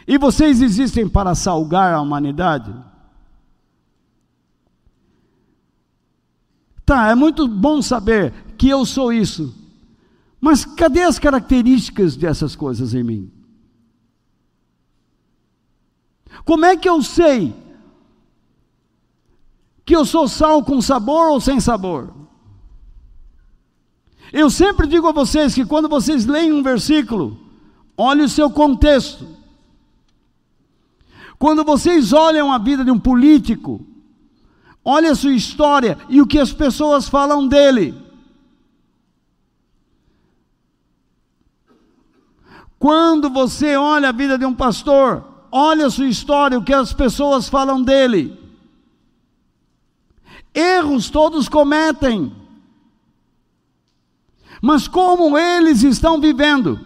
e 0.06 0.18
vocês 0.18 0.62
existem 0.62 1.08
para 1.08 1.34
salgar 1.34 1.94
a 1.94 2.02
humanidade. 2.02 2.76
Tá, 6.86 7.10
é 7.10 7.16
muito 7.16 7.48
bom 7.48 7.82
saber 7.82 8.34
que 8.58 8.68
eu 8.68 8.86
sou 8.86 9.14
isso, 9.14 9.56
mas 10.40 10.66
cadê 10.66 11.04
as 11.04 11.18
características 11.18 12.18
dessas 12.18 12.54
coisas 12.54 12.94
em 12.94 13.04
mim? 13.04 13.32
Como 16.44 16.66
é 16.66 16.76
que 16.76 16.90
eu 16.90 17.02
sei 17.02 17.56
que 19.86 19.96
eu 19.96 20.04
sou 20.04 20.28
sal 20.28 20.62
com 20.64 20.82
sabor 20.82 21.30
ou 21.30 21.40
sem 21.40 21.62
sabor? 21.62 22.27
Eu 24.38 24.52
sempre 24.52 24.86
digo 24.86 25.08
a 25.08 25.12
vocês 25.12 25.56
que 25.56 25.66
quando 25.66 25.90
vocês 25.90 26.28
leem 26.28 26.54
um 26.54 26.62
versículo, 26.62 27.40
olhe 27.98 28.22
o 28.22 28.30
seu 28.30 28.52
contexto. 28.52 29.28
Quando 31.40 31.64
vocês 31.64 32.14
olham 32.14 32.54
a 32.54 32.60
vida 32.60 32.86
de 32.86 32.92
um 32.92 33.00
político, 33.00 33.84
olhe 34.86 35.08
a 35.08 35.16
sua 35.16 35.34
história 35.34 35.98
e 36.08 36.22
o 36.22 36.28
que 36.28 36.38
as 36.38 36.54
pessoas 36.54 37.10
falam 37.10 37.48
dele. 37.48 38.00
Quando 42.78 43.32
você 43.32 43.76
olha 43.76 44.10
a 44.10 44.12
vida 44.12 44.38
de 44.38 44.46
um 44.46 44.54
pastor, 44.54 45.26
olha 45.52 45.88
a 45.88 45.90
sua 45.90 46.08
história, 46.08 46.60
o 46.60 46.64
que 46.64 46.76
as 46.76 46.94
pessoas 46.94 47.50
falam 47.50 47.82
dele. 47.82 48.40
Erros 50.54 51.10
todos 51.10 51.50
cometem. 51.50 52.37
Mas 54.62 54.88
como 54.88 55.38
eles 55.38 55.84
estão 55.84 56.20
vivendo? 56.20 56.80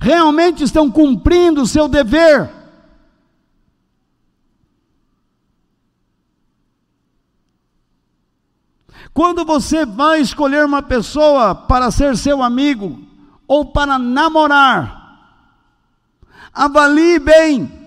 Realmente 0.00 0.64
estão 0.64 0.90
cumprindo 0.90 1.62
o 1.62 1.66
seu 1.66 1.86
dever? 1.86 2.50
Quando 9.12 9.44
você 9.44 9.84
vai 9.84 10.20
escolher 10.20 10.64
uma 10.64 10.82
pessoa 10.82 11.54
para 11.54 11.90
ser 11.90 12.16
seu 12.16 12.42
amigo 12.42 12.98
ou 13.46 13.66
para 13.66 13.98
namorar, 13.98 15.18
avalie 16.54 17.18
bem. 17.18 17.79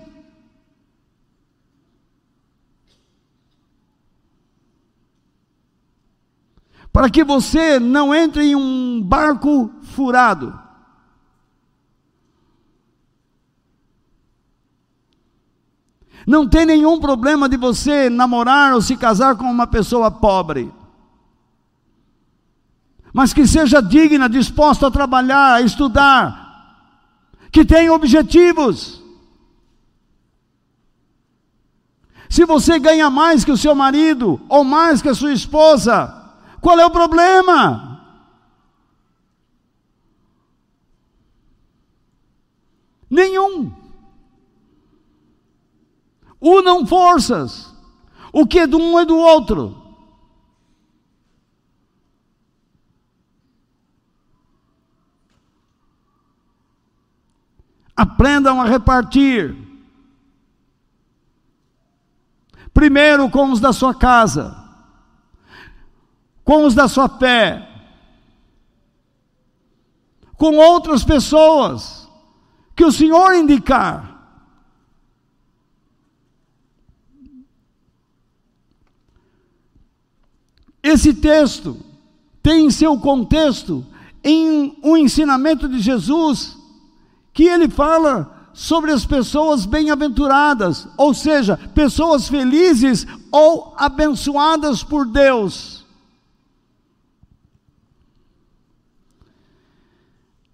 Para 6.94 7.10
que 7.10 7.22
você 7.22 7.78
não 7.78 8.14
entre 8.14 8.44
em 8.44 8.54
um 8.54 9.02
barco 9.02 9.70
furado. 9.82 10.58
Não 16.26 16.48
tem 16.48 16.64
nenhum 16.64 16.98
problema 16.98 17.50
de 17.50 17.58
você 17.58 18.08
namorar 18.08 18.72
ou 18.72 18.80
se 18.80 18.96
casar 18.96 19.36
com 19.36 19.44
uma 19.44 19.66
pessoa 19.66 20.10
pobre 20.10 20.72
mas 23.14 23.32
que 23.32 23.46
seja 23.46 23.80
digna, 23.80 24.28
disposta 24.28 24.88
a 24.88 24.90
trabalhar, 24.90 25.54
a 25.54 25.60
estudar, 25.60 27.30
que 27.52 27.64
tenha 27.64 27.92
objetivos. 27.92 29.00
Se 32.28 32.44
você 32.44 32.76
ganha 32.80 33.08
mais 33.08 33.44
que 33.44 33.52
o 33.52 33.56
seu 33.56 33.72
marido, 33.72 34.40
ou 34.48 34.64
mais 34.64 35.00
que 35.00 35.08
a 35.08 35.14
sua 35.14 35.32
esposa, 35.32 36.23
qual 36.64 36.80
é 36.80 36.86
o 36.86 36.90
problema? 36.90 38.00
Nenhum. 43.10 43.70
Unam 46.40 46.86
forças. 46.86 47.74
O 48.32 48.46
que 48.46 48.60
é 48.60 48.66
de 48.66 48.74
um 48.76 48.98
é 48.98 49.04
do 49.04 49.14
outro. 49.14 49.76
Aprendam 57.94 58.58
a 58.62 58.64
repartir. 58.64 59.54
Primeiro 62.72 63.28
com 63.28 63.52
os 63.52 63.60
da 63.60 63.72
sua 63.72 63.94
casa, 63.94 64.63
com 66.44 66.66
os 66.66 66.74
da 66.74 66.86
sua 66.86 67.08
fé, 67.08 67.68
com 70.36 70.56
outras 70.56 71.02
pessoas 71.02 72.08
que 72.76 72.84
o 72.84 72.92
Senhor 72.92 73.34
indicar. 73.34 74.12
Esse 80.82 81.14
texto 81.14 81.78
tem 82.42 82.70
seu 82.70 82.98
contexto 82.98 83.86
em 84.22 84.76
um 84.82 84.98
ensinamento 84.98 85.66
de 85.66 85.80
Jesus 85.80 86.58
que 87.32 87.44
ele 87.44 87.70
fala 87.70 88.50
sobre 88.52 88.92
as 88.92 89.04
pessoas 89.04 89.64
bem-aventuradas, 89.66 90.86
ou 90.96 91.14
seja, 91.14 91.56
pessoas 91.74 92.28
felizes 92.28 93.06
ou 93.32 93.74
abençoadas 93.76 94.82
por 94.84 95.06
Deus. 95.06 95.83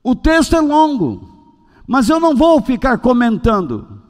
O 0.03 0.15
texto 0.15 0.57
é 0.57 0.61
longo, 0.61 1.29
mas 1.87 2.09
eu 2.09 2.19
não 2.19 2.35
vou 2.35 2.61
ficar 2.63 2.99
comentando, 2.99 4.03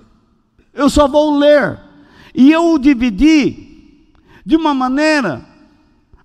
eu 0.72 0.88
só 0.88 1.09
vou 1.09 1.36
ler, 1.36 1.80
e 2.34 2.53
eu 2.53 2.72
o 2.72 2.78
dividi 2.78 4.07
de 4.47 4.57
uma 4.57 4.72
maneira 4.72 5.45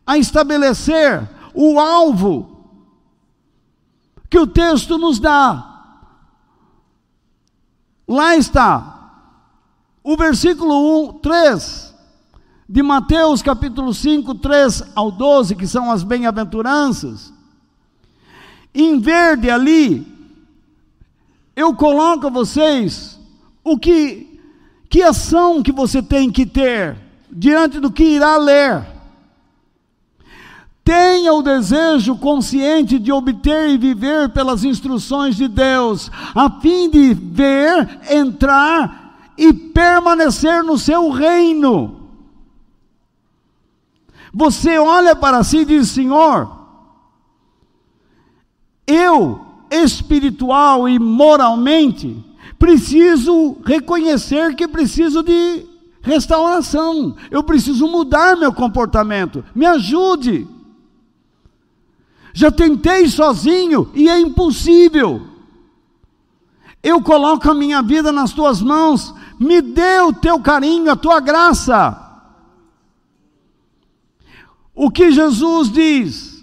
a 0.06 0.18
estabelecer 0.18 1.28
o 1.54 1.80
alvo 1.80 2.56
que 4.30 4.38
o 4.38 4.46
texto 4.46 4.98
nos 4.98 5.20
dá. 5.20 5.72
Lá 8.08 8.36
está. 8.36 8.92
O 10.04 10.16
versículo 10.16 11.10
1, 11.10 11.14
3 11.20 11.96
de 12.68 12.84
Mateus 12.84 13.42
capítulo 13.42 13.94
5, 13.94 14.36
3 14.36 14.84
ao 14.96 15.12
12, 15.12 15.56
que 15.56 15.66
são 15.66 15.92
as 15.92 16.04
bem-aventuranças. 16.04 17.34
Em 18.76 19.00
verde 19.00 19.50
ali, 19.50 20.06
eu 21.56 21.74
coloco 21.74 22.28
a 22.28 22.30
vocês 22.30 23.18
o 23.64 23.80
que, 23.80 24.38
que 24.90 25.02
ação 25.02 25.64
que 25.64 25.72
você 25.72 26.04
tem 26.04 26.30
que 26.30 26.46
ter 26.46 26.98
diante 27.32 27.80
do 27.80 27.90
que 27.90 28.04
irá 28.04 28.36
ler. 28.36 28.86
Tenha 30.84 31.34
o 31.34 31.42
desejo 31.42 32.18
consciente 32.18 33.00
de 33.00 33.12
obter 33.12 33.70
e 33.70 33.78
viver 33.78 34.30
pelas 34.30 34.66
instruções 34.66 35.38
de 35.38 35.48
Deus, 35.48 36.12
a 36.36 36.50
fim 36.62 36.90
de 36.90 37.14
ver, 37.14 38.02
entrar 38.12 39.32
e 39.38 39.54
permanecer 39.54 40.64
no 40.64 40.78
seu 40.78 41.10
reino. 41.10 42.02
Você 44.34 44.78
olha 44.78 45.16
para 45.16 45.44
si 45.46 45.60
e 45.60 45.66
diz: 45.66 45.90
Senhor, 45.90 46.55
eu, 48.88 49.46
espiritual 49.70 50.88
e 50.88 51.00
moralmente, 51.00 52.24
preciso 52.58 53.58
reconhecer 53.66 54.56
que 54.56 54.68
preciso 54.68 55.24
de 55.24 55.66
restauração, 56.02 57.16
eu 57.32 57.44
preciso 57.44 57.88
mudar 57.88 58.38
meu 58.38 58.54
comportamento, 58.54 59.44
me 59.54 59.66
ajude. 59.66 60.48
Já 62.34 62.52
tentei 62.52 63.08
sozinho 63.08 63.90
e 63.94 64.10
é 64.10 64.20
impossível. 64.20 65.26
Eu 66.84 67.02
coloco 67.02 67.50
a 67.50 67.56
minha 67.56 67.82
vida 67.82 68.12
nas 68.12 68.34
tuas 68.34 68.62
mãos, 68.62 69.14
me 69.40 69.62
dê 69.62 70.00
o 70.02 70.14
teu 70.14 70.40
carinho, 70.40 70.92
a 70.92 70.96
tua 70.96 71.20
graça. 71.20 72.02
O 74.76 74.92
que 74.92 75.12
Jesus 75.12 75.72
diz? 75.72 76.35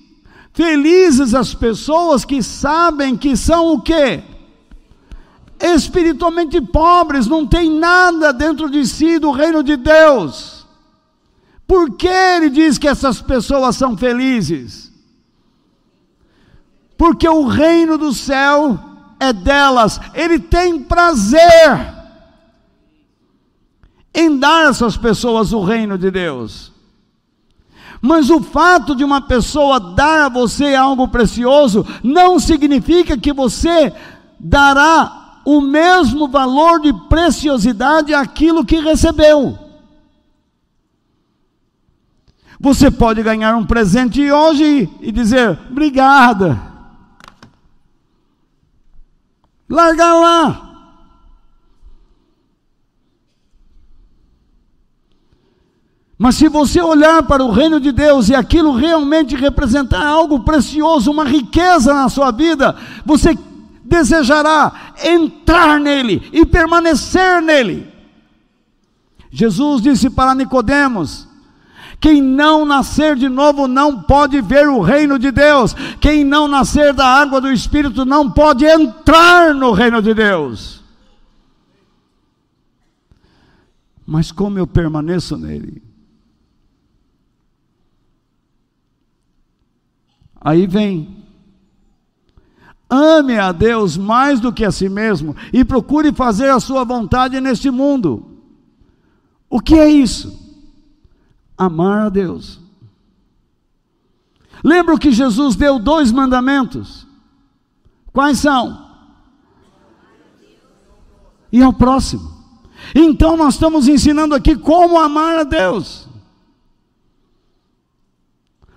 Felizes 0.52 1.34
as 1.34 1.54
pessoas 1.54 2.24
que 2.24 2.42
sabem 2.42 3.16
que 3.16 3.36
são 3.36 3.72
o 3.72 3.80
quê? 3.80 4.22
Espiritualmente 5.60 6.60
pobres, 6.60 7.26
não 7.26 7.46
tem 7.46 7.70
nada 7.70 8.32
dentro 8.32 8.68
de 8.68 8.86
si 8.86 9.18
do 9.18 9.30
reino 9.30 9.62
de 9.62 9.76
Deus. 9.76 10.66
Por 11.66 11.96
que 11.96 12.08
ele 12.08 12.50
diz 12.50 12.78
que 12.78 12.88
essas 12.88 13.22
pessoas 13.22 13.76
são 13.76 13.96
felizes? 13.96 14.92
porque 17.02 17.28
o 17.28 17.48
reino 17.48 17.98
do 17.98 18.12
céu 18.12 18.78
é 19.18 19.32
delas, 19.32 20.00
ele 20.14 20.38
tem 20.38 20.84
prazer 20.84 21.92
em 24.14 24.38
dar 24.38 24.66
a 24.66 24.68
essas 24.68 24.96
pessoas 24.96 25.52
o 25.52 25.64
reino 25.64 25.98
de 25.98 26.12
Deus. 26.12 26.71
Mas 28.04 28.30
o 28.30 28.42
fato 28.42 28.96
de 28.96 29.04
uma 29.04 29.20
pessoa 29.20 29.78
dar 29.78 30.26
a 30.26 30.28
você 30.28 30.74
algo 30.74 31.06
precioso 31.06 31.86
não 32.02 32.40
significa 32.40 33.16
que 33.16 33.32
você 33.32 33.94
dará 34.40 35.40
o 35.44 35.60
mesmo 35.60 36.26
valor 36.26 36.80
de 36.80 36.92
preciosidade 37.08 38.12
àquilo 38.12 38.64
que 38.64 38.80
recebeu. 38.80 39.56
Você 42.58 42.90
pode 42.90 43.22
ganhar 43.22 43.54
um 43.54 43.64
presente 43.64 44.30
hoje 44.30 44.90
e 45.00 45.12
dizer: 45.12 45.56
obrigada. 45.70 46.60
Largar 49.68 50.14
lá. 50.14 50.71
Mas 56.22 56.36
se 56.36 56.48
você 56.48 56.80
olhar 56.80 57.24
para 57.24 57.42
o 57.42 57.50
reino 57.50 57.80
de 57.80 57.90
Deus 57.90 58.28
e 58.28 58.34
aquilo 58.36 58.76
realmente 58.76 59.34
representar 59.34 60.06
algo 60.06 60.38
precioso, 60.44 61.10
uma 61.10 61.24
riqueza 61.24 61.92
na 61.92 62.08
sua 62.08 62.30
vida, 62.30 62.76
você 63.04 63.36
desejará 63.82 64.92
entrar 65.02 65.80
nele 65.80 66.22
e 66.32 66.46
permanecer 66.46 67.42
nele. 67.42 67.92
Jesus 69.32 69.82
disse 69.82 70.08
para 70.08 70.32
Nicodemos: 70.32 71.26
quem 71.98 72.22
não 72.22 72.64
nascer 72.64 73.16
de 73.16 73.28
novo 73.28 73.66
não 73.66 74.00
pode 74.00 74.40
ver 74.40 74.68
o 74.68 74.80
reino 74.80 75.18
de 75.18 75.32
Deus. 75.32 75.74
Quem 76.00 76.22
não 76.22 76.46
nascer 76.46 76.92
da 76.92 77.04
água 77.04 77.40
do 77.40 77.50
Espírito 77.50 78.04
não 78.04 78.30
pode 78.30 78.64
entrar 78.64 79.52
no 79.52 79.72
reino 79.72 80.00
de 80.00 80.14
Deus. 80.14 80.84
Mas 84.06 84.30
como 84.30 84.56
eu 84.56 84.68
permaneço 84.68 85.36
nele? 85.36 85.90
Aí 90.44 90.66
vem. 90.66 91.24
Ame 92.90 93.38
a 93.38 93.52
Deus 93.52 93.96
mais 93.96 94.40
do 94.40 94.52
que 94.52 94.64
a 94.64 94.70
si 94.70 94.88
mesmo 94.88 95.34
e 95.52 95.64
procure 95.64 96.12
fazer 96.12 96.50
a 96.50 96.60
sua 96.60 96.84
vontade 96.84 97.40
neste 97.40 97.70
mundo. 97.70 98.38
O 99.48 99.60
que 99.60 99.74
é 99.74 99.88
isso? 99.88 100.38
Amar 101.56 102.06
a 102.06 102.08
Deus. 102.08 102.60
Lembra 104.62 104.98
que 104.98 105.10
Jesus 105.10 105.56
deu 105.56 105.78
dois 105.78 106.12
mandamentos? 106.12 107.06
Quais 108.12 108.38
são? 108.38 108.90
E 111.50 111.62
ao 111.62 111.72
próximo. 111.72 112.30
Então 112.94 113.36
nós 113.36 113.54
estamos 113.54 113.88
ensinando 113.88 114.34
aqui 114.34 114.56
como 114.56 114.98
amar 114.98 115.38
a 115.38 115.44
Deus. 115.44 116.11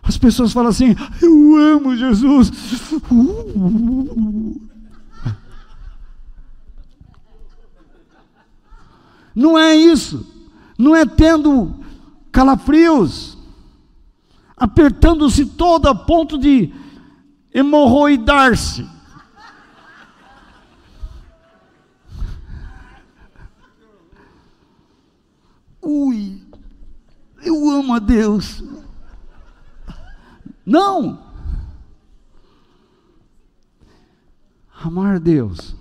As 0.06 0.18
pessoas 0.18 0.54
falam 0.54 0.70
assim: 0.70 0.96
Eu 1.22 1.56
amo 1.56 1.98
Jesus. 1.98 2.52
Não 9.36 9.58
é 9.58 9.76
isso. 9.76 10.26
Não 10.78 10.96
é 10.96 11.06
tendo 11.06 11.74
calafrios, 12.32 13.38
apertando-se 14.56 15.46
todo 15.46 15.88
a 15.88 15.96
ponto 15.96 16.38
de 16.38 16.72
hemorroidar-se. 17.54 18.86
Ui, 25.82 26.42
eu 27.42 27.70
amo 27.70 27.94
a 27.94 28.00
Deus. 28.00 28.64
Não! 30.66 31.20
Amar 34.84 35.16
a 35.16 35.20
Deus. 35.20 35.76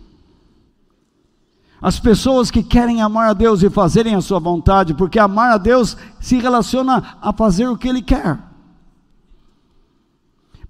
As 1.80 1.98
pessoas 1.98 2.50
que 2.50 2.62
querem 2.62 3.02
amar 3.02 3.30
a 3.30 3.34
Deus 3.34 3.62
e 3.62 3.68
fazerem 3.68 4.14
a 4.14 4.20
sua 4.20 4.38
vontade, 4.38 4.94
porque 4.94 5.18
amar 5.18 5.52
a 5.52 5.58
Deus 5.58 5.96
se 6.20 6.38
relaciona 6.38 7.18
a 7.20 7.32
fazer 7.32 7.68
o 7.68 7.76
que 7.76 7.88
Ele 7.88 8.00
quer. 8.00 8.38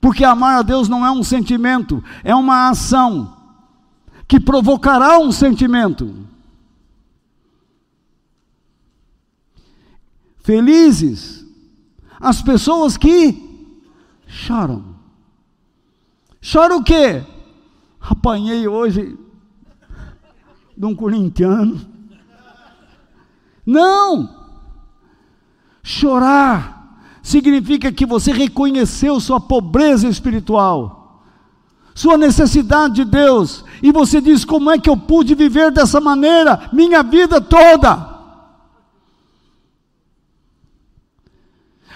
Porque 0.01 0.25
amar 0.25 0.59
a 0.59 0.63
Deus 0.63 0.89
não 0.89 1.07
é 1.07 1.11
um 1.11 1.23
sentimento, 1.23 2.03
é 2.23 2.35
uma 2.35 2.69
ação 2.69 3.37
que 4.27 4.41
provocará 4.41 5.19
um 5.19 5.31
sentimento. 5.31 6.27
Felizes 10.39 11.47
as 12.21 12.43
pessoas 12.43 12.97
que 12.97 13.44
choram. 14.27 14.95
Chora 16.41 16.77
o 16.77 16.83
quê? 16.83 17.23
Apanhei 18.01 18.69
hoje 18.69 19.19
de 20.77 20.87
um 20.87 20.95
corintiano. 20.95 21.81
Não! 23.65 24.45
Chorar 25.83 26.99
significa 27.23 27.91
que 27.91 28.05
você 28.05 28.33
reconheceu 28.33 29.19
sua 29.21 29.41
pobreza 29.41 30.07
espiritual, 30.09 31.23
sua 31.95 32.19
necessidade 32.19 32.97
de 32.97 33.05
Deus, 33.05 33.65
e 33.83 33.91
você 33.91 34.21
diz: 34.21 34.45
como 34.45 34.71
é 34.71 34.79
que 34.79 34.91
eu 34.91 34.97
pude 34.97 35.35
viver 35.35 35.71
dessa 35.71 36.01
maneira 36.01 36.69
minha 36.73 37.03
vida 37.03 37.41
toda? 37.41 38.14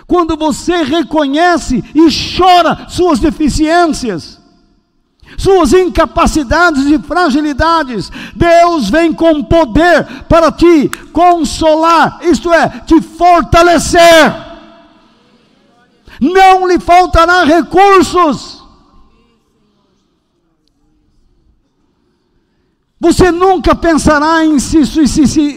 Quando 0.08 0.36
você 0.38 0.82
reconhece 0.84 1.84
e 1.94 2.08
chora 2.34 2.88
suas 2.88 3.20
deficiências, 3.20 4.40
suas 5.36 5.74
incapacidades 5.74 6.86
e 6.86 6.98
fragilidades, 6.98 8.10
Deus 8.34 8.88
vem 8.88 9.12
com 9.12 9.44
poder 9.44 10.24
para 10.26 10.50
te 10.50 10.88
consolar, 11.12 12.20
isto 12.22 12.50
é, 12.50 12.70
te 12.86 13.02
fortalecer. 13.02 14.48
Não 16.18 16.66
lhe 16.66 16.80
faltará 16.80 17.44
recursos. 17.44 18.64
Você 22.98 23.30
nunca 23.30 23.74
pensará 23.74 24.42
em 24.42 24.58
se 24.58 24.86
suicidar. 24.86 25.48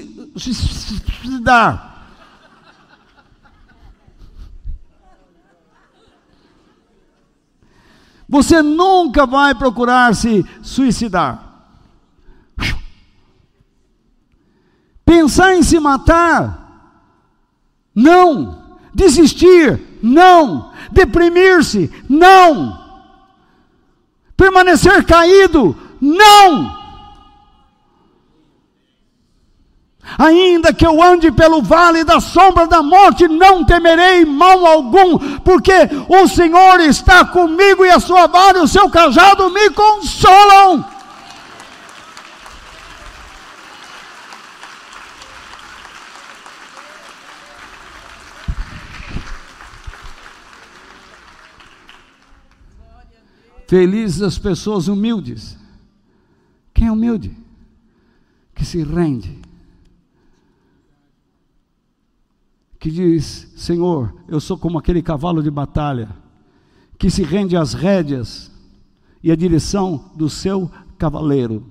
Você 8.31 8.61
nunca 8.61 9.25
vai 9.25 9.53
procurar 9.53 10.15
se 10.15 10.45
suicidar. 10.63 11.51
Pensar 15.03 15.53
em 15.53 15.61
se 15.61 15.77
matar? 15.81 16.95
Não. 17.93 18.79
Desistir? 18.93 19.99
Não. 20.01 20.71
Deprimir-se? 20.93 21.91
Não. 22.07 22.79
Permanecer 24.37 25.05
caído? 25.05 25.75
Não. 25.99 26.80
Ainda 30.17 30.73
que 30.73 30.85
eu 30.85 31.01
ande 31.01 31.31
pelo 31.31 31.61
vale 31.61 32.03
da 32.03 32.19
sombra 32.19 32.67
da 32.67 32.81
morte, 32.81 33.27
não 33.27 33.63
temerei 33.63 34.25
mal 34.25 34.65
algum, 34.65 35.17
porque 35.39 35.73
o 36.09 36.27
Senhor 36.27 36.79
está 36.81 37.23
comigo 37.25 37.85
e 37.85 37.89
a 37.89 37.99
sua 37.99 38.27
vara 38.27 38.59
e 38.59 38.61
o 38.61 38.67
seu 38.67 38.89
cajado 38.89 39.49
me 39.49 39.69
consolam. 39.69 40.85
Felizes 53.67 54.21
as 54.21 54.37
pessoas 54.37 54.89
humildes. 54.89 55.57
Quem 56.73 56.87
é 56.87 56.91
humilde? 56.91 57.33
Que 58.53 58.65
se 58.65 58.83
rende 58.83 59.40
que 62.81 62.89
diz: 62.89 63.53
Senhor, 63.55 64.11
eu 64.27 64.41
sou 64.41 64.57
como 64.57 64.79
aquele 64.79 65.03
cavalo 65.03 65.43
de 65.43 65.51
batalha 65.51 66.09
que 66.97 67.11
se 67.11 67.21
rende 67.21 67.55
às 67.55 67.73
rédeas 67.73 68.51
e 69.23 69.31
à 69.31 69.35
direção 69.35 70.11
do 70.15 70.27
seu 70.27 70.69
cavaleiro. 70.97 71.63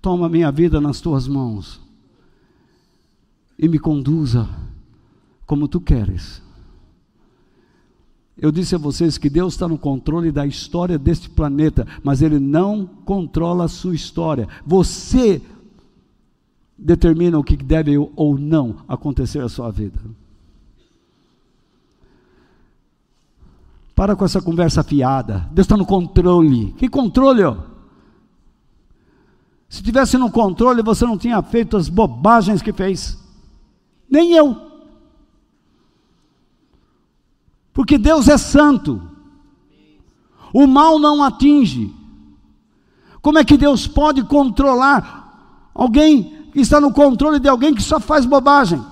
Toma 0.00 0.28
minha 0.28 0.52
vida 0.52 0.78
nas 0.78 1.00
tuas 1.00 1.26
mãos 1.26 1.80
e 3.58 3.66
me 3.66 3.78
conduza 3.78 4.46
como 5.46 5.66
tu 5.66 5.80
queres. 5.80 6.42
Eu 8.36 8.52
disse 8.52 8.74
a 8.74 8.78
vocês 8.78 9.16
que 9.16 9.30
Deus 9.30 9.54
está 9.54 9.66
no 9.66 9.78
controle 9.78 10.30
da 10.30 10.46
história 10.46 10.98
deste 10.98 11.30
planeta, 11.30 11.86
mas 12.02 12.20
Ele 12.20 12.38
não 12.38 12.86
controla 13.06 13.64
a 13.64 13.68
sua 13.68 13.94
história. 13.94 14.48
Você 14.66 15.40
determina 16.76 17.38
o 17.38 17.44
que 17.44 17.56
deve 17.56 17.96
ou 18.16 18.38
não 18.38 18.76
acontecer 18.88 19.40
na 19.40 19.48
sua 19.48 19.70
vida. 19.70 20.00
Para 23.94 24.16
com 24.16 24.24
essa 24.24 24.40
conversa 24.40 24.82
fiada. 24.82 25.48
Deus 25.52 25.66
está 25.66 25.76
no 25.76 25.86
controle. 25.86 26.72
Que 26.72 26.88
controle? 26.88 27.44
Ó? 27.44 27.56
Se 29.68 29.82
tivesse 29.82 30.18
no 30.18 30.30
controle, 30.30 30.82
você 30.82 31.04
não 31.04 31.16
tinha 31.16 31.40
feito 31.42 31.76
as 31.76 31.88
bobagens 31.88 32.60
que 32.60 32.72
fez. 32.72 33.18
Nem 34.10 34.32
eu. 34.32 34.70
Porque 37.72 37.96
Deus 37.96 38.28
é 38.28 38.36
santo. 38.36 39.00
O 40.52 40.66
mal 40.66 40.98
não 40.98 41.22
atinge. 41.22 41.94
Como 43.22 43.38
é 43.38 43.44
que 43.44 43.56
Deus 43.56 43.86
pode 43.86 44.24
controlar 44.24 45.70
alguém 45.74 46.41
está 46.60 46.80
no 46.80 46.92
controle 46.92 47.38
de 47.38 47.48
alguém 47.48 47.74
que 47.74 47.82
só 47.82 47.98
faz 47.98 48.26
bobagem. 48.26 48.84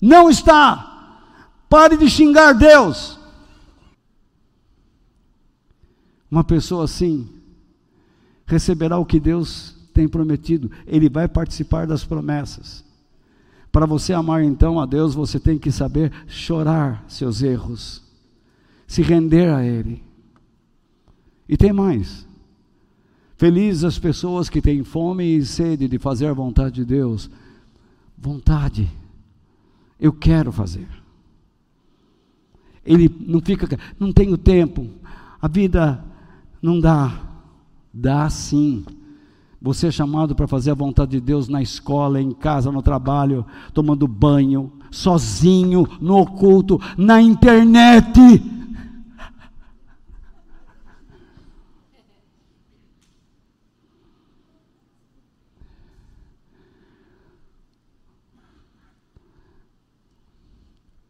Não 0.00 0.30
está. 0.30 1.20
Pare 1.68 1.96
de 1.96 2.08
xingar 2.08 2.52
Deus. 2.52 3.18
Uma 6.30 6.44
pessoa 6.44 6.84
assim 6.84 7.28
receberá 8.46 8.98
o 8.98 9.06
que 9.06 9.18
Deus 9.18 9.74
tem 9.94 10.08
prometido, 10.08 10.70
ele 10.86 11.08
vai 11.08 11.28
participar 11.28 11.86
das 11.86 12.04
promessas. 12.04 12.84
Para 13.70 13.86
você 13.86 14.12
amar 14.12 14.42
então 14.42 14.78
a 14.78 14.86
Deus, 14.86 15.14
você 15.14 15.38
tem 15.38 15.58
que 15.58 15.70
saber 15.70 16.12
chorar 16.26 17.04
seus 17.08 17.42
erros, 17.42 18.02
se 18.86 19.02
render 19.02 19.52
a 19.52 19.64
Ele. 19.64 20.02
E 21.48 21.56
tem 21.56 21.72
mais. 21.72 22.26
Felizes 23.36 23.84
as 23.84 23.98
pessoas 23.98 24.48
que 24.48 24.60
têm 24.60 24.84
fome 24.84 25.24
e 25.24 25.44
sede 25.44 25.88
de 25.88 25.98
fazer 25.98 26.26
a 26.26 26.32
vontade 26.32 26.76
de 26.76 26.84
Deus. 26.84 27.28
Vontade. 28.16 28.90
Eu 29.98 30.12
quero 30.12 30.52
fazer. 30.52 30.86
Ele 32.84 33.10
não 33.26 33.40
fica, 33.40 33.78
não 33.98 34.12
tenho 34.12 34.36
tempo. 34.36 34.88
A 35.40 35.48
vida 35.48 36.04
não 36.62 36.78
dá. 36.78 37.20
Dá 37.92 38.28
sim. 38.30 38.84
Você 39.60 39.86
é 39.86 39.90
chamado 39.90 40.34
para 40.34 40.46
fazer 40.46 40.70
a 40.70 40.74
vontade 40.74 41.12
de 41.12 41.20
Deus 41.20 41.48
na 41.48 41.62
escola, 41.62 42.20
em 42.20 42.32
casa, 42.32 42.70
no 42.70 42.82
trabalho, 42.82 43.46
tomando 43.72 44.06
banho, 44.06 44.70
sozinho, 44.90 45.88
no 46.00 46.18
oculto, 46.18 46.78
na 46.98 47.22
internet. 47.22 48.20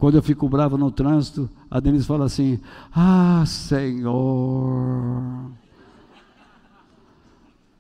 Quando 0.05 0.17
eu 0.17 0.23
fico 0.23 0.47
bravo 0.51 0.77
no 0.77 0.91
trânsito, 0.91 1.49
a 1.71 1.81
Denise 1.81 2.05
fala 2.05 2.27
assim: 2.27 2.61
Ah, 2.95 3.43
Senhor. 3.47 5.51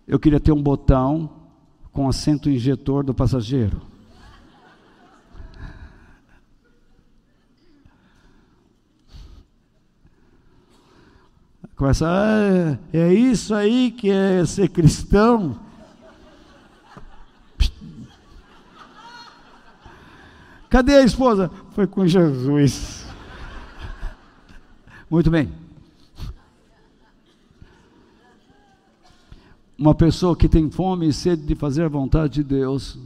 Eu 0.08 0.18
queria 0.18 0.40
ter 0.40 0.50
um 0.50 0.62
botão 0.62 1.28
com 1.92 2.08
assento 2.08 2.48
injetor 2.48 3.04
do 3.04 3.12
passageiro. 3.12 3.78
Começa, 11.76 12.06
ah, 12.08 12.78
é 12.90 13.12
isso 13.12 13.54
aí 13.54 13.90
que 13.90 14.08
é 14.08 14.46
ser 14.46 14.70
cristão? 14.70 15.60
Cadê 20.70 20.94
a 20.94 21.04
esposa? 21.04 21.50
Foi 21.74 21.88
com 21.88 22.06
Jesus. 22.06 23.04
Muito 25.10 25.28
bem. 25.28 25.52
Uma 29.76 29.92
pessoa 29.92 30.36
que 30.36 30.48
tem 30.48 30.70
fome 30.70 31.08
e 31.08 31.12
sede 31.12 31.42
de 31.42 31.56
fazer 31.56 31.82
a 31.82 31.88
vontade 31.88 32.34
de 32.34 32.44
Deus, 32.44 32.96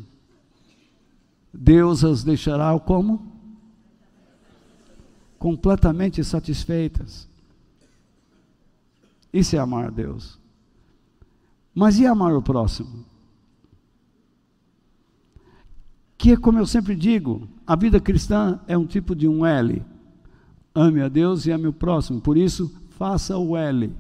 Deus 1.51 2.05
as 2.05 2.23
deixará 2.23 2.79
como? 2.79 3.33
Completamente 5.39 6.23
satisfeitas. 6.23 7.27
Isso 9.33 9.57
é 9.57 9.59
amar 9.59 9.87
a 9.87 9.91
Deus. 9.91 10.39
Mas 11.75 11.99
e 11.99 12.05
amar 12.05 12.35
o 12.35 12.43
próximo? 12.43 13.07
Que, 16.19 16.37
como 16.37 16.59
eu 16.59 16.67
sempre 16.67 16.97
digo, 16.97 17.49
a 17.65 17.77
vida 17.77 18.01
cristã 18.01 18.59
é 18.67 18.77
um 18.77 18.85
tipo 18.85 19.15
de 19.15 19.29
um 19.29 19.47
L. 19.47 19.85
Ame 20.75 21.01
a 21.01 21.09
Deus 21.09 21.47
e 21.47 21.53
ame 21.53 21.69
o 21.69 21.73
próximo. 21.73 22.21
Por 22.21 22.37
isso, 22.37 22.75
faça 22.91 23.39
o 23.39 23.57
L. 23.57 23.95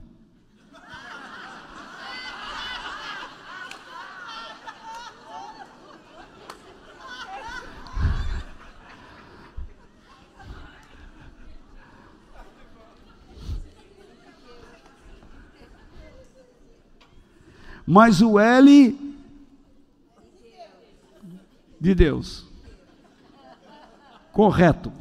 Mas 17.86 18.20
o 18.20 18.38
L 18.38 19.07
de 21.80 21.94
Deus. 21.94 22.46
Correto. 24.32 24.92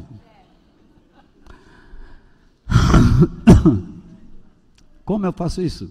Como 5.04 5.26
eu 5.26 5.34
faço 5.34 5.62
isso? 5.62 5.90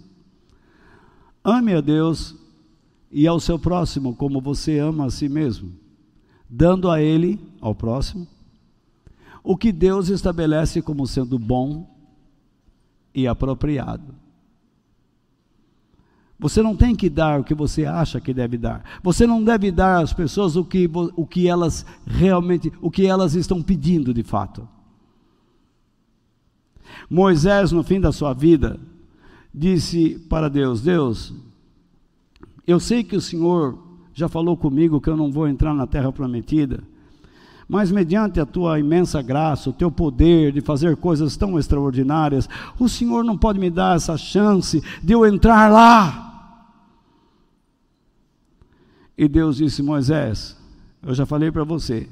Ame 1.42 1.74
a 1.74 1.80
Deus 1.80 2.34
e 3.10 3.26
ao 3.26 3.40
seu 3.40 3.58
próximo 3.58 4.14
como 4.14 4.40
você 4.40 4.78
ama 4.78 5.06
a 5.06 5.10
si 5.10 5.28
mesmo, 5.28 5.72
dando 6.50 6.90
a 6.90 7.00
ele, 7.00 7.40
ao 7.60 7.74
próximo, 7.74 8.26
o 9.42 9.56
que 9.56 9.72
Deus 9.72 10.08
estabelece 10.08 10.82
como 10.82 11.06
sendo 11.06 11.38
bom 11.38 11.88
e 13.14 13.26
apropriado. 13.26 14.25
Você 16.38 16.62
não 16.62 16.76
tem 16.76 16.94
que 16.94 17.08
dar 17.08 17.40
o 17.40 17.44
que 17.44 17.54
você 17.54 17.86
acha 17.86 18.20
que 18.20 18.34
deve 18.34 18.58
dar. 18.58 18.84
Você 19.02 19.26
não 19.26 19.42
deve 19.42 19.70
dar 19.70 20.02
às 20.02 20.12
pessoas 20.12 20.54
o 20.54 20.64
que, 20.64 20.90
o 21.16 21.26
que 21.26 21.48
elas 21.48 21.86
realmente, 22.06 22.70
o 22.80 22.90
que 22.90 23.06
elas 23.06 23.34
estão 23.34 23.62
pedindo 23.62 24.12
de 24.12 24.22
fato. 24.22 24.68
Moisés, 27.08 27.72
no 27.72 27.82
fim 27.82 28.00
da 28.00 28.12
sua 28.12 28.34
vida, 28.34 28.78
disse 29.52 30.18
para 30.28 30.48
Deus: 30.48 30.82
Deus, 30.82 31.32
eu 32.66 32.78
sei 32.78 33.02
que 33.02 33.16
o 33.16 33.20
Senhor 33.20 33.78
já 34.12 34.28
falou 34.28 34.56
comigo 34.56 35.00
que 35.00 35.08
eu 35.08 35.16
não 35.16 35.32
vou 35.32 35.48
entrar 35.48 35.74
na 35.74 35.86
terra 35.86 36.12
prometida, 36.12 36.82
mas 37.68 37.90
mediante 37.90 38.40
a 38.40 38.46
tua 38.46 38.78
imensa 38.78 39.22
graça, 39.22 39.70
o 39.70 39.72
teu 39.72 39.90
poder 39.90 40.52
de 40.52 40.60
fazer 40.60 40.96
coisas 40.96 41.36
tão 41.36 41.58
extraordinárias, 41.58 42.48
o 42.78 42.88
Senhor 42.88 43.24
não 43.24 43.36
pode 43.36 43.58
me 43.58 43.70
dar 43.70 43.96
essa 43.96 44.16
chance 44.16 44.82
de 45.02 45.12
eu 45.12 45.26
entrar 45.26 45.70
lá. 45.70 46.25
E 49.16 49.28
Deus 49.28 49.56
disse: 49.56 49.82
Moisés, 49.82 50.56
eu 51.02 51.14
já 51.14 51.24
falei 51.24 51.50
para 51.50 51.64
você, 51.64 52.08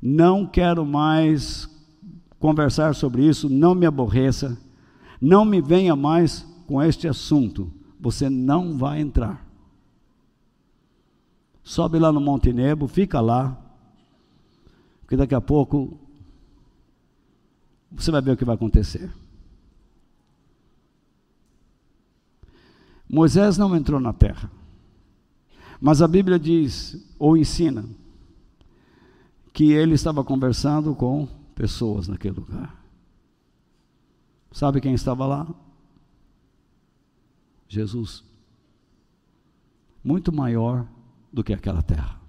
não 0.00 0.46
quero 0.46 0.84
mais 0.84 1.68
conversar 2.38 2.94
sobre 2.94 3.26
isso, 3.26 3.48
não 3.48 3.74
me 3.74 3.86
aborreça, 3.86 4.58
não 5.20 5.44
me 5.44 5.60
venha 5.60 5.96
mais 5.96 6.46
com 6.66 6.82
este 6.82 7.08
assunto, 7.08 7.72
você 7.98 8.28
não 8.28 8.76
vai 8.76 9.00
entrar. 9.00 9.46
Sobe 11.62 11.98
lá 11.98 12.12
no 12.12 12.20
Monte 12.20 12.52
Nebo, 12.52 12.86
fica 12.86 13.20
lá, 13.20 13.58
porque 15.00 15.16
daqui 15.16 15.34
a 15.34 15.40
pouco 15.40 15.98
você 17.90 18.10
vai 18.10 18.20
ver 18.20 18.32
o 18.32 18.36
que 18.36 18.44
vai 18.44 18.54
acontecer. 18.54 19.10
Moisés 23.08 23.56
não 23.56 23.74
entrou 23.74 24.00
na 24.00 24.12
terra. 24.12 24.50
Mas 25.80 26.00
a 26.00 26.08
Bíblia 26.08 26.38
diz, 26.38 26.96
ou 27.18 27.36
ensina, 27.36 27.84
que 29.52 29.72
ele 29.72 29.94
estava 29.94 30.22
conversando 30.22 30.94
com 30.94 31.26
pessoas 31.54 32.08
naquele 32.08 32.38
lugar. 32.38 32.82
Sabe 34.52 34.80
quem 34.80 34.94
estava 34.94 35.26
lá? 35.26 35.54
Jesus. 37.68 38.24
Muito 40.02 40.32
maior 40.32 40.86
do 41.32 41.42
que 41.42 41.52
aquela 41.52 41.82
terra. 41.82 42.20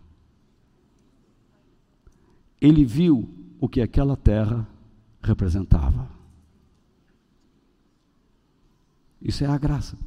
Ele 2.60 2.84
viu 2.84 3.30
o 3.60 3.70
que 3.70 3.82
aquela 3.82 4.18
terra 4.18 4.68
representava. 5.22 6.10
Isso 9.22 9.44
é 9.44 9.48
a 9.48 9.58
graça. 9.58 9.98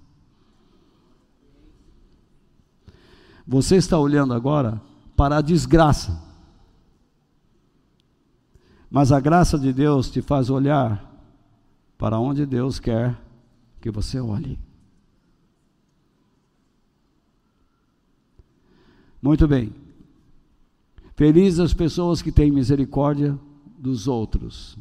Você 3.50 3.74
está 3.74 3.98
olhando 3.98 4.32
agora 4.32 4.80
para 5.16 5.38
a 5.38 5.40
desgraça. 5.40 6.22
Mas 8.88 9.10
a 9.10 9.18
graça 9.18 9.58
de 9.58 9.72
Deus 9.72 10.08
te 10.08 10.22
faz 10.22 10.48
olhar 10.48 11.04
para 11.98 12.16
onde 12.16 12.46
Deus 12.46 12.78
quer 12.78 13.20
que 13.80 13.90
você 13.90 14.20
olhe. 14.20 14.56
Muito 19.20 19.48
bem. 19.48 19.74
Felizes 21.16 21.58
as 21.58 21.74
pessoas 21.74 22.22
que 22.22 22.30
têm 22.30 22.52
misericórdia 22.52 23.36
dos 23.76 24.06
outros, 24.06 24.78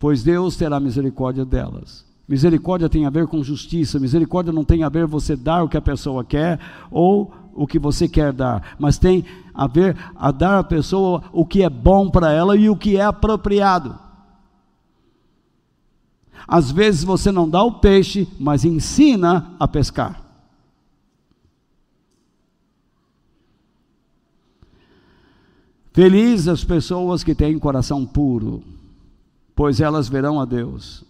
pois 0.00 0.24
Deus 0.24 0.56
terá 0.56 0.80
misericórdia 0.80 1.44
delas. 1.44 2.04
Misericórdia 2.26 2.90
tem 2.90 3.06
a 3.06 3.10
ver 3.10 3.26
com 3.28 3.42
justiça, 3.42 4.00
misericórdia 4.00 4.52
não 4.52 4.64
tem 4.64 4.82
a 4.82 4.88
ver 4.88 5.06
você 5.06 5.34
dar 5.34 5.62
o 5.62 5.68
que 5.68 5.76
a 5.76 5.80
pessoa 5.80 6.24
quer 6.24 6.58
ou 6.90 7.32
o 7.58 7.66
que 7.66 7.78
você 7.78 8.08
quer 8.08 8.32
dar, 8.32 8.76
mas 8.78 8.98
tem 8.98 9.24
a 9.52 9.66
ver 9.66 9.96
a 10.14 10.30
dar 10.30 10.60
à 10.60 10.64
pessoa 10.64 11.24
o 11.32 11.44
que 11.44 11.62
é 11.62 11.68
bom 11.68 12.08
para 12.08 12.32
ela 12.32 12.56
e 12.56 12.70
o 12.70 12.76
que 12.76 12.96
é 12.96 13.02
apropriado. 13.02 13.98
Às 16.46 16.70
vezes 16.70 17.02
você 17.02 17.32
não 17.32 17.50
dá 17.50 17.62
o 17.62 17.80
peixe, 17.80 18.28
mas 18.38 18.64
ensina 18.64 19.54
a 19.58 19.66
pescar. 19.66 20.22
Felizes 25.92 26.46
as 26.46 26.62
pessoas 26.62 27.24
que 27.24 27.34
têm 27.34 27.58
coração 27.58 28.06
puro, 28.06 28.62
pois 29.54 29.80
elas 29.80 30.08
verão 30.08 30.40
a 30.40 30.44
Deus. 30.44 31.04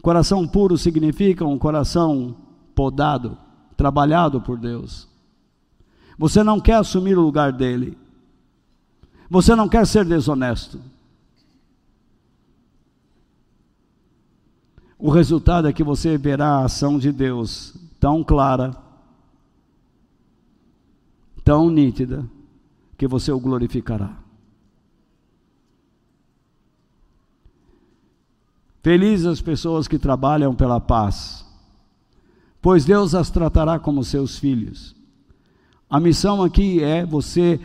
Coração 0.00 0.46
puro 0.46 0.78
significa 0.78 1.44
um 1.44 1.58
coração 1.58 2.36
podado, 2.74 3.36
trabalhado 3.82 4.40
por 4.40 4.56
Deus. 4.56 5.08
Você 6.16 6.44
não 6.44 6.60
quer 6.60 6.76
assumir 6.76 7.18
o 7.18 7.20
lugar 7.20 7.52
dele. 7.52 7.98
Você 9.28 9.56
não 9.56 9.68
quer 9.68 9.84
ser 9.88 10.04
desonesto. 10.04 10.80
O 14.96 15.10
resultado 15.10 15.66
é 15.66 15.72
que 15.72 15.82
você 15.82 16.16
verá 16.16 16.58
a 16.58 16.64
ação 16.66 16.96
de 16.96 17.10
Deus 17.10 17.74
tão 17.98 18.22
clara, 18.22 18.72
tão 21.42 21.68
nítida, 21.68 22.24
que 22.96 23.08
você 23.08 23.32
o 23.32 23.40
glorificará. 23.40 24.16
Felizes 28.80 29.26
as 29.26 29.40
pessoas 29.40 29.88
que 29.88 29.98
trabalham 29.98 30.54
pela 30.54 30.80
paz, 30.80 31.44
pois 32.62 32.84
Deus 32.84 33.14
as 33.14 33.28
tratará 33.28 33.78
como 33.78 34.02
seus 34.02 34.38
filhos. 34.38 34.94
A 35.90 36.00
missão 36.00 36.42
aqui 36.42 36.82
é 36.82 37.04
você 37.04 37.60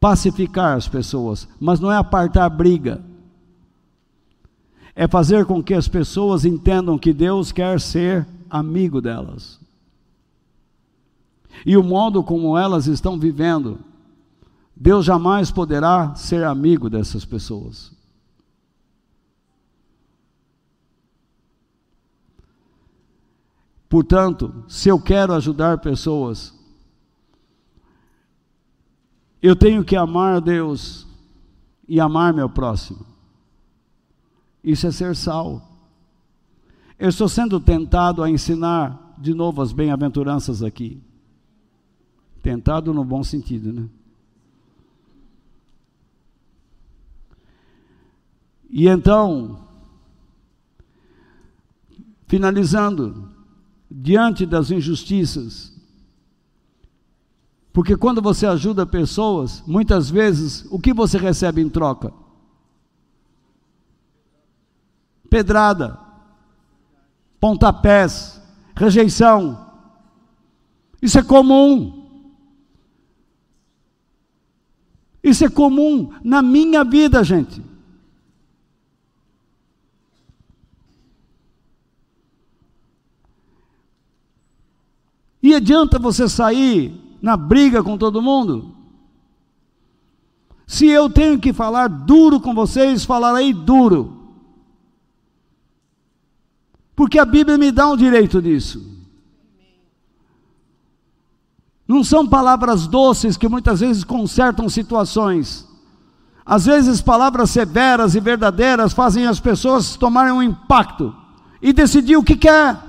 pacificar 0.00 0.76
as 0.76 0.88
pessoas, 0.88 1.46
mas 1.60 1.78
não 1.78 1.92
é 1.92 1.96
apartar 1.96 2.48
briga. 2.48 3.04
É 4.96 5.06
fazer 5.06 5.46
com 5.46 5.62
que 5.62 5.74
as 5.74 5.86
pessoas 5.86 6.44
entendam 6.44 6.98
que 6.98 7.12
Deus 7.12 7.52
quer 7.52 7.80
ser 7.80 8.26
amigo 8.50 9.00
delas. 9.00 9.60
E 11.64 11.76
o 11.76 11.84
modo 11.84 12.24
como 12.24 12.58
elas 12.58 12.86
estão 12.88 13.18
vivendo 13.18 13.78
Deus 14.80 15.04
jamais 15.04 15.50
poderá 15.50 16.14
ser 16.14 16.44
amigo 16.44 16.88
dessas 16.88 17.24
pessoas. 17.24 17.90
Portanto, 23.88 24.64
se 24.68 24.88
eu 24.88 25.00
quero 25.00 25.32
ajudar 25.32 25.78
pessoas, 25.78 26.54
eu 29.40 29.56
tenho 29.56 29.84
que 29.84 29.96
amar 29.96 30.36
a 30.36 30.40
Deus 30.40 31.06
e 31.88 31.98
amar 31.98 32.34
meu 32.34 32.50
próximo. 32.50 33.06
Isso 34.62 34.86
é 34.86 34.90
ser 34.90 35.16
sal. 35.16 35.62
Eu 36.98 37.08
estou 37.08 37.28
sendo 37.28 37.58
tentado 37.58 38.22
a 38.22 38.28
ensinar 38.28 39.14
de 39.16 39.32
novo 39.32 39.62
as 39.62 39.72
bem-aventuranças 39.72 40.62
aqui. 40.62 41.00
Tentado 42.42 42.92
no 42.92 43.04
bom 43.04 43.22
sentido, 43.22 43.72
né? 43.72 43.88
E 48.68 48.86
então, 48.86 49.66
finalizando, 52.26 53.37
diante 53.90 54.44
das 54.44 54.70
injustiças, 54.70 55.78
porque 57.72 57.96
quando 57.96 58.20
você 58.20 58.44
ajuda 58.44 58.84
pessoas, 58.84 59.62
muitas 59.64 60.10
vezes, 60.10 60.66
o 60.70 60.80
que 60.80 60.92
você 60.92 61.16
recebe 61.16 61.62
em 61.62 61.68
troca? 61.68 62.12
Pedrada, 65.30 65.96
pontapés, 67.38 68.42
rejeição. 68.74 69.66
Isso 71.00 71.18
é 71.18 71.22
comum. 71.22 71.98
Isso 75.22 75.44
é 75.44 75.48
comum 75.48 76.10
na 76.24 76.42
minha 76.42 76.82
vida, 76.82 77.22
gente. 77.22 77.62
E 85.48 85.54
adianta 85.54 85.98
você 85.98 86.28
sair 86.28 86.94
na 87.22 87.34
briga 87.34 87.82
com 87.82 87.96
todo 87.96 88.20
mundo? 88.20 88.74
Se 90.66 90.86
eu 90.86 91.08
tenho 91.08 91.38
que 91.38 91.54
falar 91.54 91.88
duro 91.88 92.38
com 92.38 92.52
vocês, 92.52 93.02
falarei 93.02 93.54
duro. 93.54 94.28
Porque 96.94 97.18
a 97.18 97.24
Bíblia 97.24 97.56
me 97.56 97.72
dá 97.72 97.88
um 97.88 97.96
direito 97.96 98.42
disso. 98.42 98.94
Não 101.88 102.04
são 102.04 102.28
palavras 102.28 102.86
doces 102.86 103.38
que 103.38 103.48
muitas 103.48 103.80
vezes 103.80 104.04
consertam 104.04 104.68
situações. 104.68 105.66
Às 106.44 106.66
vezes, 106.66 107.00
palavras 107.00 107.48
severas 107.48 108.14
e 108.14 108.20
verdadeiras 108.20 108.92
fazem 108.92 109.26
as 109.26 109.40
pessoas 109.40 109.96
tomarem 109.96 110.32
um 110.34 110.42
impacto 110.42 111.16
e 111.62 111.72
decidir 111.72 112.18
o 112.18 112.22
que 112.22 112.36
quer. 112.36 112.87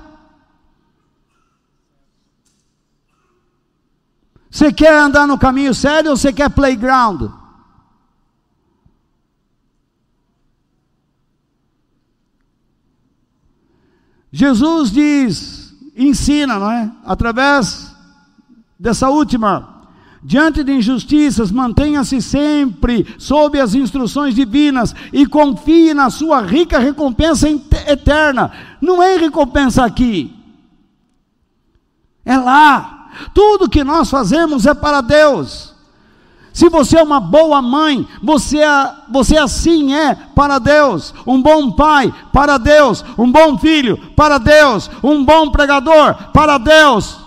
Você 4.50 4.72
quer 4.72 4.92
andar 4.92 5.28
no 5.28 5.38
caminho 5.38 5.72
sério 5.72 6.10
ou 6.10 6.16
você 6.16 6.32
quer 6.32 6.50
playground? 6.50 7.30
Jesus 14.32 14.90
diz, 14.90 15.74
ensina, 15.96 16.58
não 16.58 16.70
é? 16.70 16.90
Através 17.04 17.94
dessa 18.78 19.08
última, 19.08 19.88
diante 20.22 20.62
de 20.64 20.72
injustiças, 20.72 21.50
mantenha-se 21.50 22.20
sempre 22.20 23.06
sob 23.18 23.58
as 23.58 23.74
instruções 23.74 24.34
divinas 24.34 24.94
e 25.12 25.26
confie 25.26 25.94
na 25.94 26.10
sua 26.10 26.40
rica 26.42 26.78
recompensa 26.78 27.48
eterna. 27.48 28.52
Não 28.80 29.02
é 29.02 29.16
recompensa 29.16 29.84
aqui, 29.84 30.36
é 32.24 32.36
lá. 32.36 32.99
Tudo 33.34 33.68
que 33.68 33.84
nós 33.84 34.10
fazemos 34.10 34.66
é 34.66 34.74
para 34.74 35.00
Deus. 35.00 35.74
Se 36.52 36.68
você 36.68 36.98
é 36.98 37.02
uma 37.02 37.20
boa 37.20 37.62
mãe, 37.62 38.06
você, 38.22 38.58
é, 38.58 38.92
você 39.08 39.38
assim 39.38 39.94
é 39.94 40.14
para 40.34 40.58
Deus. 40.58 41.14
Um 41.26 41.40
bom 41.40 41.70
pai, 41.70 42.12
para 42.32 42.58
Deus. 42.58 43.04
Um 43.16 43.30
bom 43.30 43.56
filho, 43.56 43.96
para 44.16 44.38
Deus. 44.38 44.90
Um 45.02 45.24
bom 45.24 45.50
pregador, 45.50 46.14
para 46.32 46.58
Deus. 46.58 47.18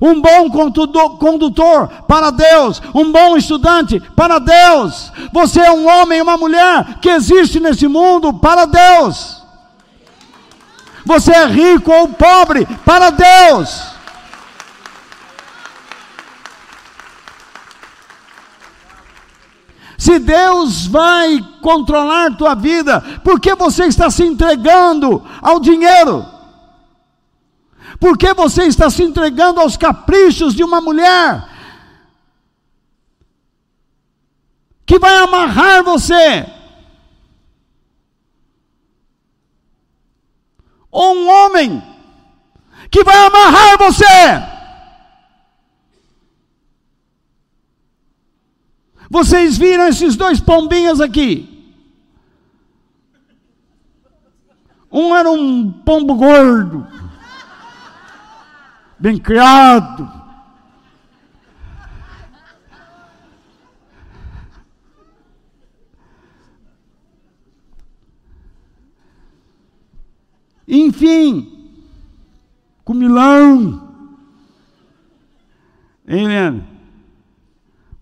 Um 0.00 0.20
bom 0.20 0.50
condutor, 0.50 1.88
para 2.08 2.30
Deus. 2.30 2.82
Um 2.94 3.12
bom 3.12 3.36
estudante, 3.36 4.00
para 4.16 4.38
Deus. 4.38 5.12
Você 5.32 5.60
é 5.60 5.70
um 5.70 5.86
homem 5.86 6.22
uma 6.22 6.36
mulher 6.36 6.98
que 7.00 7.10
existe 7.10 7.60
nesse 7.60 7.86
mundo, 7.86 8.32
para 8.32 8.64
Deus. 8.64 9.42
Você 11.04 11.30
é 11.30 11.46
rico 11.46 11.92
ou 11.92 12.08
pobre, 12.08 12.66
para 12.84 13.10
Deus. 13.10 13.93
Se 19.96 20.18
Deus 20.18 20.86
vai 20.86 21.38
controlar 21.62 22.36
tua 22.36 22.54
vida, 22.54 23.00
por 23.22 23.40
que 23.40 23.54
você 23.54 23.84
está 23.84 24.10
se 24.10 24.22
entregando 24.24 25.24
ao 25.40 25.60
dinheiro? 25.60 26.26
Por 28.00 28.18
que 28.18 28.34
você 28.34 28.64
está 28.64 28.90
se 28.90 29.02
entregando 29.02 29.60
aos 29.60 29.76
caprichos 29.76 30.54
de 30.54 30.64
uma 30.64 30.80
mulher 30.80 31.48
que 34.84 34.98
vai 34.98 35.16
amarrar 35.16 35.82
você? 35.84 36.46
Ou 40.90 41.16
um 41.16 41.28
homem 41.28 41.82
que 42.90 43.02
vai 43.02 43.16
amarrar 43.16 43.78
você? 43.78 44.53
Vocês 49.14 49.56
viram 49.56 49.86
esses 49.86 50.16
dois 50.16 50.40
pombinhos 50.40 51.00
aqui? 51.00 51.72
Um 54.90 55.14
era 55.14 55.30
um 55.30 55.70
pombo 55.70 56.16
gordo, 56.16 56.84
bem 58.98 59.16
criado. 59.16 60.10
Enfim, 70.66 71.70
comilão. 72.84 73.94
Hein, 76.04 76.26
Leandro? 76.26 76.73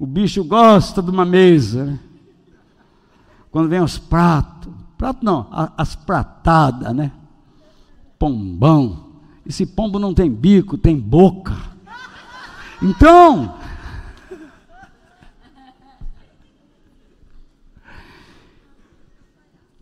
O 0.02 0.06
bicho 0.06 0.42
gosta 0.42 1.00
de 1.00 1.10
uma 1.10 1.24
mesa, 1.24 1.84
né? 1.84 2.00
Quando 3.52 3.68
vem 3.68 3.80
os 3.80 3.98
pratos, 3.98 4.74
prato 4.98 5.24
não, 5.24 5.46
as 5.78 5.94
pratadas, 5.94 6.92
né? 6.92 7.12
Pombão. 8.18 9.20
Esse 9.46 9.64
pombo 9.64 10.00
não 10.00 10.12
tem 10.12 10.28
bico, 10.28 10.76
tem 10.76 10.98
boca. 10.98 11.54
Então, 12.82 13.56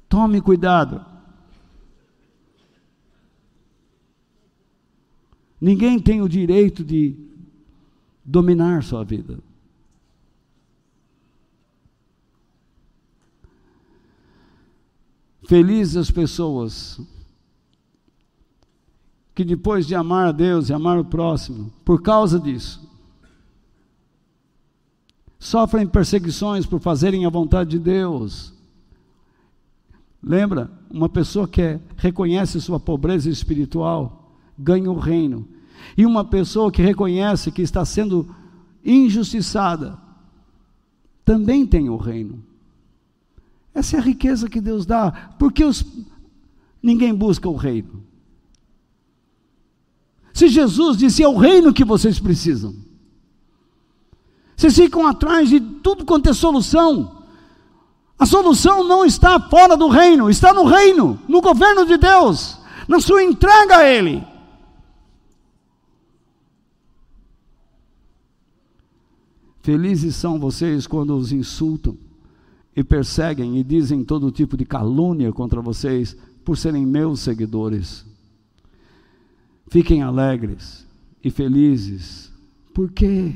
tome 0.07 0.43
cuidado. 0.43 1.03
Ninguém 5.59 5.99
tem 5.99 6.21
o 6.21 6.29
direito 6.29 6.85
de 6.85 7.17
dominar 8.23 8.83
sua 8.83 9.03
vida. 9.03 9.49
Felizes 15.51 15.97
as 15.97 16.13
pessoas 16.13 17.01
que 19.35 19.45
depois 19.45 19.85
de 19.85 19.97
amar 19.97 20.29
a 20.29 20.31
Deus 20.31 20.69
e 20.69 20.73
amar 20.73 20.97
o 20.97 21.05
próximo, 21.05 21.73
por 21.85 22.01
causa 22.03 22.39
disso, 22.39 22.89
sofrem 25.41 25.89
perseguições 25.89 26.67
por 26.67 26.79
fazerem 26.79 27.27
a 27.27 27.29
vontade 27.29 27.71
de 27.71 27.81
Deus. 27.81 28.55
Lembra? 30.23 30.71
Uma 30.89 31.09
pessoa 31.09 31.49
que 31.49 31.61
é, 31.61 31.81
reconhece 31.97 32.61
sua 32.61 32.79
pobreza 32.79 33.29
espiritual 33.29 34.33
ganha 34.57 34.89
o 34.89 35.01
reino. 35.01 35.49
E 35.99 36.07
uma 36.07 36.25
pessoa 36.25 36.71
que 36.71 36.81
reconhece 36.81 37.51
que 37.51 37.63
está 37.63 37.85
sendo 37.85 38.33
injustiçada 38.85 39.99
também 41.25 41.67
tem 41.67 41.89
o 41.89 41.97
reino. 41.97 42.50
Essa 43.75 43.97
é 43.97 43.99
a 44.01 44.03
riqueza 44.03 44.49
que 44.49 44.61
Deus 44.61 44.85
dá. 44.85 45.11
Porque 45.39 45.65
os, 45.65 45.85
ninguém 46.83 47.15
busca 47.15 47.49
o 47.49 47.57
reino. 47.57 48.05
Se 50.33 50.49
Jesus 50.49 50.97
disse 50.97 51.23
é 51.23 51.29
o 51.29 51.37
reino 51.37 51.73
que 51.73 51.85
vocês 51.85 52.19
precisam. 52.19 52.75
Vocês 54.57 54.75
ficam 54.75 55.07
atrás 55.07 55.49
de 55.49 55.61
tudo 55.61 56.05
quanto 56.05 56.29
é 56.29 56.33
solução. 56.33 57.25
A 58.19 58.27
solução 58.27 58.85
não 58.85 59.05
está 59.05 59.41
fora 59.41 59.77
do 59.77 59.89
reino, 59.89 60.29
está 60.29 60.53
no 60.53 60.65
reino, 60.65 61.19
no 61.27 61.41
governo 61.41 61.87
de 61.87 61.97
Deus, 61.97 62.59
na 62.87 63.01
sua 63.01 63.23
entrega 63.23 63.79
a 63.79 63.89
Ele. 63.89 64.23
Felizes 69.63 70.17
são 70.17 70.39
vocês 70.39 70.87
quando 70.87 71.17
os 71.17 71.33
insultam 71.33 71.97
e 72.81 72.85
perseguem 72.85 73.59
e 73.59 73.63
dizem 73.63 74.03
todo 74.03 74.33
tipo 74.33 74.57
de 74.57 74.65
calúnia 74.65 75.31
contra 75.35 75.61
vocês 75.61 76.17
por 76.43 76.57
serem 76.57 76.87
meus 76.87 77.21
seguidores. 77.21 78.07
Fiquem 79.69 80.03
alegres 80.03 80.87
e 81.23 81.31
felizes, 81.31 82.33
porque 82.73 83.35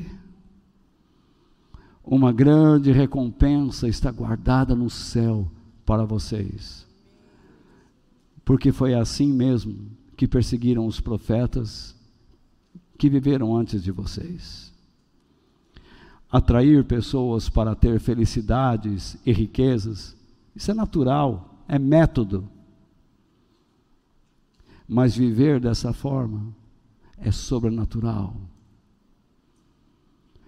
uma 2.03 2.33
grande 2.33 2.91
recompensa 2.91 3.87
está 3.87 4.09
guardada 4.09 4.73
no 4.73 4.89
céu 4.89 5.47
para 5.85 6.05
vocês. 6.05 6.87
Porque 8.43 8.71
foi 8.71 8.95
assim 8.95 9.31
mesmo 9.31 9.91
que 10.17 10.27
perseguiram 10.27 10.87
os 10.87 10.99
profetas 10.99 11.95
que 12.97 13.11
viveram 13.11 13.55
antes 13.55 13.83
de 13.83 13.91
vocês. 13.91 14.64
Atrair 16.35 16.83
pessoas 16.83 17.47
para 17.47 17.73
ter 17.73 17.97
felicidades 17.97 19.17
e 19.25 19.31
riquezas, 19.31 20.17
isso 20.53 20.69
é 20.69 20.73
natural, 20.73 21.63
é 21.65 21.79
método. 21.79 22.49
Mas 24.85 25.15
viver 25.15 25.61
dessa 25.61 25.93
forma 25.93 26.53
é 27.17 27.31
sobrenatural. 27.31 28.35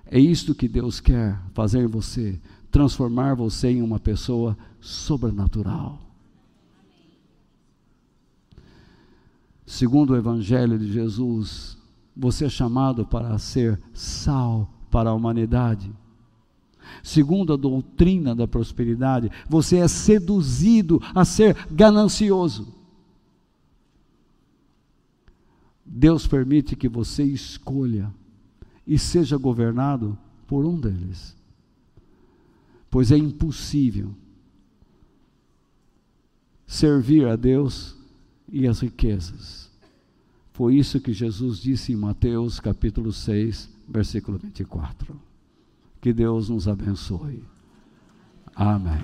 É 0.06 0.20
isto 0.20 0.54
que 0.54 0.68
Deus 0.68 1.00
quer 1.00 1.40
fazer 1.54 1.84
em 1.84 1.88
você, 1.88 2.38
transformar 2.70 3.36
você 3.36 3.70
em 3.70 3.82
uma 3.82 3.98
pessoa 3.98 4.58
sobrenatural. 4.82 6.02
Segundo 9.66 10.12
o 10.12 10.18
Evangelho 10.18 10.78
de 10.78 10.92
Jesus, 10.92 11.78
você 12.14 12.44
é 12.44 12.50
chamado 12.50 13.06
para 13.06 13.38
ser 13.38 13.82
sal 13.94 14.74
para 14.98 15.12
a 15.12 15.14
humanidade. 15.14 15.94
Segundo 17.04 17.54
a 17.54 17.56
doutrina 17.56 18.34
da 18.34 18.48
prosperidade, 18.48 19.30
você 19.48 19.78
é 19.78 19.88
seduzido 19.88 21.00
a 21.14 21.24
ser 21.24 21.56
ganancioso. 21.70 22.74
Deus 25.86 26.26
permite 26.26 26.76
que 26.76 26.90
você 26.90 27.24
escolha 27.24 28.12
e 28.88 28.98
seja 28.98 29.38
governado 29.38 30.18
por 30.48 30.66
um 30.66 30.80
deles. 30.80 31.38
Pois 32.90 33.12
é 33.12 33.18
impossível 33.18 34.16
servir 36.66 37.28
a 37.28 37.36
Deus 37.36 37.96
e 38.52 38.66
as 38.66 38.80
riquezas. 38.80 39.70
Foi 40.54 40.76
isso 40.76 41.00
que 41.00 41.14
Jesus 41.14 41.60
disse 41.60 41.94
em 41.94 41.96
Mateus 41.96 42.60
capítulo 42.60 43.14
6, 43.14 43.77
versículo 43.88 44.38
24. 44.38 45.20
Que 46.02 46.14
Deus 46.14 46.50
nos 46.50 46.68
abençoe. 46.68 47.44
Amém. 48.56 49.04